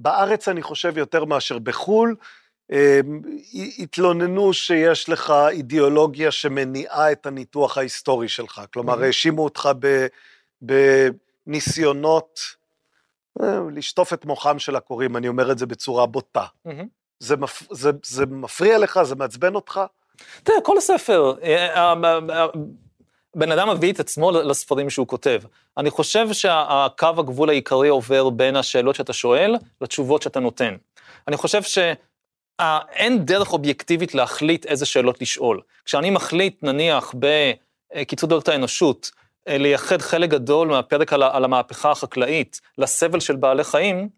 בארץ 0.02 0.47
אני 0.47 0.62
חושב 0.62 0.97
יותר 0.97 1.26
מאשר 1.26 1.60
בחו"ל, 1.60 2.16
אמ, 2.72 3.22
התלוננו 3.80 4.54
שיש 4.54 5.10
לך 5.10 5.34
אידיאולוגיה 5.49 6.32
שמניעה 6.32 7.12
את 7.12 7.26
הניתוח 7.26 7.78
ההיסטורי 7.78 8.30
שלך. 8.30 8.62
כלומר, 8.74 9.04
האשימו 9.04 9.43
אותך 9.43 9.70
בניסיונות 11.47 12.39
אה, 13.41 13.60
לשטוף 13.74 14.14
את 14.14 14.26
מוחם 14.26 14.60
של 14.60 14.76
הקוראים, 14.76 15.18
אני 15.18 15.28
אומר 15.28 15.52
את 15.52 15.58
זה 15.58 15.66
בצורה 15.66 16.06
בוטה. 16.06 16.45
זה, 17.20 17.38
מפ... 17.38 17.64
זה, 17.72 17.91
זה 18.06 18.26
מפריע 18.26 18.78
לך? 18.78 18.99
זה 19.04 19.16
מעצבן 19.16 19.56
אותך? 19.56 19.82
תראה, 20.43 20.62
כל 20.62 20.78
הספר, 20.78 21.34
אה, 21.43 21.93
אה, 21.93 22.45
בן 23.36 23.51
אדם 23.51 23.69
מביא 23.69 23.93
את 23.93 23.99
עצמו 23.99 24.32
לספרים 24.32 24.89
שהוא 24.89 25.07
כותב. 25.07 25.41
אני 25.77 25.89
חושב 25.89 26.34
שהקו 26.34 27.07
הגבול 27.17 27.49
העיקרי 27.49 27.89
עובר 27.89 28.29
בין 28.29 28.55
השאלות 28.55 28.95
שאתה 28.95 29.13
שואל 29.13 29.55
לתשובות 29.82 30.21
שאתה 30.21 30.39
נותן. 30.39 30.75
אני 31.27 31.38
חושב 31.38 31.61
שאין 31.63 33.25
דרך 33.25 33.53
אובייקטיבית 33.53 34.15
להחליט 34.15 34.65
איזה 34.65 34.86
שאלות 34.86 35.21
לשאול. 35.21 35.61
כשאני 35.86 36.09
מחליט, 36.09 36.63
נניח, 36.63 37.13
בקיצור 37.95 38.29
דורת 38.29 38.47
האנושות, 38.47 39.11
אה, 39.47 39.57
לייחד 39.57 40.01
חלק 40.01 40.29
גדול 40.29 40.67
מהפרק 40.67 41.13
על, 41.13 41.23
על 41.23 41.43
המהפכה 41.43 41.91
החקלאית 41.91 42.61
לסבל 42.77 43.19
של 43.19 43.36
בעלי 43.36 43.63
חיים, 43.63 44.09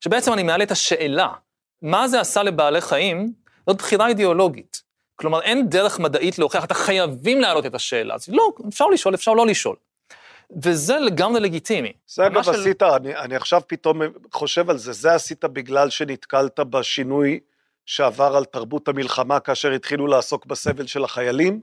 שבעצם 0.00 0.32
אני 0.32 0.42
מעלה 0.42 0.64
את 0.64 0.70
השאלה, 0.70 1.28
מה 1.82 2.08
זה 2.08 2.20
עשה 2.20 2.42
לבעלי 2.42 2.80
חיים, 2.80 3.32
זאת 3.66 3.76
בחירה 3.76 4.08
אידיאולוגית. 4.08 4.83
כלומר, 5.16 5.42
אין 5.42 5.68
דרך 5.68 5.98
מדעית 6.00 6.38
להוכיח, 6.38 6.64
אתה 6.64 6.74
חייבים 6.74 7.40
להעלות 7.40 7.66
את 7.66 7.74
השאלה. 7.74 8.14
אז 8.14 8.28
לא, 8.28 8.50
אפשר 8.68 8.86
לשאול, 8.86 9.14
אפשר 9.14 9.32
לא 9.32 9.46
לשאול. 9.46 9.76
וזה 10.62 10.98
לגמרי 10.98 11.40
לגיטימי. 11.40 11.92
זה 12.06 12.26
אגב 12.26 12.42
של... 12.42 12.50
עשית, 12.50 12.82
אני, 12.82 13.16
אני 13.16 13.36
עכשיו 13.36 13.60
פתאום 13.66 14.00
חושב 14.32 14.70
על 14.70 14.78
זה, 14.78 14.92
זה 14.92 15.14
עשית 15.14 15.44
בגלל 15.44 15.90
שנתקלת 15.90 16.60
בשינוי 16.60 17.40
שעבר 17.86 18.36
על 18.36 18.44
תרבות 18.44 18.88
המלחמה 18.88 19.40
כאשר 19.40 19.70
התחילו 19.70 20.06
לעסוק 20.06 20.46
בסבל 20.46 20.86
של 20.86 21.04
החיילים? 21.04 21.60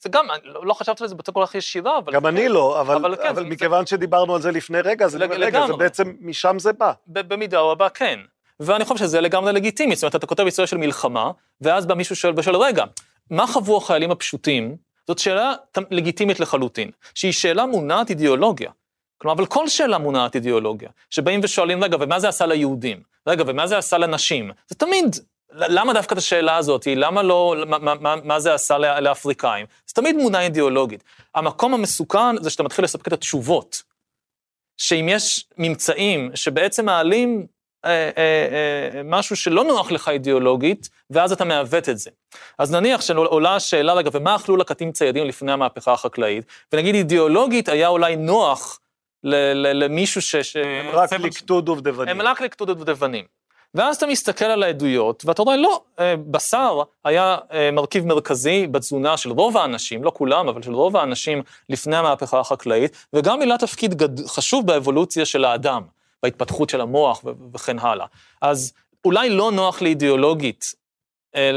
זה 0.00 0.08
גם, 0.08 0.26
לא, 0.44 0.66
לא 0.66 0.74
חשבתי 0.74 1.02
על 1.04 1.08
זה 1.08 1.14
בצורה 1.14 1.34
כל 1.34 1.46
כך 1.46 1.54
ישירה, 1.54 1.98
אבל... 1.98 2.12
גם 2.12 2.20
כן, 2.20 2.26
אני 2.26 2.48
לא, 2.48 2.80
אבל, 2.80 2.96
אבל, 2.96 3.16
כן, 3.16 3.28
אבל 3.28 3.42
זה, 3.42 3.48
מכיוון 3.48 3.86
זה... 3.86 3.90
שדיברנו 3.90 4.34
על 4.34 4.42
זה 4.42 4.50
לפני 4.50 4.80
רגע, 4.80 5.08
זה, 5.08 5.18
לג, 5.18 5.32
רגע, 5.32 5.66
זה 5.66 5.72
בעצם, 5.72 6.12
משם 6.20 6.58
זה 6.58 6.72
בא. 6.72 6.92
במידה 7.06 7.60
רבה 7.60 7.88
כן. 7.88 8.20
ואני 8.60 8.84
חושב 8.84 9.04
שזה 9.04 9.20
לגמרי 9.20 9.52
לגיטימי, 9.52 9.96
זאת 9.96 10.02
אומרת, 10.02 10.16
אתה 10.16 10.26
כותב 10.26 10.44
היסטוריה 10.44 10.66
של 10.66 10.76
מלחמה, 10.76 11.30
ואז 11.60 11.86
בא 11.86 11.94
מישהו 11.94 12.16
שואל, 12.16 12.32
ושואל, 12.36 12.56
רגע, 12.56 12.84
מה 13.30 13.46
חוו 13.46 13.76
החיילים 13.76 14.10
הפשוטים? 14.10 14.76
זאת 15.06 15.18
שאלה 15.18 15.54
לגיטימית 15.90 16.40
לחלוטין, 16.40 16.90
שהיא 17.14 17.32
שאלה 17.32 17.66
מונעת 17.66 18.10
אידיאולוגיה. 18.10 18.70
כלומר, 19.18 19.34
אבל 19.34 19.46
כל 19.46 19.68
שאלה 19.68 19.98
מונעת 19.98 20.34
אידיאולוגיה, 20.34 20.88
שבאים 21.10 21.40
ושואלים, 21.42 21.84
רגע, 21.84 21.96
ומה 22.00 22.20
זה 22.20 22.28
עשה 22.28 22.46
ליהודים? 22.46 23.02
רגע, 23.26 23.44
ומה 23.46 23.66
זה 23.66 23.78
עשה 23.78 23.98
לנשים? 23.98 24.50
זה 24.68 24.74
תמיד, 24.74 25.16
למה 25.52 25.92
דווקא 25.92 26.12
את 26.12 26.18
השאלה 26.18 26.56
הזאת? 26.56 26.86
למה 26.96 27.22
לא, 27.22 27.54
מה, 27.66 27.94
מה, 27.94 28.16
מה 28.24 28.40
זה 28.40 28.54
עשה 28.54 28.78
לאפריקאים? 28.78 29.66
זה 29.86 29.94
תמיד 29.94 30.16
מונע 30.16 30.40
אידיאולוגית. 30.40 31.04
המקום 31.34 31.74
המסוכן 31.74 32.42
זה 32.42 32.50
שאתה 32.50 32.62
מתחיל 32.62 32.84
לספק 32.84 33.08
את 33.08 33.12
התשובות. 33.12 33.82
שאם 34.76 35.08
יש 35.08 35.46
ממצאים 35.58 36.30
שבעצם 36.34 36.86
מעלים 36.86 37.46
אה, 37.84 37.90
אה, 37.90 38.10
אה, 38.94 39.02
משהו 39.04 39.36
שלא 39.36 39.64
נוח 39.64 39.92
לך 39.92 40.08
אידיאולוגית, 40.08 40.88
ואז 41.10 41.32
אתה 41.32 41.44
מעוות 41.44 41.88
את 41.88 41.98
זה. 41.98 42.10
אז 42.58 42.72
נניח 42.72 43.00
שעולה 43.00 43.56
השאלה, 43.56 43.92
רגע, 43.92 44.10
ומה 44.12 44.36
אכלו 44.36 44.56
לקטים 44.56 44.92
ציידים 44.92 45.26
לפני 45.26 45.52
המהפכה 45.52 45.92
החקלאית? 45.92 46.44
ונגיד 46.72 46.94
אידיאולוגית 46.94 47.68
היה 47.68 47.88
אולי 47.88 48.16
נוח 48.16 48.80
למישהו 49.24 50.22
ש... 50.22 50.36
ש... 50.36 50.56
הם 50.56 50.90
רק 50.92 51.12
לקטו 51.12 51.60
דובדבנים. 51.60 52.08
הם 52.08 52.26
רק 52.26 52.40
לקטו 52.40 52.64
דובדבנים. 52.64 53.24
ואז 53.74 53.96
אתה 53.96 54.06
מסתכל 54.06 54.44
על 54.44 54.62
העדויות, 54.62 55.22
ואתה 55.26 55.42
רואה, 55.42 55.56
לא, 55.56 55.82
בשר 56.30 56.82
היה 57.04 57.36
מרכיב 57.72 58.06
מרכזי 58.06 58.66
בתזונה 58.66 59.16
של 59.16 59.30
רוב 59.30 59.56
האנשים, 59.56 60.04
לא 60.04 60.12
כולם, 60.14 60.48
אבל 60.48 60.62
של 60.62 60.74
רוב 60.74 60.96
האנשים 60.96 61.42
לפני 61.68 61.96
המהפכה 61.96 62.40
החקלאית, 62.40 63.06
וגם 63.12 63.38
מילא 63.38 63.56
תפקיד 63.56 63.94
גד... 63.94 64.26
חשוב 64.26 64.66
באבולוציה 64.66 65.24
של 65.24 65.44
האדם, 65.44 65.82
בהתפתחות 66.24 66.70
של 66.70 66.80
המוח 66.80 67.24
וכן 67.54 67.78
הלאה. 67.78 68.06
אז 68.40 68.72
אולי 69.04 69.30
לא 69.30 69.52
נוח 69.52 69.82
לי 69.82 69.88
אידיאולוגית 69.88 70.74
אה, 71.34 71.50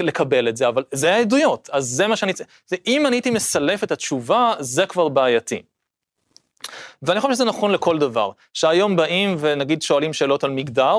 לקבל 0.00 0.48
את 0.48 0.56
זה, 0.56 0.68
אבל 0.68 0.84
זה 0.92 1.14
העדויות, 1.14 1.70
אז 1.72 1.84
זה 1.84 2.06
מה 2.06 2.16
שאני... 2.16 2.32
צריך. 2.32 2.80
אם 2.86 3.06
אני 3.06 3.16
הייתי 3.16 3.30
מסלף 3.30 3.84
את 3.84 3.92
התשובה, 3.92 4.54
זה 4.58 4.86
כבר 4.86 5.08
בעייתי. 5.08 5.62
ואני 7.02 7.20
חושב 7.20 7.34
שזה 7.34 7.44
נכון 7.44 7.70
לכל 7.72 7.98
דבר, 7.98 8.30
שהיום 8.54 8.96
באים 8.96 9.36
ונגיד 9.40 9.82
שואלים 9.82 10.12
שאלות 10.12 10.44
על 10.44 10.50
מגדר, 10.50 10.98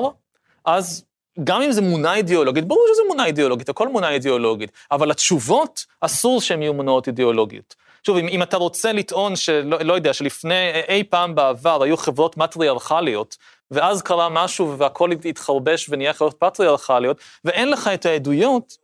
אז 0.64 1.04
גם 1.44 1.62
אם 1.62 1.72
זה 1.72 1.82
מונע 1.82 2.14
אידיאולוגית, 2.14 2.64
ברור 2.64 2.86
שזה 2.94 3.02
מונע 3.08 3.26
אידיאולוגית, 3.26 3.68
הכל 3.68 3.88
מונע 3.88 4.10
אידיאולוגית, 4.10 4.70
אבל 4.90 5.10
התשובות, 5.10 5.86
אסור 6.00 6.40
שהן 6.40 6.62
יהיו 6.62 6.74
מונעות 6.74 7.06
אידיאולוגיות. 7.06 7.74
שוב, 8.06 8.16
אם, 8.16 8.28
אם 8.28 8.42
אתה 8.42 8.56
רוצה 8.56 8.92
לטעון 8.92 9.36
שלא 9.36 9.78
לא 9.80 9.92
יודע, 9.92 10.12
שלפני 10.12 10.70
אי 10.88 11.04
פעם 11.04 11.34
בעבר 11.34 11.82
היו 11.82 11.96
חברות 11.96 12.36
מטריארכליות, 12.36 13.36
ואז 13.70 14.02
קרה 14.02 14.28
משהו 14.28 14.78
והכל 14.78 15.10
התחרבש 15.24 15.88
ונהיה 15.88 16.12
חברות 16.12 16.36
פטריארכליות, 16.38 17.20
ואין 17.44 17.70
לך 17.70 17.90
את 17.94 18.06
העדויות, 18.06 18.76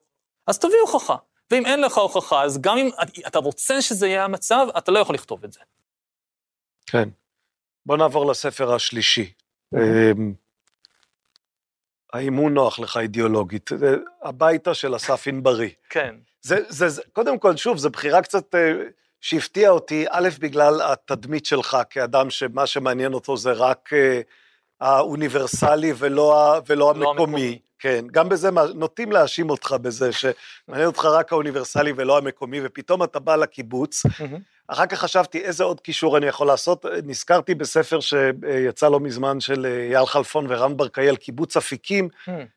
אז 0.47 0.59
תביא 0.59 0.79
הוכחה. 0.81 1.17
ואם 1.51 1.67
אין 1.67 1.81
לך 1.81 1.99
הוכחה, 1.99 2.43
אז 2.43 2.61
גם 2.61 2.79
אם 2.79 2.91
אתה 3.27 3.39
רוצה 3.39 3.83
שזה 3.83 4.07
יהיה 4.07 4.25
המצב, 4.25 4.67
אתה 4.79 4.93
לא 4.93 4.99
יכול 4.99 5.14
לכתוב 5.14 5.45
את 5.45 5.53
זה. 5.53 5.61
כן. 6.87 7.09
בוא 7.87 7.97
נעבור 7.97 8.31
לספר 8.31 8.75
השלישי. 8.75 9.33
האם 12.12 12.35
הוא 12.35 12.51
נוח 12.51 12.79
לך 12.79 12.97
אידיאולוגית? 12.97 13.71
הביתה 14.23 14.75
של 14.75 14.97
אסף 14.97 15.29
ענברי. 15.29 15.75
כן. 15.91 16.17
זה, 16.43 16.57
זה, 16.69 16.89
זה, 16.89 17.03
קודם 17.12 17.39
כל, 17.39 17.57
שוב, 17.57 17.79
זו 17.79 17.91
בחירה 17.91 18.23
קצת 18.23 18.55
אה, 19.27 19.41
שהפתיעה 19.41 19.70
אותי, 19.70 20.05
א', 20.11 20.29
בגלל 20.39 20.81
התדמית 20.85 21.47
שלך 21.47 21.79
כאדם 21.91 22.31
שמה 22.31 22.66
שמעניין 22.66 23.12
אותו 23.12 23.37
זה 23.37 23.53
רק 23.53 23.91
אה, 23.93 24.20
האוניברסלי 24.81 25.93
ולא, 25.97 26.61
ולא 26.66 26.77
לא 26.77 26.91
המקומי. 26.91 27.11
המקומי. 27.12 27.59
כן, 27.79 28.05
גם 28.12 28.29
בזה, 28.29 28.51
נוטים 28.74 29.12
להאשים 29.12 29.51
אותך 29.51 29.72
בזה, 29.83 30.11
שמעניין 30.18 30.87
אותך 30.87 31.05
רק 31.05 31.33
האוניברסלי 31.33 31.93
ולא 31.97 32.18
המקומי, 32.18 32.61
ופתאום 32.64 33.03
אתה 33.03 33.18
בא 33.18 33.37
לקיבוץ. 33.37 34.03
אחר 34.68 34.87
כך 34.87 34.99
חשבתי 34.99 35.39
איזה 35.39 35.64
עוד 35.64 35.81
קישור 35.81 36.16
אני 36.16 36.27
יכול 36.27 36.47
לעשות, 36.47 36.85
נזכרתי 37.05 37.55
בספר 37.55 38.01
שיצא 38.01 38.89
לא 38.89 39.01
מזמן 39.01 39.41
של 39.41 39.66
אייל 39.91 40.07
חלפון 40.07 40.47
ורן 40.49 40.77
ברקאי 40.77 41.16
קיבוץ 41.16 41.57
אפיקים, 41.57 42.09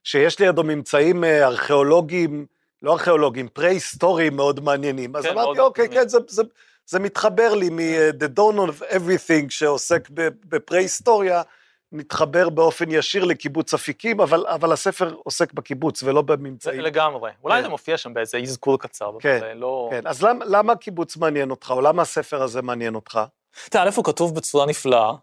שיש 0.03 0.39
לידו 0.39 0.63
ממצאים 0.63 1.23
אה, 1.23 1.45
ארכיאולוגיים, 1.45 2.45
לא 2.81 2.93
ארכיאולוגיים, 2.93 3.47
פרה-היסטוריים 3.47 4.35
מאוד 4.35 4.59
מעניינים. 4.59 5.15
אז 5.15 5.23
כן, 5.23 5.31
אמרתי, 5.31 5.59
אוקיי, 5.59 5.89
כן, 5.89 6.07
זה, 6.07 6.17
זה, 6.27 6.43
זה 6.85 6.99
מתחבר 6.99 7.53
לי 7.53 7.69
מ-The 7.69 8.39
Dawn 8.39 8.57
of 8.57 8.83
Everything 8.93 9.49
שעוסק 9.49 10.09
בפרה-היסטוריה. 10.49 11.41
מתחבר 11.91 12.49
באופן 12.49 12.91
ישיר 12.91 13.23
לקיבוץ 13.25 13.73
אפיקים, 13.73 14.21
אבל, 14.21 14.45
אבל 14.47 14.71
הספר 14.71 15.15
עוסק 15.23 15.53
בקיבוץ 15.53 16.03
ולא 16.03 16.21
בממצאים. 16.21 16.79
לגמרי. 16.79 17.31
אולי 17.43 17.57
כן. 17.57 17.63
זה 17.63 17.69
מופיע 17.69 17.97
שם 17.97 18.13
באיזה 18.13 18.37
אזכור 18.37 18.79
קצר. 18.79 19.11
כן, 19.19 19.57
לא... 19.57 19.89
כן. 19.91 20.07
אז 20.07 20.23
למ, 20.23 20.39
למה 20.45 20.73
הקיבוץ 20.73 21.17
מעניין 21.17 21.51
אותך, 21.51 21.71
או 21.71 21.81
למה 21.81 22.01
הספר 22.01 22.43
הזה 22.43 22.61
מעניין 22.61 22.95
אותך? 22.95 23.19
תראה, 23.69 23.83
א', 23.83 23.89
הוא 23.95 24.05
כתוב 24.05 24.35
בצורה 24.35 24.65
נפלאה. 24.65 25.13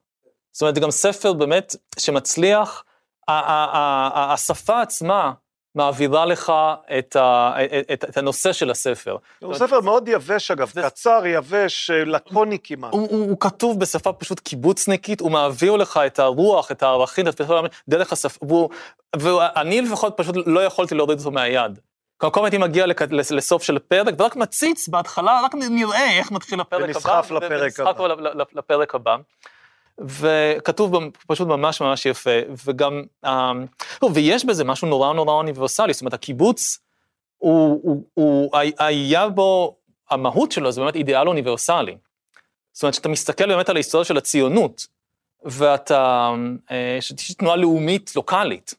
זאת 0.53 0.63
אומרת, 0.63 0.75
זה 0.75 0.81
גם 0.81 0.91
ספר 0.91 1.33
באמת 1.33 1.77
שמצליח, 1.99 2.85
השפה 3.29 4.83
עצמה 4.83 5.33
מעבירה 5.77 6.27
לך 6.27 6.53
את, 6.99 7.17
ה, 7.17 7.55
את, 7.93 8.05
את 8.09 8.17
הנושא 8.17 8.53
של 8.53 8.71
הספר. 8.71 9.17
הוא 9.39 9.55
ספר 9.55 9.81
מאוד 9.81 10.09
יבש 10.09 10.51
אגב, 10.51 10.71
זה... 10.75 10.83
קצר, 10.83 11.27
יבש, 11.27 11.91
לקוני 11.91 12.59
כמעט. 12.65 12.93
הוא, 12.93 13.09
הוא, 13.11 13.29
הוא 13.31 13.37
כתוב 13.41 13.81
בשפה 13.81 14.13
פשוט 14.13 14.41
קיבוצניקית, 14.41 15.21
הוא 15.21 15.31
מעביר 15.31 15.77
לך 15.77 16.01
את 16.07 16.19
הרוח, 16.19 16.71
את 16.71 16.83
הערכים, 16.83 17.29
את 17.29 17.41
דרך 17.89 18.13
השפה, 18.13 18.47
והוא, 18.47 18.71
ואני 19.17 19.81
לפחות 19.81 20.15
פשוט 20.17 20.37
לא 20.47 20.61
יכולתי 20.61 20.95
להוריד 20.95 21.19
אותו 21.19 21.31
מהיד. 21.31 21.79
כל 22.17 22.29
פעם 22.33 22.45
הייתי 22.45 22.59
מגיע 22.59 22.87
לק... 22.87 23.03
לסוף 23.31 23.63
של 23.63 23.77
הפרק, 23.77 24.15
ורק 24.19 24.37
מציץ 24.37 24.89
בהתחלה, 24.89 25.41
רק 25.45 25.55
נראה 25.55 26.19
איך 26.19 26.31
מתחיל 26.33 26.61
הפרק 26.61 26.83
הבא. 26.83 26.87
ונסחף 26.87 27.31
לפרק 27.31 27.81
הבא. 27.81 28.03
ונסחף 28.03 28.55
לפרק 28.55 28.95
הבא. 28.95 29.17
וכתוב 30.01 30.95
פשוט 31.27 31.49
ממש 31.49 31.81
ממש 31.81 32.07
יפה, 32.07 32.31
וגם, 32.67 33.03
לא, 34.03 34.09
ויש 34.15 34.45
בזה 34.45 34.65
משהו 34.65 34.89
נורא 34.89 35.13
נורא 35.13 35.33
אוניברסלי, 35.33 35.93
זאת 35.93 36.03
אומרת, 36.03 36.15
הקיבוץ, 36.15 36.79
הוא, 37.39 37.81
הוא, 37.83 38.03
הוא, 38.15 38.51
היה 38.79 39.29
בו, 39.29 39.77
המהות 40.11 40.53
שלו 40.53 40.73
זה 40.73 40.81
באמת 40.81 40.97
אידיאל 40.97 41.29
אוניברסלי. 41.29 41.97
זאת 42.73 42.83
אומרת, 42.83 42.95
כשאתה 42.95 43.09
מסתכל 43.09 43.47
באמת 43.47 43.69
על 43.69 43.77
ההיסטוריה 43.77 44.05
של 44.05 44.17
הציונות, 44.17 44.87
ואתה, 45.45 46.31
אה, 46.71 46.99
שיש 47.01 47.33
תנועה 47.33 47.57
לאומית 47.57 48.17
לוקאלית, 48.17 48.75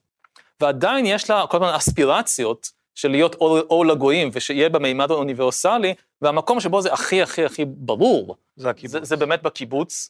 ועדיין 0.62 1.06
יש 1.06 1.30
לה 1.30 1.48
כל 1.48 1.58
הזמן 1.58 1.74
אספירציות 1.74 2.72
של 2.96 3.12
להיות 3.12 3.36
אור, 3.36 3.60
אור 3.60 3.86
לגויים, 3.86 4.30
ושיהיה 4.34 4.70
במימד 4.70 5.12
האוניברסלי, 5.12 5.94
והמקום 6.22 6.60
שבו 6.60 6.82
זה 6.82 6.94
הכי 6.94 7.22
הכי 7.22 7.46
הכי 7.46 7.66
ברור, 7.66 8.36
זה 8.56 8.70
הקיבוץ. 8.70 8.92
זה, 8.92 9.00
זה 9.04 9.16
באמת 9.16 9.42
בקיבוץ. 9.42 10.10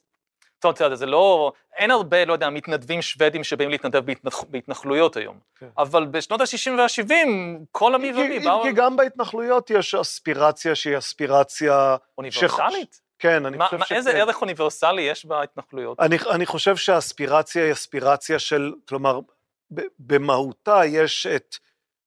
אתה 0.60 0.84
יודע, 0.84 0.96
זה 0.96 1.06
לא, 1.06 1.52
אין 1.78 1.92
הרבה, 1.92 2.26
לא 2.26 2.34
יודע, 2.34 2.50
מתנדבים 2.50 3.02
שוודים 3.02 3.44
שבאים 3.44 3.70
להתנדב 3.70 4.06
בהתנח, 4.06 4.44
בהתנחלויות 4.50 5.18
היום. 5.18 5.40
כן. 5.60 5.68
אבל 5.78 6.06
בשנות 6.06 6.42
ה-60 6.42 6.72
וה-70, 6.78 7.12
כל 7.72 7.96
המי 7.96 8.12
ומי 8.12 8.40
באו... 8.40 8.64
כי 8.64 8.72
גם 8.72 8.96
בהתנחלויות 8.96 9.70
יש 9.70 9.96
אספירציה 9.96 10.76
שהיא 10.76 10.98
אספירציה... 10.98 11.96
אוניברסלית? 12.18 12.94
ש... 12.94 13.00
כן, 13.20 13.46
אני 13.46 13.58
מה, 13.58 13.66
חושב 13.66 13.80
שכן. 13.80 13.96
איזה 13.96 14.12
ערך 14.12 14.42
אוניברסלי 14.42 15.02
יש 15.02 15.26
בהתנחלויות? 15.26 16.00
אני, 16.00 16.18
אני 16.32 16.46
חושב 16.46 16.76
שהאספירציה 16.76 17.64
היא 17.64 17.72
אספירציה 17.72 18.40
של, 18.40 18.74
כלומר, 18.90 19.20
במהותה 20.00 20.82
יש 20.86 21.28
את... 21.28 21.56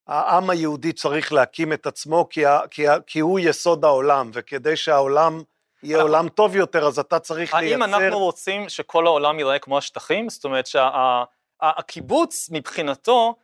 העם 0.06 0.50
היהודי 0.50 0.92
צריך 0.92 1.32
להקים 1.32 1.72
את 1.72 1.86
עצמו 1.86 2.28
כי, 2.30 2.44
כי, 2.70 2.86
כי 3.06 3.20
הוא 3.20 3.40
יסוד 3.40 3.84
העולם, 3.84 4.30
וכדי 4.32 4.76
שהעולם 4.76 5.42
יהיה 5.82 6.02
עולם 6.02 6.28
טוב 6.28 6.56
יותר, 6.56 6.86
אז 6.86 6.98
אתה 6.98 7.18
צריך 7.18 7.54
האם 7.54 7.64
לייצר... 7.64 7.82
האם 7.84 7.94
אנחנו 7.94 8.18
רוצים 8.18 8.68
שכל 8.68 9.06
העולם 9.06 9.38
ייראה 9.38 9.58
כמו 9.58 9.78
השטחים? 9.78 10.28
זאת 10.28 10.44
אומרת 10.44 10.66
שהקיבוץ 10.66 12.46
שה, 12.46 12.54
מבחינתו, 12.54 13.34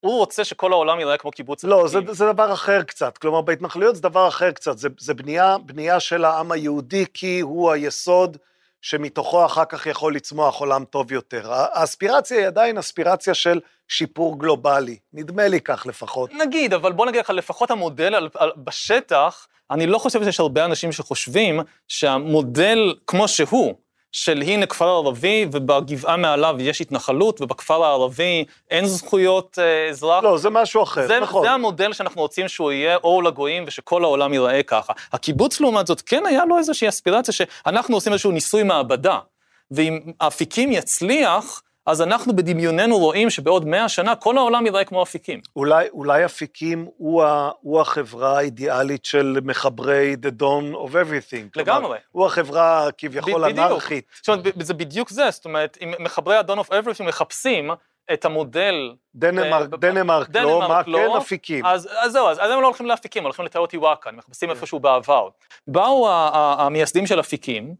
הוא 0.00 0.18
רוצה 0.18 0.44
שכל 0.44 0.72
העולם 0.72 1.00
ייראה 1.00 1.16
כמו 1.16 1.30
קיבוץ 1.30 1.64
לא, 1.64 1.88
זה, 1.88 1.98
זה 2.10 2.32
דבר 2.32 2.52
אחר 2.52 2.82
קצת. 2.82 3.18
כלומר, 3.18 3.40
בהתנחלויות 3.40 3.96
זה 3.96 4.02
דבר 4.02 4.28
אחר 4.28 4.50
קצת. 4.50 4.78
זה, 4.78 4.88
זה 4.98 5.14
בנייה, 5.14 5.58
בנייה 5.58 6.00
של 6.00 6.24
העם 6.24 6.52
היהודי, 6.52 7.04
כי 7.14 7.40
הוא 7.40 7.70
היסוד 7.70 8.36
שמתוכו 8.82 9.46
אחר 9.46 9.64
כך 9.64 9.86
יכול 9.86 10.14
לצמוח 10.14 10.60
עולם 10.60 10.84
טוב 10.84 11.12
יותר. 11.12 11.52
האספירציה 11.52 12.38
היא 12.38 12.46
עדיין 12.46 12.78
אספירציה 12.78 13.34
של 13.34 13.60
שיפור 13.88 14.38
גלובלי. 14.38 14.96
נדמה 15.12 15.48
לי 15.48 15.60
כך 15.60 15.86
לפחות. 15.86 16.30
נגיד, 16.32 16.74
אבל 16.74 16.92
בוא 16.92 17.06
נגיד 17.06 17.20
לך, 17.20 17.30
לפחות 17.30 17.70
המודל 17.70 18.14
על, 18.14 18.28
על, 18.34 18.52
בשטח, 18.56 19.46
אני 19.70 19.86
לא 19.86 19.98
חושב 19.98 20.24
שיש 20.24 20.40
הרבה 20.40 20.64
אנשים 20.64 20.92
שחושבים 20.92 21.60
שהמודל 21.88 22.94
כמו 23.06 23.28
שהוא, 23.28 23.74
של 24.14 24.42
הנה 24.42 24.66
כפר 24.66 24.88
ערבי 24.88 25.46
ובגבעה 25.52 26.16
מעליו 26.16 26.56
יש 26.58 26.80
התנחלות 26.80 27.40
ובכפר 27.40 27.84
הערבי 27.84 28.44
אין 28.70 28.86
זכויות 28.86 29.58
אה, 29.58 29.88
אזרח. 29.90 30.24
לא, 30.24 30.38
זה 30.38 30.50
משהו 30.50 30.82
אחר, 30.82 31.06
זה, 31.06 31.20
נכון. 31.20 31.42
זה 31.42 31.50
המודל 31.50 31.92
שאנחנו 31.92 32.22
רוצים 32.22 32.48
שהוא 32.48 32.72
יהיה 32.72 32.96
אור 32.96 33.24
לגויים 33.24 33.64
ושכל 33.66 34.04
העולם 34.04 34.32
ייראה 34.32 34.62
ככה. 34.62 34.92
הקיבוץ 35.12 35.60
לעומת 35.60 35.86
זאת 35.86 36.00
כן 36.00 36.26
היה 36.26 36.44
לו 36.44 36.58
איזושהי 36.58 36.88
אספירציה 36.88 37.34
שאנחנו 37.34 37.96
עושים 37.96 38.12
איזשהו 38.12 38.30
ניסוי 38.30 38.62
מעבדה, 38.62 39.18
ואם 39.70 40.00
האפיקים 40.20 40.72
יצליח, 40.72 41.62
אז 41.86 42.02
אנחנו 42.02 42.36
בדמיוננו 42.36 42.98
רואים 42.98 43.30
שבעוד 43.30 43.66
מאה 43.66 43.88
שנה 43.88 44.16
כל 44.16 44.38
העולם 44.38 44.66
ייראה 44.66 44.84
כמו 44.84 45.02
אפיקים. 45.02 45.40
אולי, 45.56 45.88
אולי 45.88 46.24
אפיקים 46.24 46.88
הוא, 46.96 47.22
ה, 47.22 47.50
הוא 47.60 47.80
החברה 47.80 48.38
האידיאלית 48.38 49.04
של 49.04 49.38
מחברי 49.44 50.16
The 50.22 50.42
Dawn 50.42 50.74
of 50.74 50.90
Everything. 50.90 51.48
לגמרי. 51.56 51.80
כלומר, 51.82 51.96
הוא 52.12 52.26
החברה 52.26 52.88
כביכול 52.98 53.44
אנרכית. 53.44 54.04
זאת 54.16 54.28
אומרת, 54.28 54.54
זה 54.60 54.74
בדיוק 54.74 55.10
זה, 55.10 55.30
זאת 55.30 55.44
אומרת, 55.44 55.78
אם 55.82 55.92
מחברי 55.98 56.36
ה-Dawn 56.36 56.58
of 56.58 56.68
Everything 56.68 57.02
מחפשים 57.02 57.70
את 58.12 58.24
המודל... 58.24 58.94
דנמרק, 59.14 59.72
uh, 59.72 59.76
דנמרק, 59.76 60.28
דנמרק 60.28 60.58
לא, 60.58 60.68
מה 60.68 60.82
לא, 60.86 60.98
כן 60.98 61.16
אפיקים. 61.16 61.66
אז, 61.66 61.88
אז 62.02 62.12
זהו, 62.12 62.28
אז, 62.28 62.38
אז 62.40 62.50
הם 62.50 62.60
לא 62.60 62.66
הולכים 62.66 62.86
לאפיקים, 62.86 63.24
הולכים 63.24 63.44
לטאוטיוואקה, 63.44 64.10
הם 64.10 64.16
מחפשים 64.16 64.48
כן. 64.48 64.54
איפשהו 64.54 64.80
בעבר. 64.80 65.28
באו 65.68 66.08
המייסדים 66.58 67.06
של 67.06 67.20
אפיקים, 67.20 67.74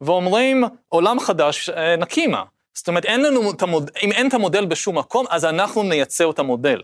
ואומרים, 0.00 0.64
עולם 0.88 1.20
חדש, 1.20 1.68
אה, 1.68 1.96
נקימה. 1.96 2.42
זאת 2.78 2.88
אומרת, 2.88 3.04
אין 3.04 3.22
לנו 3.22 3.52
אם 4.02 4.12
אין 4.12 4.28
את 4.28 4.34
המודל 4.34 4.66
בשום 4.66 4.98
מקום, 4.98 5.26
אז 5.30 5.44
אנחנו 5.44 5.82
נייצר 5.82 6.30
את 6.30 6.38
המודל. 6.38 6.80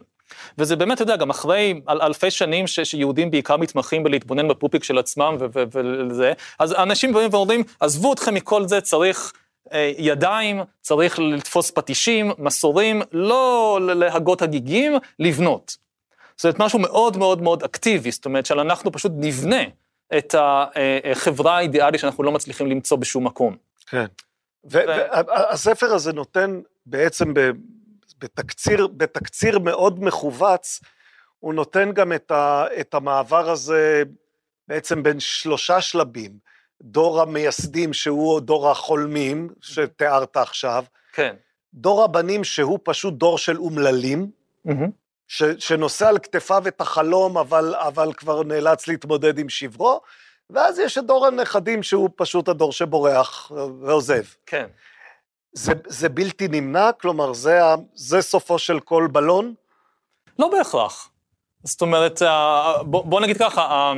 וזה 0.58 0.76
באמת, 0.76 0.94
אתה 0.96 1.02
יודע, 1.02 1.16
גם 1.16 1.30
אחרי 1.30 1.80
אל, 1.88 2.02
אלפי 2.02 2.30
שנים 2.30 2.66
ש, 2.66 2.80
שיהודים 2.80 3.30
בעיקר 3.30 3.56
מתמחים 3.56 4.02
בלהתבונן 4.02 4.48
בפופיק 4.48 4.84
של 4.84 4.98
עצמם 4.98 5.36
וזה, 5.40 6.32
אז 6.58 6.72
אנשים 6.72 7.12
באים 7.12 7.30
ואומרים, 7.32 7.62
עזבו 7.80 8.12
אתכם 8.12 8.34
מכל 8.34 8.68
זה, 8.68 8.80
צריך 8.80 9.32
אה, 9.72 9.92
ידיים, 9.98 10.60
צריך 10.80 11.18
לתפוס 11.18 11.70
פטישים, 11.70 12.32
מסורים, 12.38 13.02
לא 13.12 13.78
להגות 13.82 14.42
הגיגים, 14.42 14.92
לבנות. 15.18 15.76
זאת 16.36 16.44
אומרת, 16.44 16.58
משהו 16.58 16.78
מאוד 16.78 17.16
מאוד 17.16 17.42
מאוד 17.42 17.62
אקטיבי, 17.62 18.10
זאת 18.10 18.24
אומרת, 18.24 18.46
שאנחנו 18.46 18.92
פשוט 18.92 19.12
נבנה 19.16 19.62
את 20.16 20.34
החברה 20.38 21.56
האידיאלית 21.56 22.00
שאנחנו 22.00 22.24
לא 22.24 22.32
מצליחים 22.32 22.66
למצוא 22.66 22.96
בשום 22.96 23.26
מקום. 23.26 23.56
כן. 23.86 24.06
והספר 24.64 25.94
הזה 25.94 26.12
נותן 26.12 26.60
בעצם 26.86 27.34
בתקציר, 28.18 28.86
בתקציר 28.86 29.58
מאוד 29.58 30.04
מכווץ, 30.04 30.80
הוא 31.38 31.54
נותן 31.54 31.92
גם 31.92 32.12
את, 32.12 32.30
ה, 32.30 32.66
את 32.80 32.94
המעבר 32.94 33.50
הזה 33.50 34.02
בעצם 34.68 35.02
בין 35.02 35.20
שלושה 35.20 35.80
שלבים. 35.80 36.32
דור 36.82 37.22
המייסדים 37.22 37.92
שהוא 37.92 38.40
דור 38.40 38.70
החולמים, 38.70 39.48
שתיארת 39.60 40.36
עכשיו. 40.36 40.84
כן. 41.12 41.34
דור 41.74 42.04
הבנים 42.04 42.44
שהוא 42.44 42.78
פשוט 42.82 43.14
דור 43.14 43.38
של 43.38 43.56
אומללים, 43.56 44.30
mm-hmm. 44.68 44.90
ש, 45.28 45.42
שנושא 45.58 46.08
על 46.08 46.18
כתפיו 46.18 46.68
את 46.68 46.80
החלום, 46.80 47.38
אבל, 47.38 47.74
אבל 47.74 48.12
כבר 48.12 48.42
נאלץ 48.42 48.88
להתמודד 48.88 49.38
עם 49.38 49.48
שברו, 49.48 50.00
ואז 50.50 50.78
יש 50.78 50.98
את 50.98 51.06
דור 51.06 51.26
הנכדים 51.26 51.82
שהוא 51.82 52.10
פשוט 52.16 52.48
הדור 52.48 52.72
שבורח 52.72 53.52
ועוזב. 53.80 54.22
כן. 54.46 54.66
זה, 55.52 55.72
זה 55.86 56.08
בלתי 56.08 56.48
נמנע? 56.48 56.92
כלומר, 56.92 57.32
זה, 57.32 57.60
זה 57.94 58.22
סופו 58.22 58.58
של 58.58 58.80
כל 58.80 59.08
בלון? 59.12 59.54
לא 60.38 60.48
בהכרח. 60.48 61.10
זאת 61.64 61.82
אומרת, 61.82 62.22
אה, 62.22 62.82
בוא, 62.82 63.04
בוא 63.04 63.20
נגיד 63.20 63.38
ככה, 63.38 63.60
אה, 63.60 63.92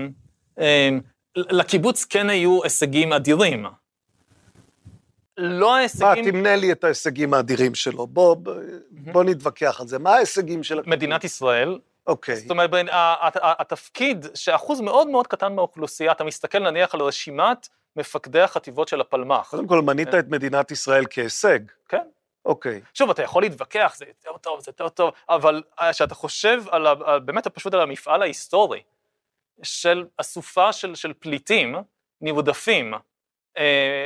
אה, 0.59 0.89
לקיבוץ 1.37 2.05
כן 2.05 2.31
היו 2.31 2.65
הישגים 2.65 3.13
אדירים. 3.13 3.67
לא 5.37 5.77
ההישגים... 5.77 6.09
מה, 6.09 6.31
תמנה 6.31 6.57
לי 6.57 6.73
את 6.73 6.85
ההישגים 6.85 7.35
האדירים 7.35 7.75
שלו. 7.75 8.07
בוא, 8.07 8.37
בוא 8.91 9.25
נתווכח 9.25 9.81
על 9.81 9.87
זה. 9.87 9.99
מה 9.99 10.11
ההישגים 10.15 10.63
של? 10.63 10.81
מדינת 10.87 11.25
ישראל. 11.25 11.79
אוקיי. 12.07 12.37
זאת 12.37 12.51
אומרת, 12.51 12.71
התפקיד, 13.43 14.27
שאחוז 14.35 14.81
מאוד 14.81 15.09
מאוד 15.09 15.27
קטן 15.27 15.55
מהאוכלוסייה, 15.55 16.13
אתה 16.13 16.25
מסתכל 16.25 16.59
נניח 16.59 16.95
על 16.95 17.01
רשימת 17.01 17.69
מפקדי 17.97 18.41
החטיבות 18.41 18.89
של 18.89 19.01
הפלמ"ח. 19.01 19.51
קודם 19.51 19.67
כל, 19.67 19.83
מנית 19.83 20.09
כן. 20.09 20.19
את 20.19 20.29
מדינת 20.29 20.71
ישראל 20.71 21.05
כהישג. 21.11 21.59
כן. 21.89 22.09
אוקיי. 22.45 22.81
שוב, 22.95 23.11
אתה 23.11 23.23
יכול 23.23 23.43
להתווכח, 23.43 23.95
זה 23.97 24.05
יותר 24.05 24.39
טוב, 24.39 24.61
זה 24.61 24.69
יותר 24.69 24.89
טוב, 24.89 25.13
אבל 25.29 25.63
כשאתה 25.91 26.15
חושב 26.15 26.63
על, 26.71 26.87
ה, 26.87 27.19
באמת 27.19 27.47
פשוט 27.49 27.75
על 27.75 27.81
המפעל 27.81 28.23
ההיסטורי 28.23 28.83
של 29.63 30.07
אסופה 30.17 30.73
של, 30.73 30.95
של 30.95 31.13
פליטים 31.13 31.77
נרדפים, 32.21 32.95
אה, 32.95 32.99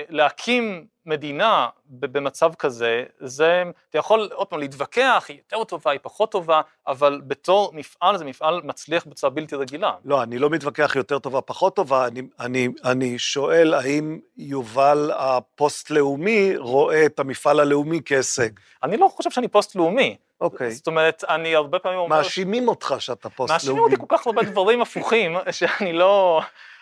להקים 0.09 0.86
מדינה 1.07 1.68
במצב 1.86 2.55
כזה, 2.55 3.05
זה, 3.20 3.62
אתה 3.90 3.98
יכול 3.98 4.28
עוד 4.34 4.46
פעם 4.46 4.59
להתווכח, 4.61 5.26
היא 5.28 5.38
יותר 5.38 5.64
טובה, 5.64 5.90
היא 5.90 6.01
פחות 6.03 6.32
טובה, 6.32 6.61
אבל 6.86 7.20
בתור 7.26 7.70
מפעל 7.74 8.18
זה 8.18 8.24
מפעל 8.24 8.61
מצליח 8.64 9.05
בצורה 9.07 9.30
בלתי 9.30 9.57
רגילה. 9.57 9.92
לא, 10.05 10.22
אני 10.22 10.38
לא 10.38 10.51
מתווכח 10.51 10.96
יותר 10.96 11.18
טובה, 11.18 11.40
פחות 11.40 11.76
טובה, 11.76 12.07
אני, 12.07 12.22
אני, 12.40 12.68
אני 12.84 13.18
שואל 13.18 13.74
האם 13.74 14.18
יובל 14.36 15.11
הפוסט-לאומי 15.14 16.57
רואה 16.57 17.07
את 17.07 17.20
המפעל 17.20 17.61
הלאומי 17.61 18.01
כהישג. 18.05 18.51
אני 18.82 18.96
לא 18.96 19.09
חושב 19.09 19.30
שאני 19.30 19.48
פוסט-לאומי. 19.48 20.16
אוקיי. 20.40 20.70
זאת 20.70 20.86
אומרת, 20.86 21.24
אני 21.28 21.55
הרבה 21.55 21.78
פעמים 21.78 21.98
אומר... 21.98 22.16
מאשימים 22.16 22.68
אותך 22.68 22.94
שאתה 22.98 23.30
פוסט-לאומי. 23.30 23.55
מאשימים 23.55 23.82
אותי 23.82 23.96
כל 23.96 24.16
כך 24.16 24.26
הרבה 24.26 24.42
דברים 24.42 24.82
הפוכים, 24.82 25.36
שאני 25.51 25.92
לא... 25.92 26.40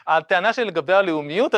הטענה 0.09 0.53
שלי 0.53 0.65
לגבי 0.65 0.93
הלאומיות, 0.93 1.55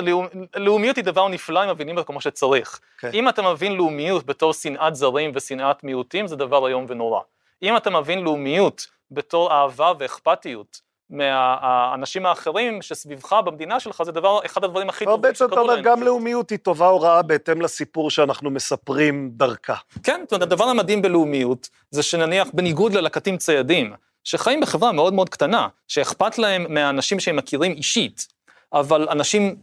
הלאומיות 0.55 0.97
היא 0.97 1.05
דבר 1.05 1.29
נפלא 1.29 1.65
אם 1.65 1.71
מבינים 1.71 1.97
אותו 1.97 2.07
כמו 2.07 2.21
שצריך. 2.21 2.81
כן. 2.99 3.11
אם 3.15 3.29
אתה 3.29 3.43
מבין 3.43 3.77
לאומיות 3.77 4.27
בתור 4.27 4.53
שנאת 4.53 4.95
זרים 4.95 5.33
ושנאת 5.35 5.85
מיעוטים, 5.85 6.27
זה 6.27 6.37
דבר 6.37 6.69
איום 6.69 6.87
ונורא. 6.89 7.21
אם 7.63 7.77
אתה 7.77 7.91
מבין 7.91 8.25
לאומיות 8.25 8.87
בתור 9.11 9.53
אהבה 9.53 9.93
ואכפתיות 9.99 10.81
מהאנשים 11.11 12.27
האחרים 12.27 12.83
שסביבך 12.83 13.33
במדינה 13.45 13.81
שלך, 13.81 14.03
זה 14.03 14.13
דבר, 14.13 14.41
אחד 14.47 14.65
הדברים 14.65 14.89
הכי 14.89 15.05
טובים 15.05 15.23
בעצם 15.23 15.45
אתה 15.45 15.61
אומר, 15.61 15.81
גם 15.81 16.03
לאומיות 16.03 16.51
היא 16.51 16.59
טובה 16.59 16.89
או 16.89 17.01
רעה 17.01 17.23
בהתאם 17.23 17.63
לסיפור 17.63 18.11
שאנחנו 18.11 18.51
מספרים 18.51 19.31
דרכה. 19.33 19.75
כן, 20.03 20.21
זאת 20.23 20.33
אומרת, 20.33 20.43
הדבר 20.43 20.65
המדהים 20.65 21.03
בלאומיות, 21.03 21.69
זה 21.91 22.03
שנניח, 22.03 22.49
בניגוד 22.53 22.93
ללקטים 22.93 23.37
ציידים, 23.37 23.93
שחיים 24.25 24.61
בחברה 24.61 24.93
מאוד 24.93 25.15
מאוד 25.15 25.29
קטנה, 25.29 25.69
שאכפת 25.89 26.39
להם 26.39 26.75
מהאנשים 26.75 27.21
שהם 27.21 27.37
מכירים 27.37 27.73
אישית, 27.73 28.29
אבל 28.73 29.09
אנשים 29.11 29.57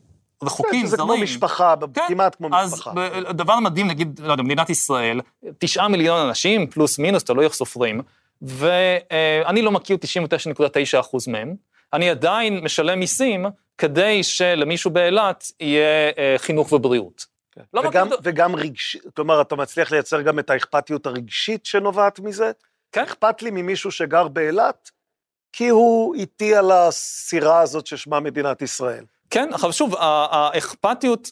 רחוקים, 0.43 0.85
זרים. 0.85 0.87
זה 0.87 0.97
כמו 0.97 1.17
משפחה, 1.17 1.75
כן, 1.93 2.01
כמעט 2.07 2.35
כמו 2.35 2.49
משפחה. 2.49 2.91
אז 2.91 3.35
דבר 3.35 3.59
מדהים, 3.59 3.87
נגיד, 3.87 4.19
לא 4.23 4.31
יודע, 4.31 4.43
מדינת 4.43 4.69
ישראל, 4.69 5.21
תשעה 5.57 5.87
מיליון 5.87 6.27
אנשים, 6.27 6.67
פלוס 6.67 6.99
מינוס, 6.99 7.23
תלוי 7.23 7.45
איך 7.45 7.53
סופרים, 7.53 8.01
ואני 8.41 9.61
לא 9.61 9.71
מכיר 9.71 9.97
99.9 10.93 10.99
אחוז 10.99 11.27
מהם, 11.27 11.55
אני 11.93 12.09
עדיין 12.09 12.59
משלם 12.63 12.99
מיסים 12.99 13.45
כדי 13.77 14.23
שלמישהו 14.23 14.91
באילת 14.91 15.51
יהיה 15.59 16.11
אה, 16.17 16.35
חינוך 16.37 16.71
ובריאות. 16.71 17.25
כן. 17.51 17.61
לא 17.73 17.81
וגם, 17.87 18.07
מכיר... 18.07 18.19
וגם 18.23 18.55
רגשי, 18.55 18.99
כלומר, 19.15 19.41
אתה 19.41 19.55
מצליח 19.55 19.91
לייצר 19.91 20.21
גם 20.21 20.39
את 20.39 20.49
האכפתיות 20.49 21.05
הרגשית 21.05 21.65
שנובעת 21.65 22.19
מזה? 22.19 22.51
כן. 22.91 23.03
אכפת 23.03 23.41
לי 23.41 23.51
ממישהו 23.51 23.91
שגר 23.91 24.27
באילת, 24.27 24.91
כי 25.57 25.69
הוא 25.69 26.15
איתי 26.15 26.55
על 26.55 26.71
הסירה 26.71 27.61
הזאת 27.61 27.87
ששמה 27.87 28.19
מדינת 28.19 28.61
ישראל. 28.61 29.03
כן, 29.29 29.53
אבל 29.53 29.71
שוב, 29.71 29.95
האכפתיות, 29.99 31.31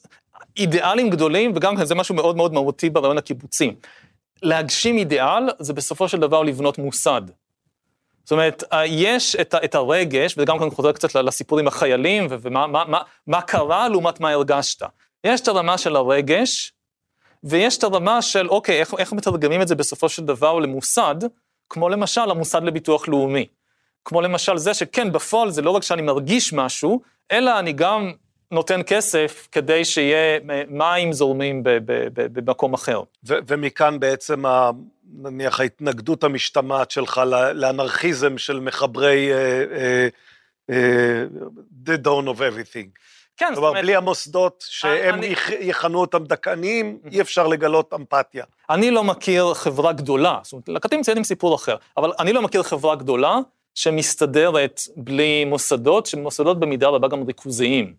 אידיאלים 0.58 1.10
גדולים, 1.10 1.52
וגם 1.56 1.86
זה 1.86 1.96
משהו 1.96 2.16
מאוד 2.16 2.38
מאוד 2.38 2.54
מהותי 2.54 2.90
ברעיון 2.90 3.18
הקיבוצי. 3.18 3.72
להגשים 4.42 4.98
אידיאל 4.98 5.50
זה 5.60 5.74
בסופו 5.74 6.10
של 6.10 6.20
דבר 6.20 6.44
לבנות 6.44 6.78
מוסד. 6.78 7.22
זאת 8.24 8.32
אומרת, 8.32 8.64
יש 8.86 9.36
את, 9.36 9.56
את 9.64 9.76
הרגש, 9.76 10.36
וגם 10.38 10.60
כאן 10.60 10.70
חוזר 10.70 10.92
קצת 10.92 11.16
לסיפור 11.16 11.60
עם 11.60 11.68
החיילים, 11.68 12.28
ומה 12.30 12.68
מה, 12.68 12.86
מה, 12.86 13.02
מה 13.28 13.42
קרה 13.42 13.90
לעומת 13.90 14.20
מה 14.20 14.32
הרגשת. 14.32 14.86
יש 15.24 15.42
את 15.42 15.48
הרמה 15.48 15.78
של 15.78 15.96
הרגש, 15.96 16.74
ויש 17.44 17.78
את 17.78 17.84
הרמה 17.84 18.22
של, 18.22 18.50
אוקיי, 18.50 18.80
איך, 18.80 18.94
איך 18.98 19.14
מתרגמים 19.14 19.62
את 19.62 19.68
זה 19.68 19.76
בסופו 19.76 20.10
של 20.10 20.26
דבר 20.26 20.60
למוסד, 20.60 21.16
כמו 21.70 21.90
למשל 21.90 22.32
המוסד 22.32 22.64
לביטוח 22.64 23.08
לאומי. 23.08 23.48
כמו 24.06 24.22
למשל 24.22 24.58
זה 24.58 24.74
שכן, 24.74 25.12
בפועל 25.12 25.52
זה 25.52 25.62
לא 25.62 25.72
רק 25.72 25.84
שאני 25.84 26.02
מרגיש 26.02 26.54
משהו, 26.54 27.02
אלא 27.32 27.60
אני 27.60 27.74
גם 27.74 28.12
נותן 28.52 28.82
כסף 28.88 29.48
כדי 29.52 29.86
שיהיה 29.86 30.40
מים 30.68 31.14
זורמים 31.14 31.62
במקום 32.14 32.74
אחר. 32.74 33.02
ומכאן 33.24 34.00
בעצם, 34.00 34.46
ה- 34.46 34.72
נניח, 35.14 35.60
ההתנגדות 35.60 36.24
המשתמעת 36.24 36.92
שלך 36.92 37.22
לאנרכיזם 37.54 38.38
של 38.38 38.60
מחברי 38.60 39.32
uh, 39.32 39.36
uh, 40.70 40.72
uh, 40.72 40.76
The 41.86 42.06
Dawn 42.06 42.28
of 42.28 42.38
Everything. 42.38 43.00
כן, 43.38 43.52
זאת 43.56 43.58
אומרת, 43.58 43.84
בלי 43.84 43.96
המוסדות 43.96 44.66
שהם 44.70 45.16
אני... 45.16 45.36
יכנו 45.60 46.02
אותם 46.02 46.24
דכאניים, 46.24 47.00
אי 47.12 47.22
אפשר 47.22 47.48
לגלות 47.48 47.94
אמפתיה. 47.94 48.46
אני 48.70 48.92
לא 48.92 49.04
מכיר 49.04 49.54
חברה 49.54 49.94
גדולה, 49.94 50.40
זאת 50.44 50.54
אומרת, 50.54 50.70
לקטים 50.70 51.02
ציידים 51.02 51.24
סיפור 51.24 51.56
אחר, 51.56 51.76
אבל 51.98 52.12
אני 52.20 52.34
לא 52.34 52.42
מכיר 52.42 52.64
חברה 52.64 52.96
גדולה 52.96 53.38
שמסתדרת 53.76 54.82
בלי 54.96 55.46
מוסדות, 55.46 56.06
שמוסדות 56.06 56.60
במידה 56.60 56.88
רבה 56.88 57.08
גם 57.08 57.24
ריכוזיים. 57.24 57.94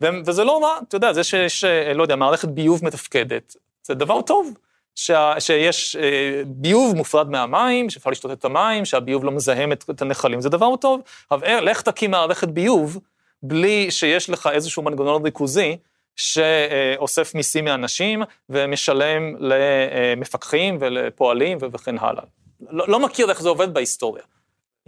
וזה 0.00 0.44
לא 0.44 0.62
רע, 0.62 0.78
אתה 0.88 0.96
יודע, 0.96 1.12
זה 1.12 1.24
שיש, 1.24 1.64
לא 1.94 2.02
יודע, 2.02 2.16
מערכת 2.16 2.48
ביוב 2.48 2.84
מתפקדת, 2.84 3.56
זה 3.82 3.94
דבר 3.94 4.22
טוב. 4.22 4.54
שה, 4.94 5.34
שיש 5.38 5.96
אה, 5.96 6.42
ביוב 6.46 6.96
מופרד 6.96 7.30
מהמים, 7.30 7.90
שאפשר 7.90 8.10
לשתות 8.10 8.32
את 8.32 8.44
המים, 8.44 8.84
שהביוב 8.84 9.24
לא 9.24 9.32
מזהם 9.32 9.72
את, 9.72 9.84
את 9.90 10.02
הנחלים, 10.02 10.40
זה 10.40 10.48
דבר 10.48 10.76
טוב. 10.76 11.00
אבל 11.30 11.46
אה, 11.46 11.60
לך 11.60 11.82
תקים 11.82 12.10
מערכת 12.10 12.48
ביוב, 12.48 12.98
בלי 13.42 13.90
שיש 13.90 14.30
לך 14.30 14.48
איזשהו 14.52 14.82
מנגנון 14.82 15.24
ריכוזי, 15.24 15.76
שאוסף 16.16 17.34
מיסים 17.34 17.64
מאנשים 17.64 18.22
ומשלם 18.48 19.36
למפקחים 19.38 20.76
ולפועלים 20.80 21.58
וכן 21.60 21.98
הלאה. 21.98 22.22
לא, 22.70 22.88
לא 22.88 23.00
מכיר 23.00 23.30
איך 23.30 23.42
זה 23.42 23.48
עובד 23.48 23.74
בהיסטוריה. 23.74 24.22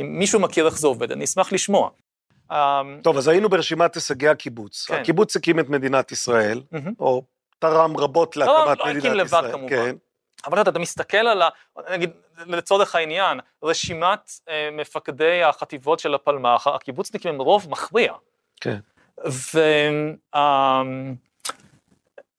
אם 0.00 0.18
מישהו 0.18 0.40
מכיר 0.40 0.66
איך 0.66 0.78
זה 0.78 0.86
עובד, 0.86 1.12
אני 1.12 1.24
אשמח 1.24 1.52
לשמוע. 1.52 1.90
אמ, 2.52 3.00
טוב, 3.02 3.16
אז 3.16 3.28
היינו 3.28 3.48
ברשימת 3.48 3.94
הישגי 3.94 4.28
הקיבוץ. 4.28 4.86
כן. 4.86 4.94
הקיבוץ 4.94 5.36
הקים 5.36 5.60
את 5.60 5.68
מדינת 5.68 6.12
ישראל, 6.12 6.62
mm-hmm. 6.74 6.90
או 6.98 7.22
תרם 7.58 7.96
רבות 7.96 8.36
להקמת 8.36 8.54
לא, 8.54 8.64
לא, 8.64 8.86
מדינת 8.86 9.04
ישראל. 9.04 9.12
לא, 9.12 9.18
לא 9.18 9.22
הקים 9.22 9.40
לבד 9.42 9.52
כמובן. 9.52 9.68
כן. 9.68 9.96
אבל 10.46 10.60
אתה, 10.60 10.70
אתה 10.70 10.78
מסתכל 10.78 11.16
על 11.16 11.42
ה... 11.42 11.48
נגיד, 11.90 12.10
לצורך 12.46 12.94
העניין, 12.94 13.40
רשימת 13.62 14.30
אה, 14.48 14.68
מפקדי 14.72 15.42
החטיבות 15.42 15.98
של 15.98 16.14
הפלמ"ח, 16.14 16.66
הקיבוצניקים 16.66 17.34
הם 17.34 17.40
רוב 17.40 17.70
מכריע. 17.70 18.12
כן. 18.60 18.78
ו, 19.26 19.60
אה, 20.34 20.82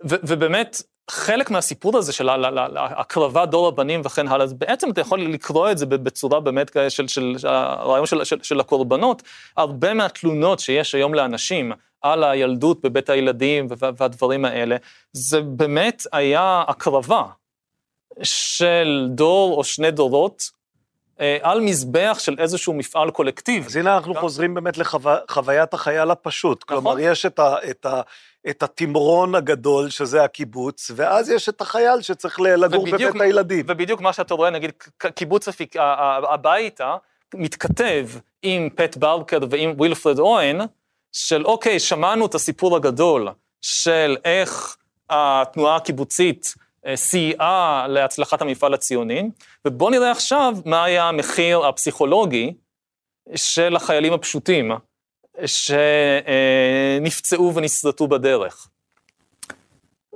ו, 0.10 0.16
ובאמת, 0.28 0.82
חלק 1.10 1.52
מהסיפור 1.52 1.98
הזה 1.98 2.14
של 2.14 2.30
הקרבת 2.76 3.50
דור 3.50 3.68
הבנים 3.68 4.02
וכן 4.06 4.28
הלאה, 4.28 4.46
בעצם 4.46 4.92
אתה 4.92 5.02
יכול 5.02 5.22
לקרוא 5.22 5.72
את 5.72 5.78
זה 5.78 5.86
בצורה 5.86 6.40
באמת 6.40 6.78
של, 6.90 7.08
של, 7.08 7.36
הרעיון 7.44 8.06
של, 8.06 8.24
של, 8.24 8.44
של 8.44 8.60
הקורבנות. 8.60 9.24
הרבה 9.58 9.94
מהתלונות 9.94 10.60
שיש 10.60 10.96
היום 10.96 11.14
לאנשים 11.14 11.72
על 12.02 12.24
הילדות 12.24 12.82
בבית 12.82 13.10
הילדים 13.10 13.68
והדברים 13.98 14.46
האלה, 14.46 14.76
זה 15.14 15.42
באמת 15.42 16.04
היה 16.12 16.64
הקרבה 16.68 17.24
של 18.24 19.08
דור 19.10 19.58
או 19.58 19.64
שני 19.64 19.92
דורות 19.92 20.50
אה, 21.20 21.38
על 21.42 21.62
מזבח 21.62 22.18
של 22.20 22.36
איזשהו 22.40 22.74
מפעל 22.74 23.12
קולקטיב. 23.12 23.66
אז 23.66 23.76
הנה 23.76 23.98
אנחנו. 23.98 24.16
חוזרים 24.16 24.54
באמת 24.54 24.78
לחוויית 24.78 25.74
החייל 25.74 26.12
הפשוט. 26.12 26.64
נכון. 26.64 26.84
כלומר, 26.84 27.00
יש 27.00 27.26
את, 27.26 27.86
ה, 27.86 28.02
את, 28.50 28.64
התמרון 28.64 29.36
הגדול, 29.36 29.90
שזה 29.90 30.24
הקיבוץ, 30.24 30.92
ואז 30.96 31.30
יש 31.30 31.50
את 31.50 31.62
החייל 31.62 32.02
שצריך 32.02 32.40
לגור 32.40 32.82
ובדיוק, 32.82 33.16
בבית 33.16 33.22
הילדים. 33.22 33.66
ובדיוק 33.68 34.02
מה 34.02 34.14
שאתה 34.14 34.34
רואה, 34.34 34.50
נגיד, 34.50 34.72
קיבוץ 34.98 35.48
הפיק, 35.48 35.76
הביתה, 36.30 36.96
מתכתב 37.36 38.08
עם 38.42 38.70
פט 38.76 38.98
ברקר 38.98 39.40
ועם 39.50 39.74
ווילפרד 39.78 40.20
אוהן, 40.20 40.62
של 41.12 41.46
אוקיי, 41.46 41.80
שמענו 41.80 42.26
את 42.26 42.36
הסיפור 42.36 42.76
הגדול 42.76 43.30
של 43.62 44.18
איך 44.26 44.78
התנועה 45.10 45.76
הקיבוצית 45.76 46.54
אה, 46.86 46.96
סייעה 46.96 47.86
להצלחת 47.90 48.42
המפעל 48.42 48.74
הציוני, 48.74 49.30
ובואו 49.66 49.90
נראה 49.90 50.12
עכשיו 50.12 50.54
מה 50.66 50.84
היה 50.84 51.04
המחיר 51.04 51.66
הפסיכולוגי 51.66 52.54
של 53.36 53.76
החיילים 53.76 54.14
הפשוטים 54.14 54.72
שנפצעו 56.96 57.56
ונסרטו 57.56 58.08
בדרך. 58.08 58.68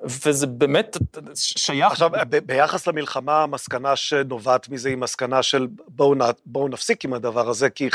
וזה 0.04 0.48
באמת 0.48 0.98
שייך... 1.36 1.92
עכשיו, 1.92 2.10
ב- 2.10 2.38
ביחס 2.38 2.88
למלחמה, 2.88 3.44
המסקנה 3.44 3.96
שנובעת 3.96 4.70
מזה 4.70 4.90
היא 4.90 4.98
מסקנה 4.98 5.44
של 5.44 5.68
בואו 5.88 6.16
נ... 6.16 6.20
בוא 6.46 6.70
נפסיק 6.70 7.06
עם 7.06 7.14
הדבר 7.14 7.50
הזה, 7.50 7.70
כי 7.70 7.90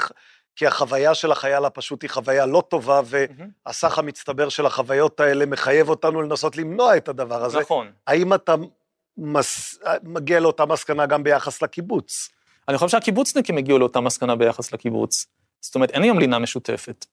כי 0.57 0.67
החוויה 0.67 1.15
של 1.15 1.33
החייל 1.33 1.65
הפשוט 1.65 2.03
היא 2.03 2.11
חוויה 2.11 2.47
לא 2.47 2.63
טובה, 2.69 3.01
והסך 3.05 3.99
המצטבר 3.99 4.49
של 4.49 4.67
החוויות 4.67 5.21
האלה 5.21 5.47
מחייב 5.47 5.89
אותנו 5.89 6.23
לנסות 6.23 6.57
למנוע 6.57 6.97
את 6.97 7.09
הדבר 7.09 7.45
הזה. 7.45 7.61
נכון. 7.61 7.91
האם 8.07 8.35
אתה 8.35 8.55
מס... 9.19 9.79
מגיע 10.03 10.41
לאותה 10.41 10.67
מסקנה 10.67 11.07
גם 11.07 11.23
ביחס 11.23 11.63
לקיבוץ? 11.63 12.31
אני 12.69 12.79
חושב 12.79 12.89
שהקיבוצניקים 12.89 13.59
הגיעו 13.59 13.79
לאותה 13.79 14.01
מסקנה 14.01 14.37
ביחס 14.37 14.73
לקיבוץ. 14.73 15.27
זאת 15.61 15.75
אומרת, 15.75 15.91
אין 15.91 16.03
היום 16.03 16.19
לינה 16.19 16.39
משותפת. 16.39 17.07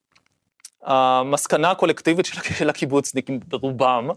המסקנה 0.83 1.71
הקולקטיבית 1.71 2.25
של 2.57 2.69
הקיבוצניקים, 2.69 3.39
ברובם, 3.47 4.09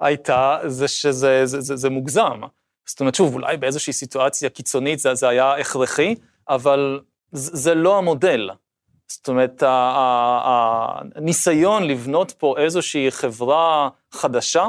הייתה 0.00 0.58
זה 0.66 0.88
שזה 0.88 1.46
זה, 1.46 1.60
זה, 1.60 1.76
זה 1.76 1.90
מוגזם. 1.90 2.40
זאת 2.86 3.00
אומרת, 3.00 3.14
שוב, 3.14 3.34
אולי 3.34 3.56
באיזושהי 3.56 3.92
סיטואציה 3.92 4.50
קיצונית 4.50 4.98
זה, 4.98 5.14
זה 5.14 5.28
היה 5.28 5.54
הכרחי, 5.54 6.14
אבל 6.48 7.00
זה 7.32 7.74
לא 7.74 7.98
המודל. 7.98 8.50
זאת 9.08 9.28
אומרת, 9.28 9.62
הניסיון 11.14 11.82
לבנות 11.82 12.32
פה 12.38 12.54
איזושהי 12.58 13.10
חברה 13.10 13.88
חדשה 14.12 14.66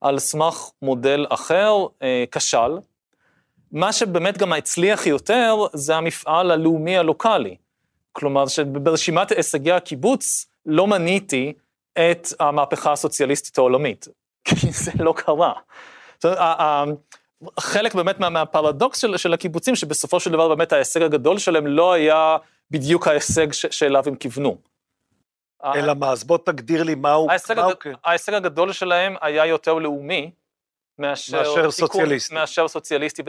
על 0.00 0.18
סמך 0.18 0.70
מודל 0.82 1.26
אחר 1.28 1.72
אה, 2.02 2.24
כשל. 2.30 2.78
מה 3.72 3.92
שבאמת 3.92 4.38
גם 4.38 4.52
הצליח 4.52 5.06
יותר 5.06 5.56
זה 5.72 5.96
המפעל 5.96 6.50
הלאומי 6.50 6.98
הלוקאלי. 6.98 7.56
כלומר, 8.12 8.46
שברשימת 8.46 9.32
הישגי 9.32 9.72
הקיבוץ 9.72 10.46
לא 10.66 10.86
מניתי 10.86 11.52
את 11.92 12.28
המהפכה 12.40 12.92
הסוציאליסטית 12.92 13.58
העולמית, 13.58 14.08
כי 14.48 14.72
זה 14.72 14.92
לא 14.98 15.14
קרה. 15.16 15.52
חלק 17.60 17.94
באמת 17.94 18.20
מה, 18.20 18.28
מהפרדוקס 18.28 18.98
של, 18.98 19.16
של 19.16 19.34
הקיבוצים, 19.34 19.76
שבסופו 19.76 20.20
של 20.20 20.30
דבר 20.30 20.48
באמת 20.48 20.72
ההישג 20.72 21.02
הגדול 21.02 21.38
שלהם 21.38 21.66
לא 21.66 21.92
היה 21.92 22.36
בדיוק 22.70 23.08
ההישג 23.08 23.52
ש, 23.52 23.66
שאליו 23.66 24.02
הם 24.06 24.14
כיוונו. 24.14 24.56
אלא 25.64 25.94
מה, 25.94 26.10
אז 26.10 26.24
בוא 26.24 26.38
תגדיר 26.38 26.82
לי 26.82 26.94
מהו, 26.94 27.30
ההישג, 27.30 27.58
הג... 27.58 27.74
כן. 27.80 27.92
ההישג 28.04 28.34
הגדול 28.34 28.72
שלהם 28.72 29.16
היה 29.20 29.46
יותר 29.46 29.74
לאומי, 29.74 30.30
מאשר, 31.00 31.38
מאשר 31.38 31.70
סוציאליסטי. 31.70 32.34
מאשר 32.34 32.68
סוציאליסטי. 32.68 33.22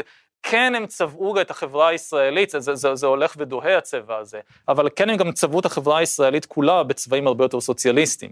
כן 0.43 0.73
הם 0.75 0.87
צבעו 0.87 1.41
את 1.41 1.51
החברה 1.51 1.87
הישראלית, 1.87 2.49
זה, 2.49 2.59
זה, 2.59 2.75
זה, 2.75 2.95
זה 2.95 3.07
הולך 3.07 3.33
ודוהה 3.37 3.77
הצבע 3.77 4.17
הזה, 4.17 4.39
אבל 4.67 4.89
כן 4.95 5.09
הם 5.09 5.17
גם 5.17 5.31
צבעו 5.31 5.59
את 5.59 5.65
החברה 5.65 5.97
הישראלית 5.97 6.45
כולה 6.45 6.83
בצבעים 6.83 7.27
הרבה 7.27 7.45
יותר 7.45 7.61
סוציאליסטיים. 7.61 8.31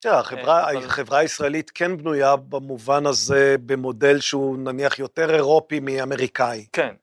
תראה, 0.00 0.18
החברה, 0.18 0.72
החברה 0.72 1.18
הישראלית 1.18 1.70
כן 1.70 1.96
בנויה 1.96 2.36
במובן 2.36 3.06
הזה 3.06 3.56
במודל 3.66 4.20
שהוא 4.20 4.58
נניח 4.58 4.98
יותר 4.98 5.34
אירופי 5.34 5.80
מאמריקאי. 5.80 6.66
כן, 6.72 6.94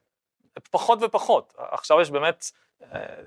פחות 0.70 0.98
ופחות. 1.02 1.54
עכשיו 1.58 2.00
יש 2.00 2.10
באמת, 2.10 2.44
אה, 2.44 2.65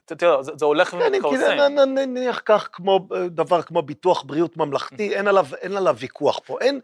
תראה, 0.05 0.43
זה, 0.43 0.65
הולך 0.65 0.89
כן, 0.91 0.97
ומתכרסם. 0.97 1.57
נניח 1.87 2.41
כך 2.45 2.69
כמו, 2.71 3.07
דבר 3.27 3.61
כמו 3.61 3.81
ביטוח 3.81 4.23
בריאות 4.23 4.57
ממלכתי, 4.57 5.15
אין 5.15 5.27
עליו, 5.27 5.45
אין 5.61 5.77
עליו 5.77 5.95
ויכוח 5.99 6.39
פה. 6.45 6.57
אין, 6.61 6.79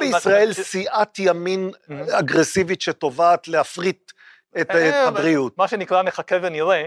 בישראל 0.00 0.52
סיעת 0.52 1.18
ימין 1.18 1.70
אגרסיבית 2.10 2.80
שתובעת 2.80 3.48
להפריט 3.48 4.12
את, 4.60 4.70
את 4.70 4.70
אה, 4.70 5.08
הבריאות. 5.08 5.58
מה 5.58 5.68
שנקרא 5.68 6.02
נחכה 6.02 6.36
ונראה. 6.42 6.84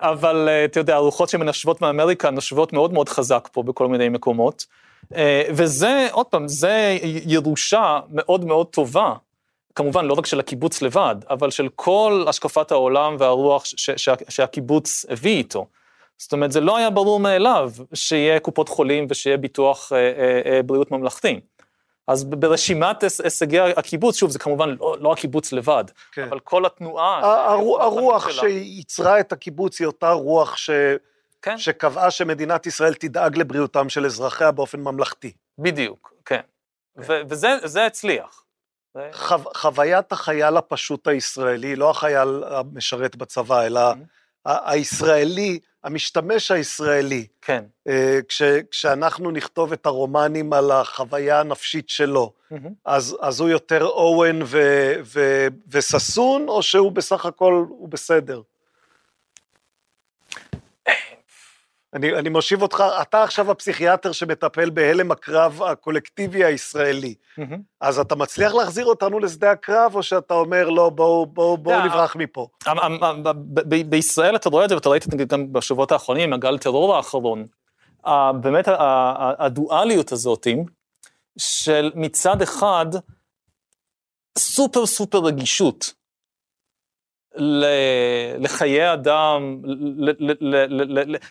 אבל 0.00 0.48
אה, 0.48 0.64
אתה 0.64 0.80
יודע, 0.80 0.94
הרוחות 0.94 1.28
שמנשבות 1.28 1.80
מאמריקה 1.80 2.30
נושבות 2.30 2.72
מאוד 2.72 2.92
מאוד 2.92 3.08
חזק 3.08 3.48
פה 3.52 3.62
בכל 3.62 3.88
מיני 3.88 4.08
מקומות. 4.08 4.66
אה, 5.14 5.42
וזה, 5.50 6.08
עוד 6.12 6.26
פעם, 6.26 6.48
זה 6.48 6.98
ירושה 7.02 8.00
מאוד 8.10 8.44
מאוד 8.44 8.66
טובה, 8.66 9.14
כמובן 9.74 10.04
לא 10.04 10.14
רק 10.14 10.26
של 10.26 10.40
הקיבוץ 10.40 10.82
לבד, 10.82 11.16
אבל 11.30 11.50
של 11.50 11.68
כל 11.76 12.24
השקפת 12.28 12.70
העולם 12.70 13.16
והרוח 13.18 13.64
ש- 13.64 13.90
ש- 13.96 14.08
שהקיבוץ 14.28 15.06
הביא 15.08 15.36
איתו. 15.36 15.66
זאת 16.18 16.32
אומרת, 16.32 16.52
זה 16.52 16.60
לא 16.60 16.76
היה 16.76 16.90
ברור 16.90 17.20
מאליו 17.20 17.70
שיהיה 17.94 18.40
קופות 18.40 18.68
חולים 18.68 19.06
ושיהיה 19.10 19.36
ביטוח 19.36 19.92
אה, 19.92 20.60
בריאות 20.62 20.90
ממלכתי. 20.90 21.40
אז 22.08 22.24
ברשימת 22.24 23.02
הישגי 23.02 23.60
הקיבוץ, 23.60 24.16
שוב, 24.16 24.30
זה 24.30 24.38
כמובן 24.38 24.76
לא, 24.80 24.96
לא 25.00 25.12
הקיבוץ 25.12 25.52
לבד, 25.52 25.84
כן. 26.12 26.22
אבל 26.22 26.40
כל 26.40 26.66
התנועה... 26.66 27.18
הר, 27.18 27.82
הרוח 27.82 28.30
שייצרה 28.30 29.20
את 29.20 29.32
הקיבוץ 29.32 29.80
היא 29.80 29.86
אותה 29.86 30.10
רוח 30.10 30.56
ש... 30.56 30.70
כן. 31.42 31.58
שקבעה 31.58 32.10
שמדינת 32.10 32.66
ישראל 32.66 32.94
תדאג 32.94 33.38
לבריאותם 33.38 33.88
של 33.88 34.06
אזרחיה 34.06 34.50
באופן 34.50 34.80
ממלכתי. 34.80 35.32
בדיוק, 35.58 36.14
כן. 36.24 36.40
כן. 37.06 37.22
וזה 37.28 37.86
הצליח. 37.86 38.41
חו, 39.12 39.34
חוויית 39.56 40.12
החייל 40.12 40.56
הפשוט 40.56 41.06
הישראלי, 41.06 41.76
לא 41.76 41.90
החייל 41.90 42.44
המשרת 42.46 43.16
בצבא, 43.16 43.66
אלא. 43.66 43.80
הישראלי, 44.44 45.58
המשתמש 45.84 46.50
הישראלי. 46.50 47.26
כן. 47.42 47.64
אה, 47.88 48.18
כש, 48.28 48.42
כשאנחנו 48.70 49.30
נכתוב 49.30 49.72
את 49.72 49.86
הרומנים 49.86 50.52
על 50.52 50.70
החוויה 50.70 51.40
הנפשית 51.40 51.88
שלו. 51.88 52.32
אז, 52.84 53.16
אז 53.20 53.40
הוא 53.40 53.48
יותר 53.48 53.84
אוון 53.84 54.42
ו, 54.44 54.58
ו, 55.04 55.46
וששון, 55.68 56.48
או 56.48 56.62
שהוא 56.62 56.92
בסך 56.92 57.26
הכל, 57.26 57.64
הוא 57.68 57.88
בסדר? 57.88 58.40
אני, 61.94 62.14
אני 62.18 62.28
מושיב 62.28 62.62
אותך, 62.62 62.84
אתה 63.02 63.22
עכשיו 63.22 63.50
הפסיכיאטר 63.50 64.12
שמטפל 64.12 64.70
בהלם 64.70 65.10
הקרב 65.10 65.62
הקולקטיבי 65.62 66.44
הישראלי. 66.44 67.14
Mm-hmm. 67.14 67.56
אז 67.80 67.98
אתה 67.98 68.14
מצליח 68.14 68.54
להחזיר 68.54 68.86
אותנו 68.86 69.18
לשדה 69.18 69.50
הקרב, 69.50 69.94
או 69.94 70.02
שאתה 70.02 70.34
אומר, 70.34 70.68
לא, 70.68 70.90
בואו 70.90 71.26
בוא, 71.26 71.58
בוא 71.58 71.74
yeah, 71.74 71.86
נברח 71.86 72.16
מפה? 72.16 72.48
בישראל 73.88 74.36
אתה 74.36 74.48
רואה 74.48 74.64
את 74.64 74.68
זה, 74.68 74.74
ואתה 74.74 74.88
ראית 74.88 75.06
את 75.06 75.10
זה 75.10 75.24
גם 75.24 75.52
בשבועות 75.52 75.92
האחרונים, 75.92 76.32
הגל 76.32 76.58
טרור 76.58 76.96
האחרון. 76.96 77.46
באמת 78.40 78.68
הדואליות 79.38 80.12
הזאת, 80.12 80.46
של 81.38 81.90
מצד 81.94 82.42
אחד, 82.42 82.86
סופר 84.38 84.86
סופר 84.86 85.18
רגישות 85.18 85.92
לחיי 88.38 88.92
אדם, 88.92 89.60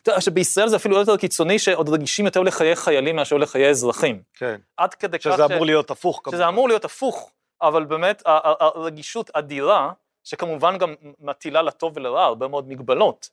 אתה 0.01 0.11
יודע 0.11 0.21
שבישראל 0.21 0.67
זה 0.67 0.75
אפילו 0.75 0.97
יותר 0.97 1.17
קיצוני, 1.17 1.59
שעוד 1.59 1.89
רגישים 1.89 2.25
יותר 2.25 2.41
לחיי 2.41 2.75
חיילים 2.75 3.15
מאשר 3.15 3.37
לחיי 3.37 3.69
אזרחים. 3.69 4.21
כן. 4.33 4.59
עד 4.77 4.93
כדי 4.93 5.19
כך... 5.19 5.23
שזה 5.23 5.45
אמור 5.45 5.65
להיות 5.65 5.91
הפוך 5.91 6.21
כמובן. 6.23 6.37
שזה 6.37 6.47
אמור 6.47 6.67
להיות 6.67 6.85
הפוך, 6.85 7.31
אבל 7.61 7.85
באמת 7.85 8.23
הרגישות 8.25 9.29
אדירה, 9.33 9.91
שכמובן 10.23 10.77
גם 10.77 10.95
מטילה 11.19 11.61
לטוב 11.61 11.97
ולרע 11.97 12.23
הרבה 12.23 12.47
מאוד 12.47 12.69
מגבלות 12.69 13.29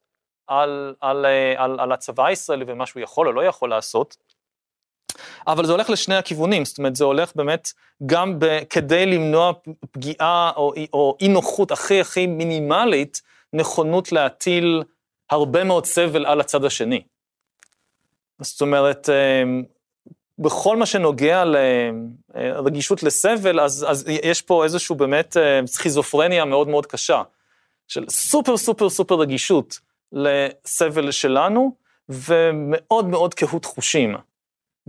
על, 0.46 0.94
על, 1.00 1.26
על, 1.56 1.80
על 1.80 1.92
הצבא 1.92 2.26
הישראלי 2.26 2.64
ומה 2.68 2.86
שהוא 2.86 3.02
יכול 3.02 3.26
או 3.26 3.32
לא 3.32 3.44
יכול 3.44 3.70
לעשות. 3.70 4.16
אבל 5.46 5.66
זה 5.66 5.72
הולך 5.72 5.90
לשני 5.90 6.14
הכיוונים, 6.16 6.64
זאת 6.64 6.78
אומרת, 6.78 6.96
זה 6.96 7.04
הולך 7.04 7.32
באמת 7.36 7.72
גם 8.06 8.38
ב, 8.38 8.58
כדי 8.70 9.06
למנוע 9.06 9.52
פגיעה 9.90 10.52
או, 10.56 10.72
או 10.92 11.16
אי 11.20 11.28
נוחות 11.28 11.72
הכי 11.72 12.00
הכי 12.00 12.26
מינימלית, 12.26 13.22
נכונות 13.52 14.12
להטיל 14.12 14.82
הרבה 15.30 15.64
מאוד 15.64 15.86
סבל 15.86 16.26
על 16.26 16.40
הצד 16.40 16.64
השני. 16.64 17.02
זאת 18.40 18.60
אומרת, 18.60 19.08
אמ, 19.08 19.64
בכל 20.38 20.76
מה 20.76 20.86
שנוגע 20.86 21.44
לרגישות 22.34 23.02
לסבל, 23.02 23.60
אז, 23.60 23.86
אז 23.88 24.04
יש 24.08 24.42
פה 24.42 24.64
איזושהי 24.64 24.96
באמת 24.96 25.36
אה, 25.36 25.60
סכיזופרניה 25.66 26.44
מאוד 26.44 26.68
מאוד 26.68 26.86
קשה, 26.86 27.22
של 27.88 28.04
סופר 28.08 28.56
סופר 28.56 28.90
סופר 28.90 29.14
רגישות 29.14 29.78
לסבל 30.12 31.10
שלנו, 31.10 31.74
ומאוד 32.08 33.06
מאוד 33.06 33.34
קהות 33.34 33.64
חושים. 33.64 34.14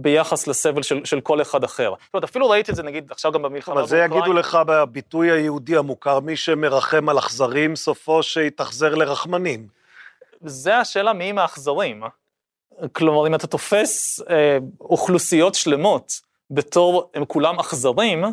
ביחס 0.02 0.48
לסבל 0.48 0.82
של, 0.82 1.06
של 1.06 1.22
כל 1.22 1.42
אחד 1.42 1.64
אחר. 1.64 1.94
זאת 2.04 2.14
אומרת, 2.14 2.24
אפילו 2.24 2.50
ראיתי 2.50 2.72
את 2.72 2.76
זה 2.76 2.84
נגיד 2.84 3.12
עכשיו 3.12 3.32
גם 3.32 3.42
במלחמה 3.42 3.76
אבל 3.76 3.88
זה 3.88 3.98
יגידו 3.98 4.34
לך 4.34 4.58
בביטוי 4.68 5.32
היהודי 5.32 5.78
המוכר, 5.78 6.20
מי 6.20 6.36
שמרחם 6.36 7.10
על 7.10 7.20
אכזרים, 7.20 7.76
סופו 7.76 8.24
שיתאכזר 8.24 8.96
לרחמנים. 8.96 9.68
זה 10.42 10.78
השאלה 10.78 11.14
מי 11.14 11.30
עם 11.30 11.38
האכזרים. 11.38 12.04
כלומר, 12.92 13.28
אם 13.28 13.36
אתה 13.36 13.48
תופס 13.48 14.22
אה, 14.30 14.58
אוכלוסיות 14.82 15.56
שלמות 15.56 16.22
בתור 16.52 17.12
הם 17.14 17.26
כולם 17.26 17.60
אכזרים, 17.60 18.24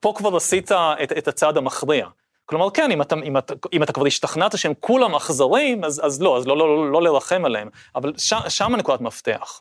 פה 0.00 0.12
כבר 0.16 0.36
עשית 0.36 0.72
את, 0.72 1.12
את 1.18 1.28
הצעד 1.28 1.56
המכריע. 1.56 2.06
כלומר, 2.46 2.70
כן, 2.70 2.90
אם 2.90 3.02
אתה, 3.02 3.14
אם, 3.24 3.36
אתה, 3.36 3.54
אם 3.72 3.82
אתה 3.82 3.92
כבר 3.92 4.06
השתכנעת 4.06 4.58
שהם 4.58 4.72
כולם 4.80 5.14
אכזרים, 5.14 5.84
אז, 5.84 6.00
אז 6.04 6.22
לא, 6.22 6.36
אז 6.36 6.46
לא, 6.46 6.56
לא, 6.56 6.76
לא, 6.76 6.92
לא 6.92 7.02
לרחם 7.02 7.44
עליהם, 7.44 7.68
אבל 7.94 8.12
ש, 8.18 8.34
שם 8.48 8.74
הנקודת 8.74 9.00
מפתח. 9.00 9.60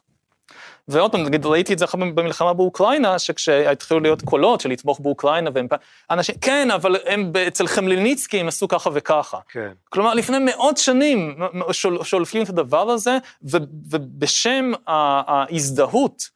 ועוד 0.88 1.12
פעם, 1.12 1.24
נגיד, 1.24 1.46
ראיתי 1.46 1.74
את 1.74 1.80
זה 1.80 1.86
עכשיו 1.86 2.00
במלחמה 2.00 2.54
באוקראינה, 2.54 3.20
שכשהתחילו 3.20 4.00
להיות 4.00 4.22
קולות 4.22 4.62
של 4.62 4.70
לתמוך 4.70 5.00
באוקראינה, 5.00 5.50
והם 5.54 5.68
אנשים, 6.12 6.36
כן, 6.42 6.72
אבל 6.72 6.96
הם 7.06 7.32
אצל 7.48 7.68
חמלניצקי 7.68 8.40
הם 8.40 8.48
עשו 8.48 8.68
ככה 8.68 8.90
וככה. 8.94 9.38
כן. 9.50 9.72
כלומר, 9.90 10.14
לפני 10.14 10.38
מאות 10.40 10.78
שנים 10.78 11.36
שול, 11.72 12.04
שולפים 12.04 12.44
את 12.44 12.50
הדבר 12.50 12.90
הזה, 12.90 13.18
ובשם 13.42 14.72
ההזדהות 14.88 16.30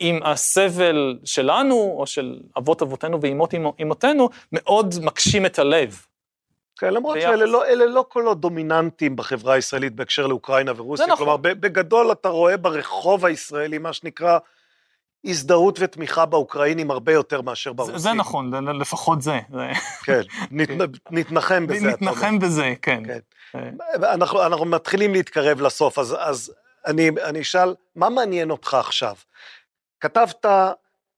עם 0.00 0.20
הסבל 0.24 1.18
שלנו, 1.24 1.94
או 1.98 2.06
של 2.06 2.40
אבות 2.58 2.82
אבותינו 2.82 3.20
ואימות 3.20 3.54
אימותינו, 3.78 4.28
מאוד 4.52 4.94
מקשים 5.02 5.46
את 5.46 5.58
הלב. 5.58 5.96
כן, 6.80 6.94
למרות 6.94 7.14
ביחס. 7.14 7.30
שאלה 7.30 7.46
לא, 7.46 7.74
לא 7.74 8.04
קולות 8.08 8.40
דומיננטיים 8.40 9.16
בחברה 9.16 9.54
הישראלית 9.54 9.94
בהקשר 9.94 10.26
לאוקראינה 10.26 10.72
ורוסיה. 10.76 11.06
נכון. 11.06 11.16
כלומר, 11.16 11.36
בגדול 11.36 12.12
אתה 12.12 12.28
רואה 12.28 12.56
ברחוב 12.56 13.26
הישראלי, 13.26 13.78
מה 13.78 13.92
שנקרא, 13.92 14.38
הזדהות 15.24 15.78
ותמיכה 15.80 16.26
באוקראינים 16.26 16.90
הרבה 16.90 17.12
יותר 17.12 17.40
מאשר 17.40 17.72
ברוסים. 17.72 17.98
זה, 17.98 18.02
זה 18.02 18.12
נכון, 18.12 18.66
לפחות 18.80 19.22
זה. 19.22 19.38
כן, 20.04 20.20
נת, 20.50 20.70
נתנחם 21.10 21.66
בזה. 21.66 21.86
נתנחם 21.86 22.38
בזה, 22.38 22.74
כן. 22.82 23.02
כן. 23.06 23.18
אה. 23.54 24.12
אנחנו, 24.12 24.42
אנחנו 24.46 24.64
מתחילים 24.64 25.12
להתקרב 25.12 25.60
לסוף, 25.60 25.98
אז, 25.98 26.16
אז 26.18 26.52
אני, 26.86 27.10
אני 27.24 27.40
אשאל, 27.40 27.74
מה 27.96 28.08
מעניין 28.08 28.50
אותך 28.50 28.74
עכשיו? 28.74 29.14
כתבת, 30.00 30.46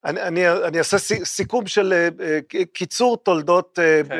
אני, 0.05 0.23
אני, 0.23 0.51
אני 0.51 0.79
אעשה 0.79 0.99
סיכום 1.25 1.67
של 1.67 1.93
אה, 1.93 2.09
אה, 2.27 2.65
קיצור 2.73 3.17
תולדות... 3.17 3.79
כן. 4.09 4.19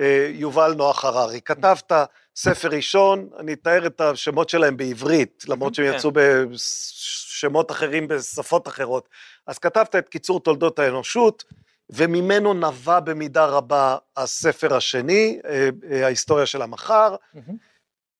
אה, 0.00 0.30
יובל 0.30 0.74
נוח 0.76 1.04
הררי. 1.04 1.40
כתבת 1.40 1.92
ספר 2.36 2.68
ראשון, 2.68 3.28
אני 3.38 3.52
אתאר 3.52 3.86
את 3.86 4.00
השמות 4.00 4.48
שלהם 4.48 4.76
בעברית, 4.76 5.44
למרות 5.48 5.74
שהם 5.74 5.90
כן. 5.90 5.96
יצאו 5.96 6.10
בשמות 6.14 7.70
אחרים 7.70 8.08
בשפות 8.08 8.68
אחרות. 8.68 9.08
אז 9.46 9.58
כתבת 9.58 9.96
את 9.96 10.08
קיצור 10.08 10.40
תולדות 10.40 10.78
האנושות, 10.78 11.44
וממנו 11.90 12.54
נבע 12.54 13.00
במידה 13.00 13.46
רבה 13.46 13.96
הספר 14.16 14.74
השני, 14.76 15.40
אה, 15.44 15.68
אה, 15.90 16.04
ההיסטוריה 16.04 16.46
של 16.46 16.62
המחר. 16.62 17.16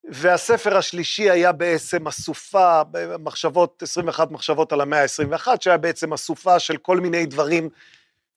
והספר 0.05 0.77
השלישי 0.77 1.31
היה 1.31 1.53
בעצם 1.53 2.07
אסופה, 2.07 2.83
מחשבות, 3.19 3.83
21 3.83 4.31
מחשבות 4.31 4.73
על 4.73 4.81
המאה 4.81 5.03
ה-21, 5.03 5.49
שהיה 5.61 5.77
בעצם 5.77 6.13
אסופה 6.13 6.59
של 6.59 6.77
כל 6.77 7.01
מיני 7.01 7.27
דברים. 7.27 7.69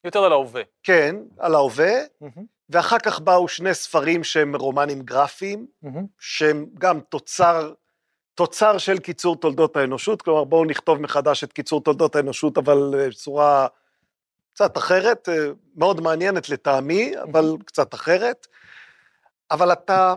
יותר 0.04 0.24
על 0.24 0.32
ההווה. 0.32 0.62
כן, 0.82 1.16
על 1.38 1.54
ההווה. 1.54 1.92
Mm-hmm. 2.22 2.53
ואחר 2.68 2.98
כך 2.98 3.20
באו 3.20 3.48
שני 3.48 3.74
ספרים 3.74 4.24
שהם 4.24 4.56
רומנים 4.56 5.02
גרפיים, 5.02 5.66
mm-hmm. 5.84 5.88
שהם 6.18 6.66
גם 6.78 7.00
תוצר, 7.00 7.72
תוצר 8.34 8.78
של 8.78 8.98
קיצור 8.98 9.36
תולדות 9.36 9.76
האנושות, 9.76 10.22
כלומר 10.22 10.44
בואו 10.44 10.64
נכתוב 10.64 10.98
מחדש 11.00 11.44
את 11.44 11.52
קיצור 11.52 11.82
תולדות 11.82 12.16
האנושות, 12.16 12.58
אבל 12.58 12.94
אה, 12.98 13.08
בצורה 13.08 13.66
קצת 14.54 14.78
אחרת, 14.78 15.28
אה, 15.28 15.34
מאוד 15.76 16.00
מעניינת 16.00 16.48
לטעמי, 16.48 17.12
אבל 17.22 17.44
mm-hmm. 17.54 17.64
קצת 17.64 17.94
אחרת. 17.94 18.46
אבל 19.50 19.72
אתה, 19.72 20.14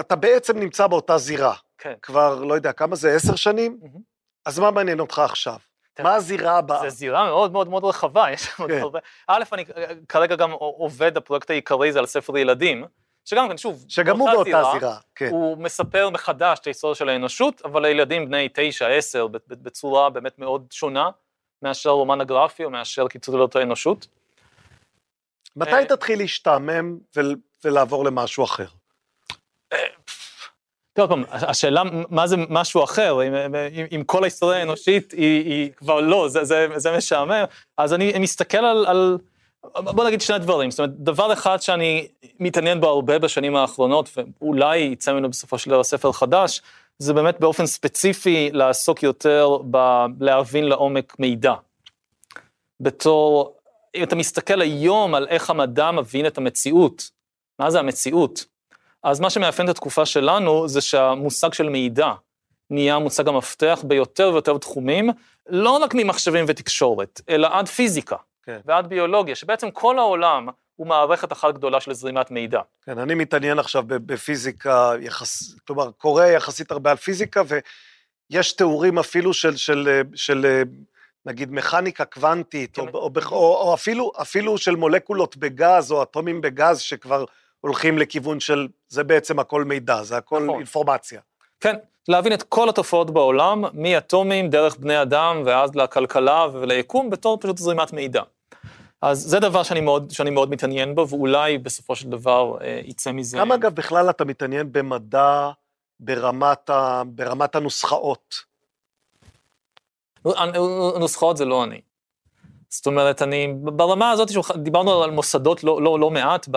אתה 0.00 0.16
בעצם 0.16 0.58
נמצא 0.58 0.86
באותה 0.86 1.18
זירה. 1.18 1.54
כן. 1.78 1.94
כבר, 2.02 2.44
לא 2.44 2.54
יודע, 2.54 2.72
כמה 2.72 2.96
זה, 2.96 3.14
עשר 3.14 3.36
שנים? 3.36 3.80
Mm-hmm. 3.82 3.98
אז 4.46 4.58
מה 4.58 4.70
מעניין 4.70 5.00
אותך 5.00 5.18
עכשיו? 5.18 5.56
מה 6.02 6.14
הזירה 6.14 6.58
הבאה? 6.58 6.90
זו 6.90 6.96
זירה 6.96 7.24
מאוד 7.24 7.52
מאוד 7.52 7.68
מאוד 7.68 7.84
רחבה, 7.84 8.30
יש 8.30 8.42
שם 8.42 8.62
עוד 8.62 8.70
כן. 8.70 8.80
הרבה. 8.80 8.98
א', 9.28 9.42
אני 9.52 9.64
כרגע 10.08 10.36
גם 10.36 10.52
עובד, 10.52 11.16
הפרויקט 11.16 11.50
העיקרי 11.50 11.92
זה 11.92 11.98
על 11.98 12.06
ספר 12.06 12.38
ילדים, 12.38 12.84
שגם 13.24 13.48
כן, 13.48 13.56
שוב, 13.56 13.84
שגם 13.88 14.20
הוא 14.20 14.30
באותה 14.30 14.62
זירה, 14.72 14.96
כן. 15.14 15.28
הוא 15.30 15.58
מספר 15.58 16.10
מחדש 16.10 16.58
את 16.58 16.66
ההיסטוריה 16.66 16.94
של 16.94 17.08
האנושות, 17.08 17.62
אבל 17.64 17.82
לילדים 17.82 18.26
בני 18.26 18.48
תשע, 18.54 18.86
עשר, 18.88 19.26
בצורה 19.48 20.10
באמת 20.10 20.38
מאוד 20.38 20.66
שונה, 20.70 21.10
מאשר 21.62 21.90
רומן 21.90 22.20
הגרפי 22.20 22.64
או 22.64 22.70
מאשר 22.70 23.08
קיצור 23.08 23.48
האנושות. 23.54 24.06
מתי 25.56 25.70
אה, 25.70 25.84
תתחיל 25.84 26.18
להשתעמם 26.18 26.98
ולעבור 27.64 28.04
למשהו 28.04 28.44
אחר? 28.44 28.66
עוד 31.00 31.10
פעם, 31.10 31.24
השאלה 31.30 31.82
מה 32.10 32.26
זה 32.26 32.36
משהו 32.48 32.84
אחר, 32.84 33.22
אם, 33.22 33.54
אם, 33.94 34.04
כל 34.04 34.22
ההיסטוריה 34.22 34.58
האנושית 34.58 35.12
היא, 35.12 35.44
היא 35.44 35.70
כבר 35.76 36.00
לא, 36.00 36.28
זה, 36.28 36.44
זה, 36.44 36.66
זה 36.76 36.96
משעמם, 36.96 37.44
אז 37.78 37.94
אני 37.94 38.18
מסתכל 38.18 38.58
על, 38.58 38.86
על, 38.86 39.18
בוא 39.74 40.04
נגיד 40.04 40.20
שני 40.20 40.38
דברים, 40.38 40.70
זאת 40.70 40.80
אומרת, 40.80 40.98
דבר 40.98 41.32
אחד 41.32 41.62
שאני 41.62 42.08
מתעניין 42.40 42.80
בו 42.80 42.88
הרבה 42.88 43.18
בשנים 43.18 43.56
האחרונות, 43.56 44.10
ואולי 44.16 44.78
יצא 44.78 45.12
ממנו 45.12 45.30
בסופו 45.30 45.58
של 45.58 45.70
דבר 45.70 45.84
ספר 45.84 46.12
חדש, 46.12 46.62
זה 46.98 47.14
באמת 47.14 47.40
באופן 47.40 47.66
ספציפי 47.66 48.50
לעסוק 48.52 49.02
יותר 49.02 49.56
בלהבין 50.16 50.64
לעומק 50.64 51.18
מידע. 51.18 51.54
בתור, 52.80 53.56
אם 53.94 54.02
אתה 54.02 54.16
מסתכל 54.16 54.60
היום 54.60 55.14
על 55.14 55.28
איך 55.28 55.50
המדע 55.50 55.90
מבין 55.90 56.26
את 56.26 56.38
המציאות, 56.38 57.10
מה 57.58 57.70
זה 57.70 57.78
המציאות? 57.78 58.44
אז 59.02 59.20
מה 59.20 59.30
שמאפיין 59.30 59.68
את 59.68 59.74
התקופה 59.74 60.06
שלנו 60.06 60.68
זה 60.68 60.80
שהמושג 60.80 61.52
של 61.52 61.68
מידע 61.68 62.12
נהיה 62.70 62.98
מושג 62.98 63.28
המפתח 63.28 63.80
ביותר 63.84 64.30
ויותר 64.32 64.58
תחומים, 64.58 65.10
לא 65.48 65.70
רק 65.70 65.94
ממחשבים 65.94 66.44
ותקשורת, 66.48 67.20
אלא 67.28 67.48
עד 67.52 67.68
פיזיקה 67.68 68.16
כן. 68.42 68.60
ועד 68.64 68.86
ביולוגיה, 68.86 69.34
שבעצם 69.34 69.70
כל 69.70 69.98
העולם 69.98 70.48
הוא 70.76 70.86
מערכת 70.86 71.32
אחת 71.32 71.54
גדולה 71.54 71.80
של 71.80 71.92
זרימת 71.92 72.30
מידע. 72.30 72.60
כן, 72.84 72.98
אני 72.98 73.14
מתעניין 73.14 73.58
עכשיו 73.58 73.82
בפיזיקה, 73.86 74.92
יחס, 75.00 75.54
כלומר, 75.66 75.90
קורא 75.90 76.24
יחסית 76.24 76.70
הרבה 76.70 76.90
על 76.90 76.96
פיזיקה, 76.96 77.42
ויש 78.30 78.52
תיאורים 78.52 78.98
אפילו 78.98 79.34
של, 79.34 79.56
של, 79.56 80.02
של 80.14 80.62
נגיד 81.26 81.52
מכניקה 81.52 82.04
קוונטית, 82.04 82.76
כן. 82.76 82.82
או, 82.82 82.86
או, 82.88 83.10
או, 83.30 83.56
או 83.68 83.74
אפילו, 83.74 84.12
אפילו 84.22 84.58
של 84.58 84.76
מולקולות 84.76 85.36
בגז, 85.36 85.92
או 85.92 86.02
אטומים 86.02 86.40
בגז, 86.40 86.78
שכבר 86.78 87.24
הולכים 87.60 87.98
לכיוון 87.98 88.40
של, 88.40 88.68
זה 88.88 89.04
בעצם 89.04 89.38
הכל 89.38 89.64
מידע, 89.64 90.02
זה 90.02 90.16
הכל 90.16 90.42
נכון. 90.44 90.56
אינפורמציה. 90.58 91.20
כן, 91.60 91.76
להבין 92.08 92.32
את 92.32 92.42
כל 92.42 92.68
התופעות 92.68 93.10
בעולם, 93.10 93.64
מאטומים, 93.74 94.50
דרך 94.50 94.76
בני 94.76 95.02
אדם, 95.02 95.42
ואז 95.46 95.74
לכלכלה 95.74 96.46
וליקום, 96.52 97.10
בתור 97.10 97.38
פשוט 97.40 97.58
זרימת 97.58 97.92
מידע. 97.92 98.22
אז 99.02 99.18
זה 99.18 99.40
דבר 99.40 99.62
שאני 99.62 99.80
מאוד, 99.80 100.10
שאני 100.10 100.30
מאוד 100.30 100.50
מתעניין 100.50 100.94
בו, 100.94 101.08
ואולי 101.08 101.58
בסופו 101.58 101.96
של 101.96 102.10
דבר 102.10 102.56
אה, 102.60 102.80
יצא 102.84 103.12
מזה... 103.12 103.38
כמה 103.38 103.54
אגב 103.54 103.74
בכלל 103.74 104.10
אתה 104.10 104.24
מתעניין 104.24 104.72
במדע 104.72 105.50
ברמת, 106.00 106.70
ה, 106.70 107.02
ברמת 107.06 107.54
הנוסחאות? 107.56 108.34
נוסחאות 110.98 111.36
זה 111.36 111.44
לא 111.44 111.64
אני. 111.64 111.80
זאת 112.68 112.86
אומרת, 112.86 113.22
אני, 113.22 113.54
ברמה 113.62 114.10
הזאת, 114.10 114.28
דיברנו 114.56 115.02
על 115.02 115.10
מוסדות 115.10 115.64
לא, 115.64 115.82
לא, 115.82 116.00
לא 116.00 116.10
מעט, 116.10 116.48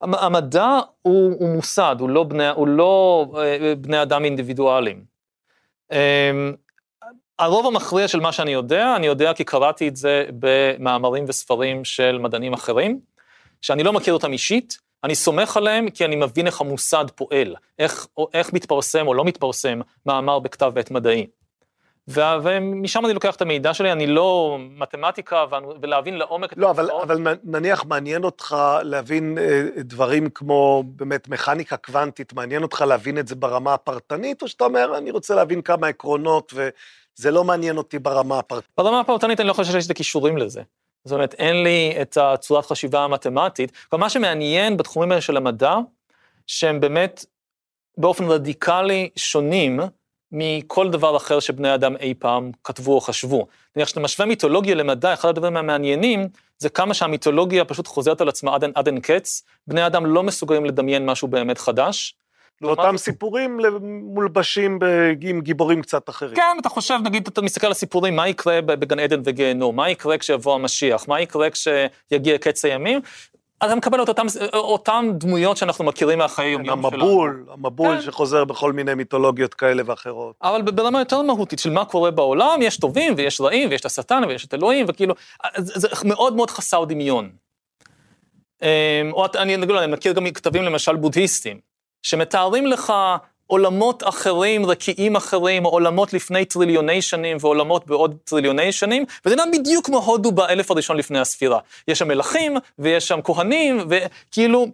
המדע 0.00 0.78
הוא, 1.02 1.34
הוא 1.38 1.48
מוסד, 1.48 1.96
הוא 2.00 2.10
לא 2.10 2.24
בני, 2.24 2.48
הוא 2.48 2.68
לא 2.68 3.26
אה, 3.38 3.74
בני 3.74 4.02
אדם 4.02 4.24
אינדיבידואליים. 4.24 5.04
אמ, 5.92 6.54
הרוב 7.38 7.66
המכריע 7.66 8.08
של 8.08 8.20
מה 8.20 8.32
שאני 8.32 8.50
יודע, 8.50 8.96
אני 8.96 9.06
יודע 9.06 9.34
כי 9.34 9.44
קראתי 9.44 9.88
את 9.88 9.96
זה 9.96 10.24
במאמרים 10.38 11.24
וספרים 11.28 11.84
של 11.84 12.18
מדענים 12.18 12.52
אחרים, 12.52 13.00
שאני 13.62 13.82
לא 13.82 13.92
מכיר 13.92 14.14
אותם 14.14 14.32
אישית, 14.32 14.78
אני 15.04 15.14
סומך 15.14 15.56
עליהם 15.56 15.90
כי 15.90 16.04
אני 16.04 16.16
מבין 16.16 16.46
איך 16.46 16.60
המוסד 16.60 17.04
פועל, 17.14 17.54
איך, 17.78 18.06
איך 18.34 18.52
מתפרסם 18.52 19.06
או 19.06 19.14
לא 19.14 19.24
מתפרסם 19.24 19.80
מאמר 20.06 20.38
בכתב 20.38 20.72
עת 20.76 20.90
מדעי. 20.90 21.26
ומשם 22.08 23.04
אני 23.04 23.14
לוקח 23.14 23.36
את 23.36 23.42
המידע 23.42 23.74
שלי, 23.74 23.92
אני 23.92 24.06
לא 24.06 24.58
מתמטיקה, 24.60 25.44
ולהבין 25.82 26.18
לעומק 26.18 26.52
את 26.52 26.58
לא, 26.58 26.70
אבל, 26.70 26.90
אבל 27.02 27.36
נניח 27.44 27.84
מעניין 27.84 28.24
אותך 28.24 28.56
להבין 28.82 29.38
אה, 29.38 29.62
דברים 29.76 30.30
כמו 30.30 30.82
באמת 30.86 31.28
מכניקה 31.28 31.76
קוונטית, 31.76 32.32
מעניין 32.32 32.62
אותך 32.62 32.80
להבין 32.80 33.18
את 33.18 33.28
זה 33.28 33.34
ברמה 33.34 33.74
הפרטנית, 33.74 34.42
או 34.42 34.48
שאתה 34.48 34.64
אומר, 34.64 34.98
אני 34.98 35.10
רוצה 35.10 35.34
להבין 35.34 35.62
כמה 35.62 35.86
עקרונות, 35.86 36.52
וזה 36.56 37.30
לא 37.30 37.44
מעניין 37.44 37.76
אותי 37.76 37.98
ברמה 37.98 38.38
הפרטנית? 38.38 38.70
ברמה 38.76 39.00
הפרטנית 39.00 39.40
אני 39.40 39.48
לא 39.48 39.52
חושב 39.52 39.72
שיש 39.72 39.88
לי 39.88 39.94
כישורים 39.94 40.38
לזה. 40.38 40.62
זאת 41.04 41.12
אומרת, 41.12 41.34
אין 41.34 41.62
לי 41.62 41.94
את 42.02 42.16
הצורת 42.20 42.66
חשיבה 42.66 43.04
המתמטית. 43.04 43.72
כלומר, 43.90 44.04
מה 44.04 44.10
שמעניין 44.10 44.76
בתחומים 44.76 45.10
האלה 45.10 45.20
של 45.20 45.36
המדע, 45.36 45.74
שהם 46.46 46.80
באמת 46.80 47.24
באופן 47.98 48.24
רדיקלי 48.24 49.10
שונים 49.16 49.80
מכל 50.32 50.90
דבר 50.90 51.16
אחר 51.16 51.40
שבני 51.40 51.74
אדם 51.74 51.96
אי 51.96 52.14
פעם 52.18 52.50
כתבו 52.64 52.94
או 52.94 53.00
חשבו. 53.00 53.46
נניח 53.76 53.86
כשאתה 53.86 54.00
משווה 54.00 54.26
מיתולוגיה 54.26 54.74
למדע, 54.74 55.12
אחד 55.12 55.28
הדברים 55.28 55.56
המעניינים 55.56 56.28
זה 56.58 56.68
כמה 56.68 56.94
שהמיתולוגיה 56.94 57.64
פשוט 57.64 57.86
חוזרת 57.86 58.20
על 58.20 58.28
עצמה 58.28 58.54
עד, 58.54 58.64
עד 58.74 58.86
אין 58.86 59.00
קץ, 59.00 59.42
בני 59.66 59.86
אדם 59.86 60.06
לא 60.06 60.22
מסוגלים 60.22 60.64
לדמיין 60.64 61.06
משהו 61.06 61.28
באמת 61.28 61.58
חדש. 61.58 62.14
לעומת... 62.60 62.96
סיפורים 62.96 63.60
מולבשים 64.02 64.78
עם 65.20 65.40
גיבורים 65.40 65.82
קצת 65.82 66.08
אחרים. 66.08 66.34
כן, 66.34 66.56
אתה 66.60 66.68
חושב, 66.68 66.98
נגיד, 67.04 67.26
אתה 67.26 67.42
מסתכל 67.42 67.66
על 67.66 67.72
הסיפורים, 67.72 68.16
מה 68.16 68.28
יקרה 68.28 68.60
בגן 68.60 68.98
עדן 68.98 69.20
וגיהנום, 69.24 69.76
מה 69.76 69.90
יקרה 69.90 70.18
כשיבוא 70.18 70.54
המשיח, 70.54 71.08
מה 71.08 71.20
יקרה 71.20 71.48
כשיגיע 71.50 72.38
קץ 72.38 72.64
הימים, 72.64 73.00
אתה 73.58 73.74
מקבל 73.74 74.02
את 74.02 74.08
אותם, 74.08 74.26
אותם 74.54 75.06
דמויות 75.12 75.56
שאנחנו 75.56 75.84
מכירים 75.84 76.18
מהחיי 76.18 76.50
יומיום 76.50 76.82
שלנו. 76.82 77.04
המבול, 77.04 77.46
המבול 77.52 77.96
כן. 77.96 78.02
שחוזר 78.02 78.44
בכל 78.44 78.72
מיני 78.72 78.94
מיתולוגיות 78.94 79.54
כאלה 79.54 79.82
ואחרות. 79.86 80.36
אבל 80.42 80.62
ברמה 80.62 80.98
יותר 80.98 81.22
מהותית 81.22 81.58
של 81.58 81.70
מה 81.70 81.84
קורה 81.84 82.10
בעולם, 82.10 82.62
יש 82.62 82.76
טובים 82.76 83.14
ויש 83.16 83.40
רעים 83.40 83.70
ויש 83.70 83.80
את 83.80 83.86
השטן 83.86 84.22
ויש 84.28 84.44
את 84.44 84.54
אלוהים, 84.54 84.86
וכאילו, 84.88 85.14
זה 85.56 85.88
מאוד 86.04 86.36
מאוד 86.36 86.50
חסר 86.50 86.84
דמיון. 86.84 87.30
אמ, 88.62 88.68
או 89.12 89.26
אני, 89.34 89.54
אני 89.54 89.92
מכיר 89.92 90.12
גם 90.12 90.30
כתבים 90.30 90.62
למשל 90.62 90.96
בודהיסטים, 90.96 91.60
שמתארים 92.02 92.66
לך 92.66 92.92
עולמות 93.46 94.02
אחרים, 94.08 94.66
רקיעים 94.66 95.16
אחרים, 95.16 95.64
או 95.64 95.70
עולמות 95.70 96.12
לפני 96.12 96.44
טריליוני 96.44 97.02
שנים 97.02 97.36
ועולמות 97.40 97.86
בעוד 97.86 98.16
טריליוני 98.24 98.72
שנים, 98.72 99.04
וזה 99.24 99.36
נראה 99.36 99.46
בדיוק 99.52 99.86
כמו 99.86 99.98
הודו 99.98 100.32
באלף 100.32 100.70
הראשון 100.70 100.96
לפני 100.96 101.18
הספירה. 101.18 101.58
יש 101.88 101.98
שם 101.98 102.08
מלכים, 102.08 102.56
ויש 102.78 103.08
שם 103.08 103.20
כהנים, 103.24 103.88
וכאילו, 103.88 104.66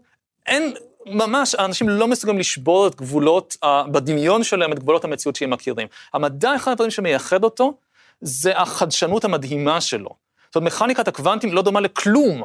אין, 0.46 0.74
ממש, 1.06 1.54
האנשים 1.54 1.88
לא 1.88 2.08
מסוגלים 2.08 2.38
לשבור 2.38 2.86
את 2.86 2.94
גבולות, 2.94 3.56
בדמיון 3.92 4.44
שלהם, 4.44 4.72
את 4.72 4.78
גבולות 4.78 5.04
המציאות 5.04 5.36
שהם 5.36 5.50
מכירים. 5.50 5.88
המדע, 6.14 6.56
אחד 6.56 6.72
הדברים 6.72 6.90
שמייחד 6.90 7.44
אותו, 7.44 7.72
זה 8.20 8.58
החדשנות 8.58 9.24
המדהימה 9.24 9.80
שלו. 9.80 10.10
זאת 10.46 10.56
אומרת, 10.56 10.72
מכניקת 10.72 11.08
הקוונטים 11.08 11.52
לא 11.52 11.62
דומה 11.62 11.80
לכלום. 11.80 12.42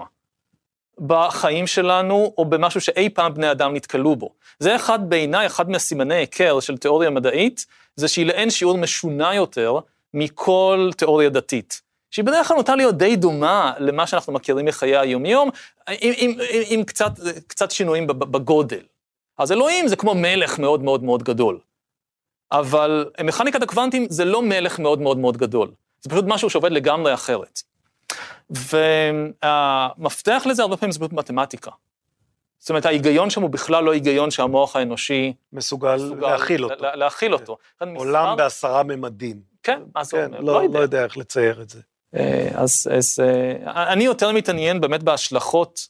בחיים 0.99 1.67
שלנו, 1.67 2.33
או 2.37 2.45
במשהו 2.45 2.81
שאי 2.81 3.09
פעם 3.09 3.33
בני 3.33 3.51
אדם 3.51 3.73
נתקלו 3.73 4.15
בו. 4.15 4.29
זה 4.59 4.75
אחד, 4.75 5.09
בעיניי, 5.09 5.45
אחד 5.45 5.69
מהסימני 5.69 6.15
היכר 6.15 6.59
של 6.59 6.77
תיאוריה 6.77 7.09
מדעית, 7.09 7.65
זה 7.95 8.07
שהיא 8.07 8.25
לאין 8.25 8.49
שיעור 8.49 8.77
משונה 8.77 9.35
יותר 9.35 9.79
מכל 10.13 10.89
תיאוריה 10.97 11.29
דתית. 11.29 11.81
שהיא 12.11 12.25
בדרך 12.25 12.47
כלל 12.47 12.57
נוטה 12.57 12.75
להיות 12.75 12.97
די 12.97 13.15
דומה 13.15 13.73
למה 13.79 14.07
שאנחנו 14.07 14.33
מכירים 14.33 14.65
מחיי 14.65 14.97
היומיום, 14.97 15.49
עם, 15.89 16.13
עם, 16.17 16.31
עם, 16.31 16.63
עם 16.69 16.83
קצת, 16.83 17.11
קצת 17.47 17.71
שינויים 17.71 18.07
בגודל. 18.07 18.81
אז 19.37 19.51
אלוהים 19.51 19.87
זה 19.87 19.95
כמו 19.95 20.15
מלך 20.15 20.59
מאוד 20.59 20.83
מאוד 20.83 21.03
מאוד 21.03 21.23
גדול. 21.23 21.59
אבל 22.51 23.09
מכניקת 23.23 23.61
הקוונטים 23.63 24.07
זה 24.09 24.25
לא 24.25 24.41
מלך 24.41 24.79
מאוד 24.79 25.01
מאוד 25.01 25.17
מאוד 25.17 25.37
גדול. 25.37 25.71
זה 26.01 26.09
פשוט 26.09 26.25
משהו 26.27 26.49
שעובד 26.49 26.71
לגמרי 26.71 27.13
אחרת. 27.13 27.61
והמפתח 28.49 30.43
לזה 30.45 30.61
הרבה 30.61 30.77
פעמים 30.77 30.91
זה 30.91 30.99
פשוט 30.99 31.13
מתמטיקה. 31.13 31.71
זאת 32.59 32.69
אומרת, 32.69 32.85
ההיגיון 32.85 33.29
שם 33.29 33.41
הוא 33.41 33.49
בכלל 33.49 33.83
לא 33.83 33.91
היגיון 33.91 34.31
שהמוח 34.31 34.75
האנושי... 34.75 35.33
מסוגל, 35.53 35.95
מסוגל 35.95 36.27
להכיל 36.27 36.63
אותו. 36.63 36.83
לה, 36.83 36.95
להכיל 36.95 37.33
אותו. 37.33 37.57
כן. 37.79 37.95
עולם 37.95 38.23
מספר... 38.23 38.35
בעשרה 38.35 38.83
ממדים. 38.83 39.41
כן, 39.63 39.81
מה 39.95 40.03
זה 40.03 40.17
כן, 40.17 40.25
אומר? 40.25 40.39
לא, 40.39 40.53
לא, 40.53 40.59
יודע. 40.59 40.79
לא 40.79 40.83
יודע 40.83 41.03
איך 41.03 41.17
לצייר 41.17 41.61
את 41.61 41.69
זה. 41.69 41.81
אה, 42.15 42.49
אז, 42.53 42.87
אז 42.97 43.19
אה, 43.19 43.93
אני 43.93 44.03
יותר 44.03 44.31
מתעניין 44.31 44.81
באמת 44.81 45.03
בהשלכות 45.03 45.87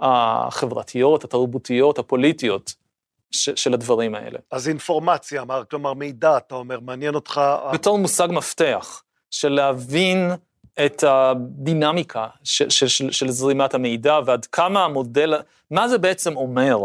החברתיות, 0.00 1.24
התרבותיות, 1.24 1.98
הפוליטיות 1.98 2.74
ש, 3.30 3.50
של 3.50 3.74
הדברים 3.74 4.14
האלה. 4.14 4.38
אז 4.50 4.68
אינפורמציה, 4.68 5.44
כלומר 5.70 5.94
מידע, 5.94 6.36
אתה 6.36 6.54
אומר, 6.54 6.80
מעניין 6.80 7.14
אותך... 7.14 7.40
בתור 7.72 7.98
מושג 7.98 8.28
מפתח, 8.30 9.02
של 9.30 9.48
להבין 9.48 10.30
את 10.84 11.04
הדינמיקה 11.06 12.26
של, 12.44 12.70
של, 12.70 12.88
של, 12.88 13.10
של 13.12 13.30
זרימת 13.30 13.74
המידע 13.74 14.18
ועד 14.26 14.46
כמה 14.46 14.84
המודל, 14.84 15.34
מה 15.70 15.88
זה 15.88 15.98
בעצם 15.98 16.36
אומר 16.36 16.78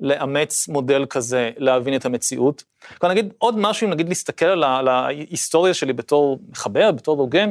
לאמץ 0.00 0.68
מודל 0.68 1.06
כזה, 1.10 1.50
להבין 1.56 1.96
את 1.96 2.04
המציאות. 2.04 2.64
כבר 3.00 3.08
נגיד 3.08 3.32
עוד 3.38 3.58
משהו, 3.58 3.86
אם 3.86 3.90
נגיד 3.92 4.08
להסתכל 4.08 4.46
על, 4.46 4.64
על 4.64 4.88
ההיסטוריה 4.88 5.74
שלי 5.74 5.92
בתור 5.92 6.38
מחבר, 6.48 6.92
בתור 6.92 7.18
הוגן, 7.18 7.50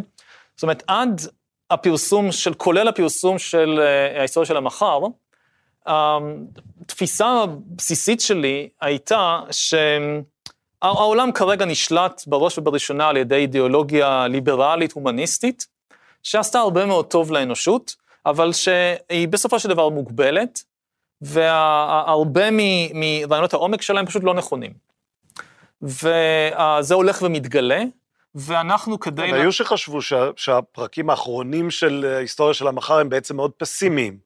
זאת 0.55 0.63
אומרת, 0.63 0.83
עד 0.87 1.21
הפרסום 1.69 2.31
של, 2.31 2.53
כולל 2.53 2.87
הפרסום 2.87 3.39
של 3.39 3.79
uh, 3.79 4.19
ההיסטוריה 4.19 4.47
של 4.47 4.57
המחר, 4.57 4.99
התפיסה 5.85 7.27
הבסיסית 7.27 8.21
שלי 8.21 8.69
הייתה 8.81 9.39
ש... 9.51 9.73
העולם 10.81 11.31
כרגע 11.31 11.65
נשלט 11.65 12.23
בראש 12.27 12.57
ובראשונה 12.57 13.07
על 13.07 13.17
ידי 13.17 13.35
אידיאולוגיה 13.35 14.27
ליברלית 14.27 14.91
הומניסטית, 14.91 15.67
שעשתה 16.23 16.59
הרבה 16.59 16.85
מאוד 16.85 17.05
טוב 17.05 17.31
לאנושות, 17.31 17.95
אבל 18.25 18.53
שהיא 18.53 19.27
בסופו 19.27 19.59
של 19.59 19.69
דבר 19.69 19.89
מוגבלת, 19.89 20.63
והרבה 21.21 22.49
מרעיונות 22.93 23.53
העומק 23.53 23.81
שלהם 23.81 24.05
פשוט 24.05 24.23
לא 24.23 24.33
נכונים. 24.33 24.73
וזה 25.81 26.93
הולך 26.93 27.21
ומתגלה, 27.21 27.83
ואנחנו 28.35 28.99
כדי... 28.99 29.21
היו 29.21 29.51
שחשבו 29.51 30.01
שה, 30.01 30.29
שהפרקים 30.35 31.09
האחרונים 31.09 31.71
של 31.71 32.13
ההיסטוריה 32.15 32.53
של 32.53 32.67
המחר 32.67 32.99
הם 32.99 33.09
בעצם 33.09 33.35
מאוד 33.35 33.51
פסימיים. 33.51 34.17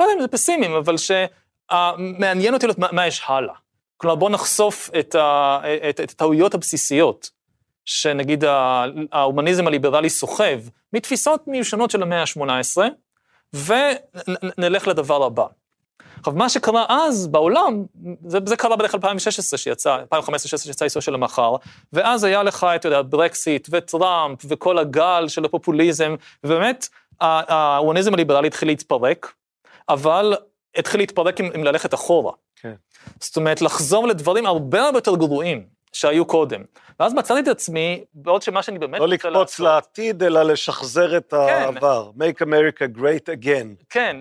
לא 0.00 0.04
יודע 0.04 0.14
אם 0.14 0.20
זה 0.20 0.28
פסימיים, 0.28 0.72
אבל 0.72 0.94
שמעניין 0.96 2.54
אותי 2.54 2.66
לראות 2.66 2.78
מה, 2.78 2.88
מה 2.92 3.06
יש 3.06 3.22
הלאה. 3.26 3.54
כלומר, 3.96 4.16
בואו 4.16 4.30
נחשוף 4.30 4.90
את, 4.98 5.16
את, 5.88 6.00
את 6.00 6.10
הטעויות 6.10 6.54
הבסיסיות 6.54 7.30
שנגיד 7.88 8.44
ההומניזם 9.12 9.66
הליברלי 9.66 10.10
סוחב 10.10 10.60
מתפיסות 10.92 11.48
מיושנות 11.48 11.90
של 11.90 12.02
המאה 12.02 12.20
ה-18, 12.20 12.78
ונלך 13.54 14.88
לדבר 14.88 15.24
הבא. 15.24 15.46
עכשיו, 16.18 16.32
מה 16.32 16.48
שקרה 16.48 16.86
אז 16.88 17.26
בעולם, 17.26 17.84
זה, 18.26 18.38
זה 18.46 18.56
קרה 18.56 18.76
בערך 18.76 18.94
2016 18.94 19.58
שיצא, 19.58 19.98
2015-2016 20.14 20.38
שיצא 20.42 20.84
היסטוריה 20.84 21.02
של 21.02 21.14
המחר, 21.14 21.56
ואז 21.92 22.24
היה 22.24 22.42
לך, 22.42 22.66
אתה 22.76 22.88
יודע, 22.88 23.02
ברקסיט 23.02 23.68
וטראמפ 23.70 24.38
וכל 24.48 24.78
הגל 24.78 25.24
של 25.28 25.44
הפופוליזם, 25.44 26.14
ובאמת, 26.44 26.88
ההומניזם 27.20 28.14
הליברלי 28.14 28.46
התחיל 28.46 28.68
להתפרק, 28.68 29.32
אבל 29.88 30.34
התחיל 30.76 31.00
להתפרק 31.00 31.40
עם, 31.40 31.50
עם 31.54 31.64
ללכת 31.64 31.94
אחורה. 31.94 32.32
כן. 32.56 32.74
זאת 33.20 33.36
אומרת, 33.36 33.62
לחזור 33.62 34.08
לדברים 34.08 34.46
הרבה 34.46 34.82
הרבה 34.82 34.98
יותר 34.98 35.16
גרועים. 35.16 35.77
שהיו 35.98 36.24
קודם. 36.24 36.62
ואז 37.00 37.14
מצאתי 37.14 37.40
את 37.40 37.48
עצמי, 37.48 38.04
בעוד 38.14 38.42
שמה 38.42 38.62
שאני 38.62 38.78
באמת 38.78 39.00
לא 39.00 39.04
רוצה 39.04 39.14
לעשות... 39.14 39.24
לא 39.24 39.40
לקפוץ 39.40 39.60
לעתיד, 39.60 40.22
אלא 40.22 40.42
לשחזר 40.42 41.16
את 41.16 41.30
כן. 41.30 41.36
העבר. 41.36 42.10
Make 42.18 42.42
America 42.42 42.98
Great 42.98 43.44
Again. 43.44 43.84
כן, 43.90 44.16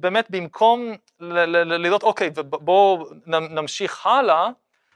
באמת 0.00 0.26
במקום 0.30 0.94
לראות, 1.20 2.02
אוקיי, 2.02 2.30
בואו 2.50 3.06
נמשיך 3.26 4.06
הלאה, 4.06 4.48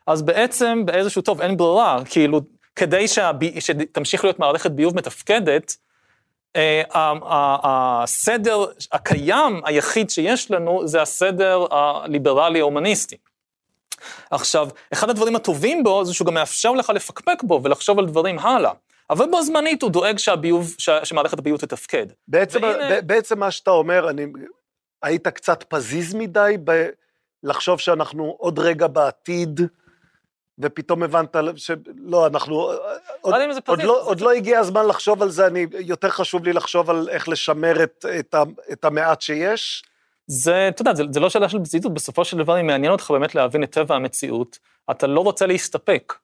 אז 0.07 0.22
בעצם 0.22 0.82
באיזשהו, 0.87 1.22
טוב, 1.22 1.41
אין 1.41 1.57
ברירה, 1.57 1.99
כאילו, 2.11 2.41
כדי 2.76 3.09
שהבי, 3.09 3.61
שתמשיך 3.61 4.24
להיות 4.24 4.39
מערכת 4.39 4.70
ביוב 4.70 4.97
מתפקדת, 4.97 5.76
אה, 6.57 6.82
הסדר 7.62 8.64
הקיים 8.93 9.61
היחיד 9.64 10.11
שיש 10.11 10.51
לנו 10.51 10.87
זה 10.87 11.03
הסדר 11.03 11.64
הליברלי 11.70 12.61
ההומניסטי. 12.61 13.16
עכשיו, 14.31 14.69
אחד 14.93 15.11
הדברים 15.11 15.37
הטובים 15.37 15.85
בו 15.85 16.05
זה 16.05 16.15
שהוא 16.15 16.27
גם 16.27 16.35
מאפשר 16.35 16.73
לך 16.73 16.91
לפקפק 16.91 17.43
בו 17.43 17.61
ולחשוב 17.65 17.99
על 17.99 18.07
דברים 18.07 18.39
הלאה. 18.39 18.73
אבל 19.11 19.27
בו 19.31 19.43
זמנית 19.43 19.83
הוא 19.83 19.91
דואג 19.91 20.19
שהביוב, 20.19 20.75
ש, 20.79 20.91
שמערכת 21.05 21.39
הביוב 21.39 21.61
תתפקד. 21.61 22.07
בעצם, 22.29 22.63
והנה... 22.63 23.01
בעצם 23.01 23.39
מה 23.39 23.51
שאתה 23.51 23.71
אומר, 23.71 24.11
אני, 24.11 24.27
היית 25.03 25.29
קצת 25.29 25.63
פזיז 25.63 26.15
מדי 26.15 26.57
בלחשוב 27.43 27.81
שאנחנו 27.81 28.37
עוד 28.39 28.59
רגע 28.59 28.87
בעתיד, 28.87 29.61
ופתאום 30.59 31.03
הבנת 31.03 31.37
שלא, 31.57 32.26
אנחנו... 32.26 32.71
עוד, 33.21 33.35
לא 33.35 33.55
עוד, 33.67 33.83
לא, 33.83 34.03
עוד 34.03 34.21
לא 34.21 34.33
הגיע 34.33 34.59
הזמן 34.59 34.87
לחשוב 34.87 35.22
על 35.22 35.30
זה, 35.30 35.47
אני, 35.47 35.67
יותר 35.79 36.09
חשוב 36.11 36.45
לי 36.45 36.53
לחשוב 36.53 36.91
על 36.91 37.09
איך 37.09 37.29
לשמר 37.29 37.83
את, 37.83 38.05
את, 38.18 38.35
את 38.72 38.85
המעט 38.85 39.21
שיש. 39.21 39.85
זה, 40.27 40.69
אתה 40.69 40.83
יודע, 40.83 40.95
זה, 40.95 41.05
זה 41.11 41.21
לא 41.21 41.31
שאלה 41.31 41.49
של 41.49 41.59
בזיזות, 41.59 41.95
בסופו 41.95 42.25
של 42.25 42.39
דבר, 42.39 42.61
אם 42.61 42.67
מעניין 42.67 42.93
אותך 42.93 43.11
באמת 43.11 43.35
להבין 43.35 43.63
את 43.63 43.71
טבע 43.71 43.97
המציאות, 43.97 44.59
אתה 44.91 45.07
לא 45.07 45.21
רוצה 45.21 45.47
להסתפק 45.47 46.15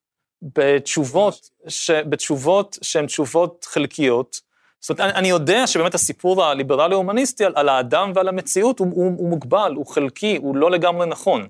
בתשובות, 0.42 1.50
ש, 1.68 1.90
בתשובות 1.90 2.78
שהן 2.82 3.06
תשובות 3.06 3.66
חלקיות. 3.68 4.40
זאת 4.80 4.90
אומרת, 4.90 5.00
אני, 5.00 5.18
אני 5.18 5.28
יודע 5.28 5.66
שבאמת 5.66 5.94
הסיפור 5.94 6.44
הליברלי-הומניסטי 6.44 7.44
על, 7.44 7.52
על 7.56 7.68
האדם 7.68 8.12
ועל 8.14 8.28
המציאות 8.28 8.78
הוא, 8.78 8.88
הוא, 8.94 9.12
הוא 9.18 9.28
מוגבל, 9.28 9.72
הוא 9.76 9.86
חלקי, 9.86 10.36
הוא 10.36 10.56
לא 10.56 10.70
לגמרי 10.70 11.06
נכון. 11.06 11.48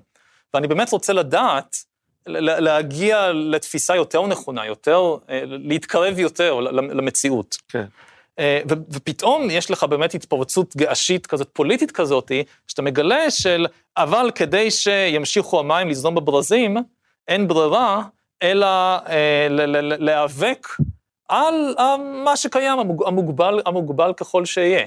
ואני 0.53 0.67
באמת 0.67 0.91
רוצה 0.91 1.13
לדעת, 1.13 1.77
להגיע 2.25 3.31
לתפיסה 3.33 3.95
יותר 3.95 4.27
נכונה, 4.27 4.65
יותר, 4.65 5.15
אה, 5.29 5.41
להתקרב 5.45 6.19
יותר 6.19 6.59
למציאות. 6.71 7.57
כן. 7.69 7.85
אה, 8.39 8.61
ופתאום 8.67 9.47
יש 9.49 9.71
לך 9.71 9.83
באמת 9.83 10.13
התפרצות 10.13 10.75
געשית 10.75 11.27
כזאת, 11.27 11.49
פוליטית 11.53 11.91
כזאת, 11.91 12.31
שאתה 12.67 12.81
מגלה 12.81 13.31
של, 13.31 13.65
אבל 13.97 14.31
כדי 14.35 14.71
שימשיכו 14.71 15.59
המים 15.59 15.89
לזרום 15.89 16.15
בברזים, 16.15 16.77
אין 17.27 17.47
ברירה 17.47 18.03
אלא 18.43 18.67
אה, 19.09 19.47
להיאבק 19.99 20.67
על 21.29 21.75
מה 22.23 22.37
שקיים, 22.37 22.79
המוגבל, 23.05 23.61
המוגבל 23.65 24.13
ככל 24.13 24.45
שיהיה. 24.45 24.85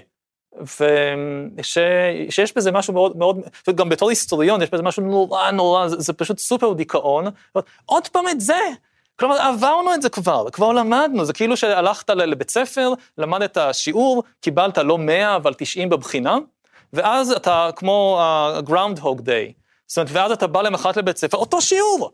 ושיש 1.58 2.56
בזה 2.56 2.72
משהו 2.72 2.94
מאוד 2.94 3.16
מאוד, 3.16 3.40
גם 3.74 3.88
בתור 3.88 4.08
היסטוריון 4.08 4.62
יש 4.62 4.70
בזה 4.70 4.82
משהו 4.82 5.02
נורא 5.02 5.50
נורא, 5.50 5.88
זה, 5.88 5.96
זה 5.98 6.12
פשוט 6.12 6.38
סופר 6.38 6.72
דיכאון. 6.72 7.24
עוד 7.84 8.08
פעם 8.08 8.28
את 8.28 8.40
זה, 8.40 8.58
כלומר, 9.16 9.40
עברנו 9.40 9.94
את 9.94 10.02
זה 10.02 10.08
כבר, 10.08 10.50
כבר 10.50 10.72
למדנו, 10.72 11.24
זה 11.24 11.32
כאילו 11.32 11.56
שהלכת 11.56 12.10
לבית 12.10 12.50
ספר, 12.50 12.92
למדת 13.18 13.58
שיעור, 13.72 14.22
קיבלת 14.40 14.78
לא 14.78 14.98
100 14.98 15.36
אבל 15.36 15.54
90 15.54 15.88
בבחינה, 15.88 16.36
ואז 16.92 17.32
אתה 17.32 17.70
כמו 17.76 18.18
ה-groundhog 18.20 19.18
day, 19.20 19.52
זאת 19.86 19.98
אומרת, 19.98 20.10
ואז 20.12 20.32
אתה 20.32 20.46
בא 20.46 20.62
למחרת 20.62 20.96
לבית 20.96 21.16
ספר, 21.16 21.36
אותו 21.38 21.60
שיעור. 21.62 22.10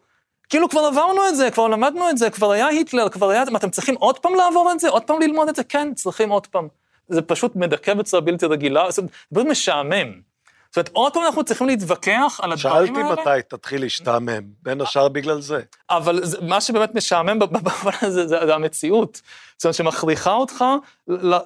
כאילו 0.48 0.68
כבר 0.68 0.80
עברנו 0.80 1.28
את 1.28 1.36
זה, 1.36 1.50
כבר 1.50 1.68
למדנו 1.68 2.10
את 2.10 2.18
זה, 2.18 2.30
כבר 2.30 2.50
היה 2.50 2.66
היטלר, 2.66 3.08
כבר 3.08 3.30
היה, 3.30 3.44
מה, 3.50 3.58
אתם 3.58 3.70
צריכים 3.70 3.94
עוד 3.94 4.18
פעם 4.18 4.34
לעבור 4.34 4.72
את 4.72 4.80
זה? 4.80 4.88
עוד 4.88 5.02
פעם 5.02 5.22
ללמוד 5.22 5.48
את 5.48 5.56
זה? 5.56 5.64
כן, 5.64 5.94
צריכים 5.94 6.30
עוד 6.30 6.46
פעם. 6.46 6.68
זה 7.08 7.22
פשוט 7.22 7.56
מדכא 7.56 7.94
בצורה 7.94 8.20
בלתי 8.20 8.46
רגילה, 8.46 8.90
זה 8.90 9.02
פשוט 9.34 9.46
משעמם. 9.46 10.31
זאת 10.72 10.76
אומרת, 10.76 10.90
עוד 10.92 11.12
פעם 11.12 11.22
אנחנו 11.24 11.44
צריכים 11.44 11.66
להתווכח 11.66 12.40
על 12.42 12.52
הדברים 12.52 12.96
האלה. 12.96 13.08
שאלתי 13.08 13.20
מתי 13.22 13.42
תתחיל 13.48 13.80
להשתעמם, 13.80 14.42
בין 14.62 14.80
השאר 14.80 15.08
בגלל 15.08 15.40
זה. 15.40 15.60
אבל 15.90 16.24
זה, 16.24 16.40
מה 16.40 16.60
שבאמת 16.60 16.94
משעמם 16.94 17.38
במובן 17.38 17.92
הזה, 18.02 18.26
זה, 18.26 18.46
זה 18.46 18.54
המציאות. 18.54 19.22
זאת 19.56 19.64
אומרת, 19.64 19.74
שמכריחה 19.74 20.32
אותך 20.32 20.64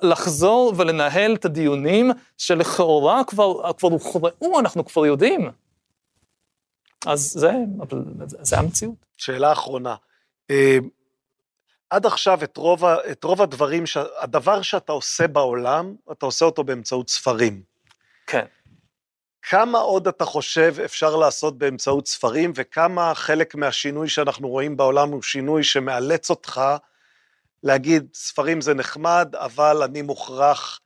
לחזור 0.02 0.72
ולנהל 0.76 1.34
את 1.34 1.44
הדיונים 1.44 2.10
שלכאורה 2.38 3.24
כבר, 3.26 3.72
כבר 3.72 3.88
הוכרעו, 3.88 4.60
אנחנו 4.60 4.84
כבר 4.84 5.06
יודעים. 5.06 5.50
אז 7.06 7.20
זה, 7.20 7.52
אבל 7.80 8.02
זה 8.26 8.58
המציאות. 8.58 8.94
שאלה 9.16 9.52
אחרונה. 9.52 9.94
אה, 10.50 10.78
עד 11.90 12.06
עכשיו 12.06 12.44
את 12.44 12.56
רוב, 12.56 12.84
את 12.84 13.24
רוב 13.24 13.42
הדברים, 13.42 13.84
הדבר 14.20 14.62
שאתה 14.62 14.92
עושה 14.92 15.28
בעולם, 15.28 15.94
אתה 16.12 16.26
עושה 16.26 16.44
אותו 16.44 16.64
באמצעות 16.64 17.10
ספרים. 17.10 17.62
כן. 18.26 18.44
כמה 19.48 19.78
עוד 19.78 20.08
אתה 20.08 20.24
חושב 20.24 20.74
אפשר 20.84 21.16
לעשות 21.16 21.58
באמצעות 21.58 22.08
ספרים, 22.08 22.52
וכמה 22.54 23.14
חלק 23.14 23.54
מהשינוי 23.54 24.08
שאנחנו 24.08 24.48
רואים 24.48 24.76
בעולם 24.76 25.10
הוא 25.10 25.22
שינוי 25.22 25.64
שמאלץ 25.64 26.30
אותך 26.30 26.60
להגיד, 27.62 28.08
ספרים 28.14 28.60
זה 28.60 28.74
נחמד, 28.74 29.34
אבל 29.34 29.82
אני 29.82 30.02
מוכרח 30.02 30.80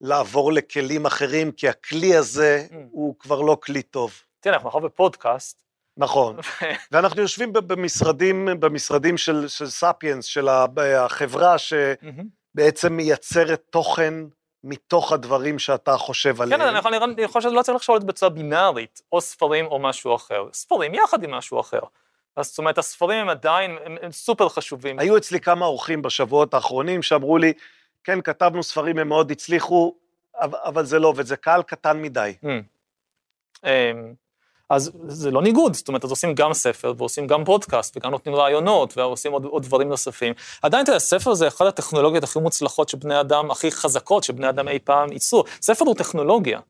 לעבור 0.00 0.52
לכלים 0.52 1.06
אחרים, 1.06 1.52
כי 1.52 1.68
הכלי 1.68 2.16
הזה 2.16 2.66
mm. 2.70 2.74
הוא 2.90 3.14
כבר 3.18 3.40
לא 3.40 3.58
כלי 3.62 3.82
טוב. 3.82 4.12
תראה, 4.40 4.56
אנחנו 4.56 4.68
עכשיו 4.68 4.80
בפודקאסט. 4.80 5.62
נכון, 5.96 6.36
ואנחנו 6.92 7.20
יושבים 7.22 7.52
במשרדים, 7.52 8.48
במשרדים 8.60 9.18
של, 9.18 9.48
של 9.48 9.70
ספיאנס, 9.70 10.24
של 10.24 10.48
החברה 10.48 11.56
שבעצם 11.58 12.92
מייצרת 12.92 13.62
תוכן 13.70 14.14
מתוך 14.64 15.12
הדברים 15.12 15.58
שאתה 15.58 15.96
חושב 15.96 16.36
כן, 16.36 16.42
עליהם. 16.42 16.60
כן, 16.60 16.66
אני, 16.86 16.96
אני, 16.96 17.04
אני 17.04 17.28
חושב 17.28 17.50
שלא 17.50 17.62
צריך 17.62 17.76
לחשוב 17.76 17.94
על 17.94 18.00
זה 18.00 18.06
בצורה 18.06 18.30
בינארית, 18.30 19.02
או 19.12 19.20
ספרים 19.20 19.66
או 19.66 19.78
משהו 19.78 20.14
אחר. 20.14 20.44
ספרים 20.52 20.94
יחד 20.94 21.24
עם 21.24 21.30
משהו 21.30 21.60
אחר. 21.60 21.80
אז 22.36 22.48
זאת 22.48 22.58
אומרת, 22.58 22.78
הספרים 22.78 23.18
הם 23.18 23.28
עדיין, 23.28 23.76
הם, 23.84 23.96
הם 24.02 24.12
סופר 24.12 24.48
חשובים. 24.48 24.98
היו 24.98 25.16
אצלי 25.16 25.40
כמה 25.40 25.66
אורחים 25.66 26.02
בשבועות 26.02 26.54
האחרונים 26.54 27.02
שאמרו 27.02 27.38
לי, 27.38 27.52
כן, 28.04 28.20
כתבנו 28.20 28.62
ספרים, 28.62 28.98
הם 28.98 29.08
מאוד 29.08 29.30
הצליחו, 29.30 29.94
אבל 30.40 30.84
זה 30.84 30.98
לא 30.98 31.08
עובד, 31.08 31.26
זה 31.26 31.36
קהל 31.36 31.62
קטן 31.62 32.02
מדי. 32.02 32.34
Mm. 32.44 33.66
אז 34.72 34.90
זה 35.08 35.30
לא 35.30 35.42
ניגוד, 35.42 35.74
זאת 35.74 35.88
אומרת, 35.88 36.04
אז 36.04 36.10
עושים 36.10 36.34
גם 36.34 36.54
ספר 36.54 36.92
ועושים 36.96 37.26
גם 37.26 37.44
פודקאסט 37.44 37.96
וגם 37.96 38.10
נותנים 38.10 38.34
רעיונות 38.34 38.98
ועושים 38.98 39.32
עוד, 39.32 39.44
עוד 39.44 39.62
דברים 39.62 39.88
נוספים. 39.88 40.34
עדיין, 40.62 40.84
תראה, 40.84 40.98
ספר 40.98 41.34
זה 41.34 41.48
אחת 41.48 41.66
הטכנולוגיות 41.66 42.24
הכי 42.24 42.38
מוצלחות 42.38 42.88
שבני 42.88 43.20
אדם, 43.20 43.50
הכי 43.50 43.70
חזקות 43.70 44.24
שבני 44.24 44.48
אדם 44.48 44.68
אי 44.68 44.78
פעם 44.78 45.12
ייצרו. 45.12 45.44
ספר 45.62 45.84
הוא 45.84 45.94
טכנולוגיה. 45.94 46.60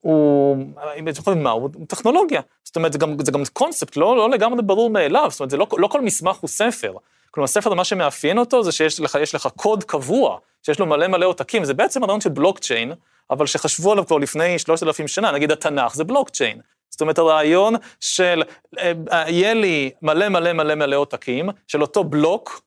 הוא, 0.00 0.56
אם 0.96 1.08
אתם 1.08 1.20
יכולים 1.20 1.42
מה, 1.42 1.50
הוא 1.50 1.70
טכנולוגיה. 1.88 2.40
זאת 2.64 2.76
אומרת, 2.76 2.92
זה 2.92 2.98
גם, 2.98 3.16
זה 3.24 3.32
גם 3.32 3.42
קונספט 3.52 3.96
לא, 3.96 4.16
לא 4.16 4.30
לגמרי 4.30 4.62
ברור 4.62 4.90
מאליו, 4.90 5.28
זאת 5.30 5.40
אומרת, 5.40 5.52
לא, 5.52 5.66
לא 5.78 5.88
כל 5.88 6.00
מסמך 6.00 6.36
הוא 6.36 6.48
ספר. 6.48 6.92
כלומר, 7.30 7.46
ספר, 7.46 7.74
מה 7.74 7.84
שמאפיין 7.84 8.38
אותו 8.38 8.62
זה 8.62 8.72
שיש 8.72 9.00
לך, 9.00 9.18
לך 9.34 9.48
קוד 9.56 9.84
קבוע, 9.84 10.38
שיש 10.62 10.78
לו 10.78 10.86
מלא 10.86 11.06
מלא 11.06 11.26
עותקים, 11.26 11.64
זה 11.64 11.74
בעצם 11.74 12.02
הרעיון 12.02 12.20
של 12.20 12.30
בלוקצ'יין, 12.30 12.92
אבל 13.30 13.46
שחשבו 13.46 13.92
עליו 13.92 14.06
כבר 14.06 14.18
לפני 14.18 14.58
3,000 14.58 15.08
שנה, 15.08 15.32
נגיד 15.32 15.52
התנ"ך 15.52 15.94
זה 15.94 16.04
בלוקצ'יין. 16.04 16.60
זאת 16.96 17.00
אומרת, 17.00 17.18
הרעיון 17.18 17.74
של, 18.00 18.42
אה, 18.78 18.92
יהיה 19.28 19.54
לי 19.54 19.90
מלא 20.02 20.28
מלא 20.28 20.52
מלא 20.52 20.74
מלא 20.74 20.96
עותקים, 20.96 21.48
של 21.68 21.82
אותו 21.82 22.04
בלוק 22.04 22.62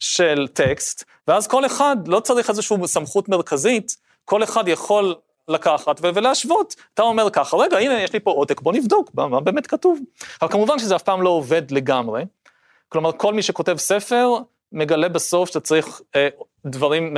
של 0.00 0.48
טקסט, 0.52 1.04
ואז 1.28 1.46
כל 1.46 1.66
אחד 1.66 1.96
לא 2.06 2.20
צריך 2.20 2.50
איזושהי 2.50 2.76
סמכות 2.86 3.28
מרכזית, 3.28 3.96
כל 4.24 4.42
אחד 4.44 4.68
יכול 4.68 5.14
לקחת 5.48 6.00
ולהשוות. 6.02 6.74
אתה 6.94 7.02
אומר 7.02 7.30
ככה, 7.30 7.56
רגע, 7.56 7.78
הנה, 7.78 8.02
יש 8.02 8.12
לי 8.12 8.20
פה 8.20 8.30
עותק, 8.30 8.60
בוא 8.60 8.72
נבדוק 8.72 9.10
מה, 9.14 9.40
באמת 9.40 9.66
כתוב. 9.66 9.98
אבל 10.42 10.50
כמובן 10.50 10.78
שזה 10.78 10.96
אף 10.96 11.02
פעם 11.02 11.22
לא 11.22 11.28
עובד 11.28 11.70
לגמרי. 11.70 12.24
כלומר, 12.88 13.12
כל 13.12 13.34
מי 13.34 13.42
שכותב 13.42 13.76
ספר, 13.78 14.34
מגלה 14.72 15.08
בסוף 15.08 15.48
שאתה 15.48 15.60
צריך 15.60 16.00
אה, 16.16 16.28
דברים 16.66 17.16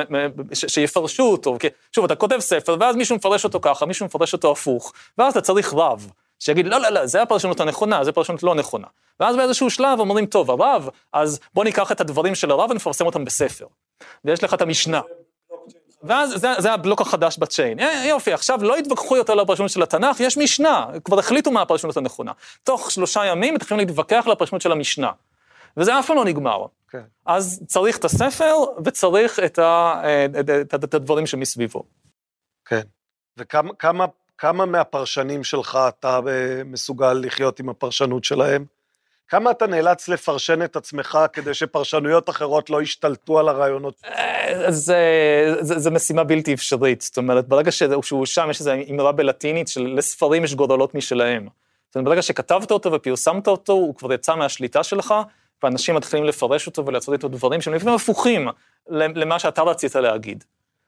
שיפרשו 0.55 1.23
אותו. 1.23 1.57
שוב, 1.93 2.05
אתה 2.05 2.15
כותב 2.15 2.39
ספר, 2.39 2.77
ואז 2.81 2.97
מישהו 2.97 3.17
מפרש 3.17 3.45
אותו 3.45 3.61
ככה, 3.63 3.87
מישהו 3.87 4.07
מפרש 4.07 4.33
אותו 4.33 4.53
הפוך, 4.53 4.93
ואז 5.19 5.33
אתה 5.33 5.41
צריך 5.41 5.75
רב. 5.75 6.11
שיגיד, 6.45 6.67
לא, 6.67 6.79
לא, 6.79 6.89
לא, 6.89 7.07
זה 7.07 7.23
הפרשנות 7.23 7.61
הנכונה, 7.61 8.05
זה 8.05 8.13
פרשנות 8.13 8.43
לא 8.43 8.55
נכונה. 8.55 8.87
ואז 9.21 9.37
באיזשהו 9.37 9.71
שלב 9.71 10.01
אומרים, 10.01 10.27
טוב, 10.27 10.51
הרב, 10.51 10.89
אז 11.13 11.41
בוא 11.55 11.65
ניקח 11.65 11.93
את 11.93 12.01
הדברים 12.01 12.35
של 12.35 12.51
הרב 12.51 12.71
ונפרסם 12.71 13.07
אותם 13.07 13.25
בספר. 13.25 13.67
ויש 14.25 14.45
לך 14.45 14.55
את 14.55 14.63
המשנה. 14.63 15.01
ואז 16.03 16.31
זה, 16.31 16.49
זה 16.59 16.73
הבלוק 16.73 17.01
החדש 17.01 17.39
בצ'יין. 17.39 17.79
יופי, 18.05 18.33
עכשיו 18.33 18.65
לא 18.65 18.79
יתווכחו 18.79 19.17
יותר 19.17 19.35
לפרשנות 19.35 19.71
של 19.71 19.83
התנ"ך, 19.83 20.21
יש 20.21 20.39
משנה, 20.39 20.87
כבר 21.05 21.19
החליטו 21.19 21.51
מה 21.51 21.63
הפרשנות 21.63 21.97
הנכונה. 21.97 22.33
תוך 22.63 22.91
שלושה 22.91 23.25
ימים 23.27 23.55
מתחילים 23.55 23.87
להתווכח 23.87 24.23
על 24.27 24.33
הפרשנות 24.33 24.63
של 24.63 24.73
המשנה. 24.73 25.11
וזה 25.77 25.99
אף 25.99 26.07
פעם 26.07 26.17
לא 26.17 26.25
נגמר. 26.25 26.67
כן. 26.91 27.03
אז 27.27 27.63
צריך 27.67 27.99
את 27.99 28.05
הספר 28.05 28.55
וצריך 28.85 29.39
את, 29.39 29.59
ה, 29.59 30.03
את, 30.25 30.51
את, 30.51 30.75
את, 30.75 30.85
את 30.85 30.95
הדברים 30.95 31.27
שמסביבו. 31.27 31.83
כן. 32.65 32.83
וכמה 33.37 34.05
כמה 34.43 34.67
מהפרשנים 34.67 35.45
שלך 35.45 35.79
אתה 35.89 36.21
אה, 36.29 36.65
מסוגל 36.65 37.13
לחיות 37.13 37.61
עם 37.61 37.69
הפרשנות 37.69 38.25
שלהם? 38.25 38.65
כמה 39.29 39.51
אתה 39.51 39.67
נאלץ 39.67 40.09
לפרשן 40.09 40.63
את 40.63 40.77
עצמך 40.77 41.19
כדי 41.33 41.55
שפרשנויות 41.55 42.31
אחרות 42.31 42.71
לא 42.71 42.83
ישתלטו 42.83 43.39
על 43.39 43.49
הרעיונות? 43.49 43.95
אה, 44.05 44.71
זה, 44.73 44.97
זה, 45.61 45.79
זה 45.79 45.91
משימה 45.91 46.25
בלתי 46.25 46.55
אפשרית, 46.55 47.01
זאת 47.01 47.17
אומרת, 47.17 47.49
ברגע 47.49 47.73
שהוא 47.73 48.27
שם, 48.27 48.49
יש 48.51 48.61
איזו 48.61 48.73
אמרה 48.91 49.13
בלטינית 49.13 49.69
של 49.69 49.95
לספרים 49.97 50.45
יש 50.45 50.55
גודלות 50.55 50.95
משלהם. 50.95 51.49
זאת 51.89 51.97
אומרת, 51.97 52.07
ברגע 52.07 52.23
שכתבת 52.23 52.71
אותו 52.71 52.93
ופרסמת 52.93 53.49
אותו, 53.49 53.73
הוא 53.73 53.95
כבר 53.95 54.13
יצא 54.13 54.35
מהשליטה 54.35 54.83
שלך, 54.83 55.15
ואנשים 55.63 55.95
מתחילים 55.95 56.25
לפרש 56.25 56.67
אותו 56.67 56.87
ולעשות 56.87 57.13
איתו 57.13 57.29
דברים 57.29 57.61
שהם 57.61 57.75
לפעמים 57.75 57.95
הפוכים 57.95 58.49
למה 58.89 59.39
שאתה 59.39 59.63
רצית 59.63 59.95
להגיד. 59.95 60.45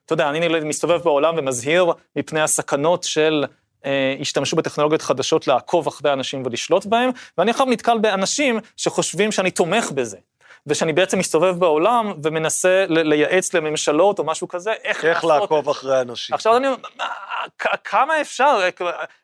אתה 0.07 0.13
יודע, 0.13 0.29
אני 0.31 0.61
מסתובב 0.61 1.01
בעולם 1.03 1.35
ומזהיר 1.39 1.93
מפני 2.17 2.41
הסכנות 2.41 3.03
של 3.03 3.45
אה, 3.85 4.17
השתמשו 4.21 4.57
בטכנולוגיות 4.57 5.03
חדשות 5.03 5.47
לעקוב 5.47 5.87
אחרי 5.87 6.13
אנשים 6.13 6.43
ולשלוט 6.45 6.87
בהם, 6.87 7.11
ואני 7.39 7.51
עכשיו 7.51 7.67
נתקל 7.67 7.99
באנשים 7.99 8.59
שחושבים 8.77 9.33
שאני 9.33 9.51
תומך 9.51 9.91
בזה. 9.91 10.17
ושאני 10.66 10.93
בעצם 10.93 11.19
מסתובב 11.19 11.59
בעולם 11.59 12.12
ומנסה 12.23 12.85
לייעץ 12.89 13.55
לממשלות 13.55 14.19
או 14.19 14.24
משהו 14.24 14.49
כזה, 14.49 14.73
איך, 14.85 15.05
איך 15.05 15.24
לעקוב 15.24 15.69
אחרי 15.69 16.01
אנשים. 16.01 16.35
עכשיו 16.35 16.57
אני 16.57 16.66
אומר, 16.66 16.78
כמה 17.85 18.20
אפשר, 18.20 18.59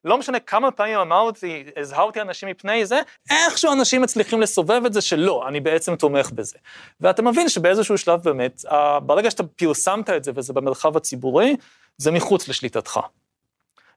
לא 0.04 0.18
משנה 0.18 0.40
כמה 0.40 0.70
פעמים 0.70 0.98
אמרתי, 0.98 1.64
הזהרתי 1.76 2.20
אנשים 2.20 2.48
מפני 2.48 2.86
זה, 2.86 3.00
איכשהו 3.30 3.72
אנשים 3.72 4.02
מצליחים 4.02 4.40
לסובב 4.40 4.82
את 4.86 4.92
זה 4.92 5.00
שלא, 5.00 5.48
אני 5.48 5.60
בעצם 5.60 5.96
תומך 5.96 6.30
בזה. 6.30 6.58
ואתה 7.00 7.22
מבין 7.22 7.48
שבאיזשהו 7.48 7.98
שלב 7.98 8.20
באמת, 8.22 8.62
ברגע 9.02 9.30
שאתה 9.30 9.42
פרסמת 9.42 10.10
את 10.10 10.24
זה 10.24 10.32
וזה 10.34 10.52
במרחב 10.52 10.96
הציבורי, 10.96 11.56
זה 11.98 12.10
מחוץ 12.10 12.48
לשליטתך. 12.48 13.00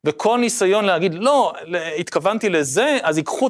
וכל 0.06 0.38
ניסיון 0.40 0.86
להגיד, 0.86 1.14
לא, 1.14 1.54
התכוונתי 2.00 2.50
לזה, 2.50 2.98
אז 3.04 3.18
ייקחו 3.18 3.48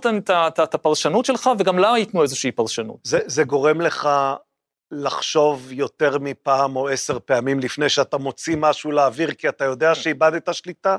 את 0.64 0.76
הפרשנות 0.76 1.26
שלך, 1.26 1.50
וגם 1.60 1.80
לה 1.80 1.94
ייתנו 1.98 2.24
איזושהי 2.24 2.52
פרשנות. 2.52 2.98
זה, 3.04 3.20
זה 3.26 3.44
גורם 3.44 3.82
לך 3.82 4.10
לחשוב 4.92 5.72
יותר 5.72 6.18
מפעם 6.20 6.76
או 6.76 6.90
עשר 6.90 7.18
פעמים 7.26 7.60
לפני 7.60 7.90
שאתה 7.90 8.18
מוציא 8.18 8.56
משהו 8.60 8.92
לאוויר, 8.92 9.34
כי 9.34 9.50
אתה 9.50 9.66
יודע 9.66 9.96
שאיבדת 9.96 10.54
שליטה? 10.54 10.98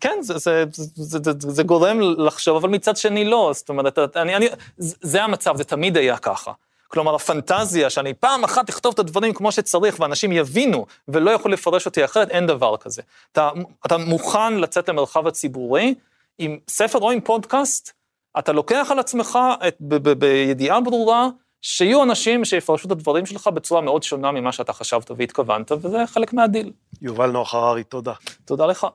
כן, 0.00 0.18
זה, 0.20 0.38
זה, 0.38 0.64
זה, 0.72 1.18
זה, 1.24 1.32
זה 1.38 1.62
גורם 1.62 2.00
לחשוב, 2.00 2.56
אבל 2.56 2.68
מצד 2.68 2.96
שני 2.96 3.24
לא, 3.24 3.50
זאת 3.54 3.68
אומרת, 3.68 3.98
אני, 4.16 4.36
אני, 4.36 4.48
זה 4.78 5.22
המצב, 5.22 5.56
זה 5.56 5.64
תמיד 5.64 5.96
היה 5.96 6.16
ככה. 6.16 6.52
כלומר, 6.92 7.14
הפנטזיה 7.14 7.90
שאני 7.90 8.14
פעם 8.14 8.44
אחת 8.44 8.68
אכתוב 8.68 8.92
את 8.92 8.98
הדברים 8.98 9.34
כמו 9.34 9.52
שצריך, 9.52 10.00
ואנשים 10.00 10.32
יבינו 10.32 10.86
ולא 11.08 11.30
יוכלו 11.30 11.52
לפרש 11.52 11.86
אותי 11.86 12.04
אחרת, 12.04 12.30
אין 12.30 12.46
דבר 12.46 12.76
כזה. 12.76 13.02
אתה, 13.32 13.50
אתה 13.86 13.98
מוכן 13.98 14.54
לצאת 14.54 14.88
למרחב 14.88 15.26
הציבורי 15.26 15.94
עם 16.38 16.58
ספר 16.68 16.98
או 16.98 17.10
עם 17.10 17.20
פודקאסט, 17.20 17.92
אתה 18.38 18.52
לוקח 18.52 18.88
על 18.90 18.98
עצמך 18.98 19.38
את, 19.68 19.76
ב, 19.80 19.94
ב, 19.94 20.12
בידיעה 20.12 20.80
ברורה, 20.80 21.28
שיהיו 21.62 22.02
אנשים 22.02 22.44
שיפרשו 22.44 22.86
את 22.86 22.92
הדברים 22.92 23.26
שלך 23.26 23.46
בצורה 23.46 23.80
מאוד 23.80 24.02
שונה 24.02 24.32
ממה 24.32 24.52
שאתה 24.52 24.72
חשבת 24.72 25.10
והתכוונת, 25.16 25.72
וזה 25.72 25.98
חלק 26.06 26.32
מהדיל. 26.32 26.72
יובל 27.02 27.30
נוח 27.30 27.54
הררי, 27.54 27.84
תודה. 27.84 28.12
תודה 28.44 28.66
לך. 28.66 28.86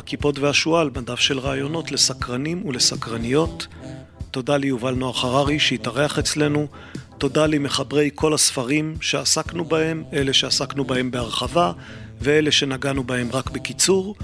הכיפות 0.00 0.38
והשועל, 0.38 0.88
בדף 0.88 1.20
של 1.20 1.38
רעיונות 1.38 1.92
לסקרנים 1.92 2.66
ולסקרניות. 2.66 3.66
תודה 4.30 4.56
ליובל 4.56 4.94
נוח 4.94 5.24
הררי 5.24 5.58
שהתארח 5.58 6.18
אצלנו. 6.18 6.66
תודה 7.18 7.46
למחברי 7.46 8.10
כל 8.14 8.34
הספרים 8.34 8.94
שעסקנו 9.00 9.64
בהם, 9.64 10.04
אלה 10.12 10.32
שעסקנו 10.32 10.84
בהם 10.84 11.10
בהרחבה, 11.10 11.72
ואלה 12.20 12.52
שנגענו 12.52 13.04
בהם 13.04 13.28
רק 13.32 13.50
בקיצור. 13.50 14.14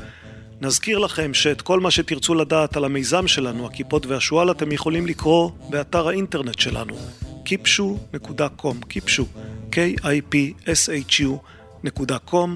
נזכיר 0.61 0.99
לכם 0.99 1.35
שאת 1.35 1.63
כל 1.63 1.81
מה 1.81 1.91
שתרצו 1.91 2.35
לדעת 2.35 2.77
על 2.77 2.85
המיזם 2.85 3.27
שלנו, 3.27 3.67
הכיפות 3.67 4.07
והשועל, 4.07 4.51
אתם 4.51 4.73
יכולים 4.73 5.07
לקרוא 5.07 5.51
באתר 5.71 6.09
האינטרנט 6.09 6.59
שלנו, 6.59 6.97
kipshu.com, 7.47 8.77
kipshu, 8.93 9.25
k-i-p-s-h-u.com. 9.73 12.51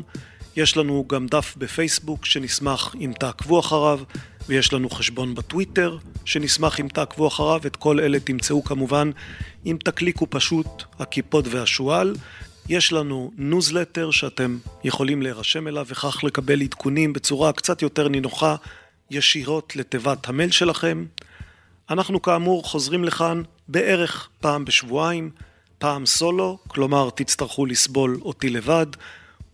יש 0.56 0.76
לנו 0.76 1.04
גם 1.08 1.26
דף 1.26 1.54
בפייסבוק 1.58 2.26
שנשמח 2.26 2.94
אם 3.00 3.12
תעקבו 3.18 3.60
אחריו, 3.60 4.00
ויש 4.48 4.72
לנו 4.72 4.90
חשבון 4.90 5.34
בטוויטר 5.34 5.96
שנשמח 6.24 6.80
אם 6.80 6.88
תעקבו 6.88 7.28
אחריו, 7.28 7.60
את 7.66 7.76
כל 7.76 8.00
אלה 8.00 8.20
תמצאו 8.20 8.64
כמובן 8.64 9.10
אם 9.66 9.76
תקלידו 9.84 10.26
פשוט 10.30 10.66
הקיפוד 10.98 11.44
והשועל. 11.48 12.14
יש 12.68 12.92
לנו 12.92 13.32
ניוזלטר 13.36 14.10
שאתם 14.10 14.58
יכולים 14.84 15.22
להירשם 15.22 15.68
אליו 15.68 15.86
וכך 15.88 16.24
לקבל 16.24 16.62
עדכונים 16.62 17.12
בצורה 17.12 17.52
קצת 17.52 17.82
יותר 17.82 18.08
נינוחה 18.08 18.56
ישירות 19.10 19.76
לתיבת 19.76 20.28
המייל 20.28 20.50
שלכם. 20.50 21.04
אנחנו 21.90 22.22
כאמור 22.22 22.64
חוזרים 22.64 23.04
לכאן 23.04 23.42
בערך 23.68 24.28
פעם 24.40 24.64
בשבועיים, 24.64 25.30
פעם 25.78 26.06
סולו, 26.06 26.58
כלומר 26.68 27.10
תצטרכו 27.14 27.66
לסבול 27.66 28.18
אותי 28.22 28.50
לבד, 28.50 28.86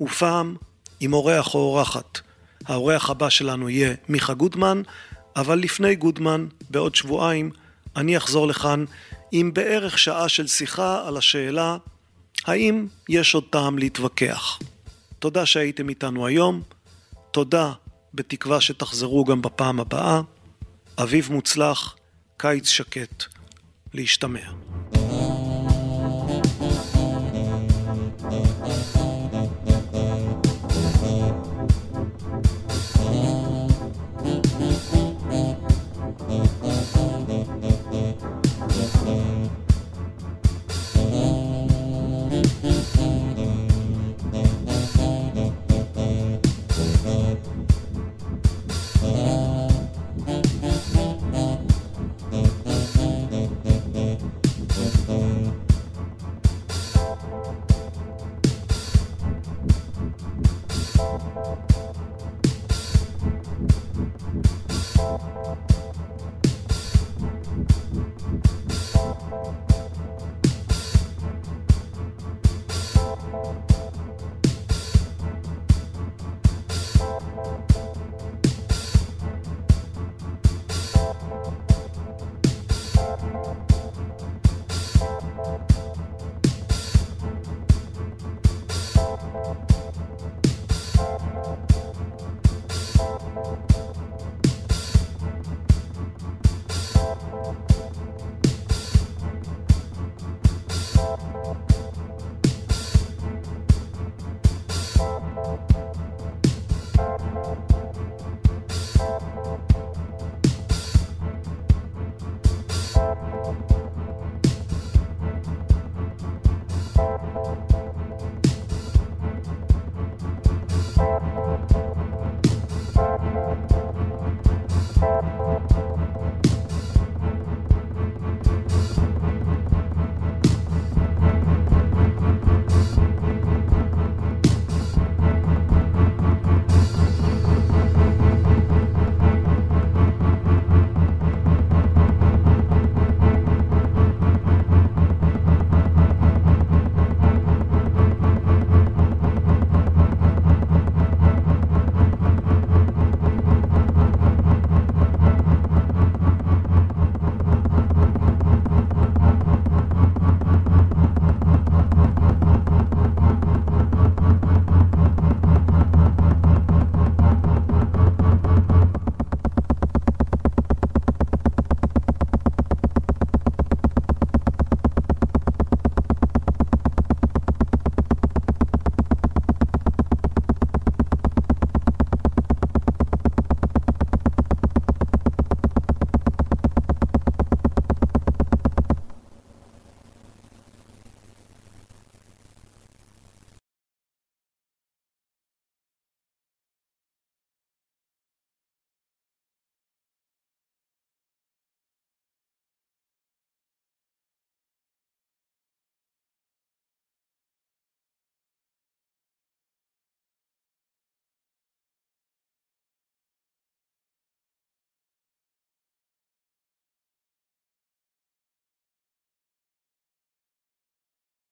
ופעם 0.00 0.56
עם 1.00 1.12
אורח 1.12 1.54
או 1.54 1.58
אורחת. 1.58 2.20
האורח 2.66 3.10
הבא 3.10 3.28
שלנו 3.28 3.68
יהיה 3.68 3.94
מיכה 4.08 4.34
גודמן, 4.34 4.82
אבל 5.36 5.58
לפני 5.58 5.96
גודמן, 5.96 6.46
בעוד 6.70 6.94
שבועיים, 6.94 7.50
אני 7.96 8.16
אחזור 8.16 8.46
לכאן 8.46 8.84
עם 9.32 9.54
בערך 9.54 9.98
שעה 9.98 10.28
של 10.28 10.46
שיחה 10.46 11.08
על 11.08 11.16
השאלה 11.16 11.76
האם 12.44 12.86
יש 13.08 13.34
עוד 13.34 13.44
טעם 13.50 13.78
להתווכח. 13.78 14.58
תודה 15.18 15.46
שהייתם 15.46 15.88
איתנו 15.88 16.26
היום, 16.26 16.62
תודה, 17.30 17.72
בתקווה 18.14 18.60
שתחזרו 18.60 19.24
גם 19.24 19.42
בפעם 19.42 19.80
הבאה. 19.80 20.20
אביב 21.02 21.32
מוצלח, 21.32 21.96
קיץ 22.36 22.68
שקט, 22.68 23.24
להשתמע. 23.94 24.65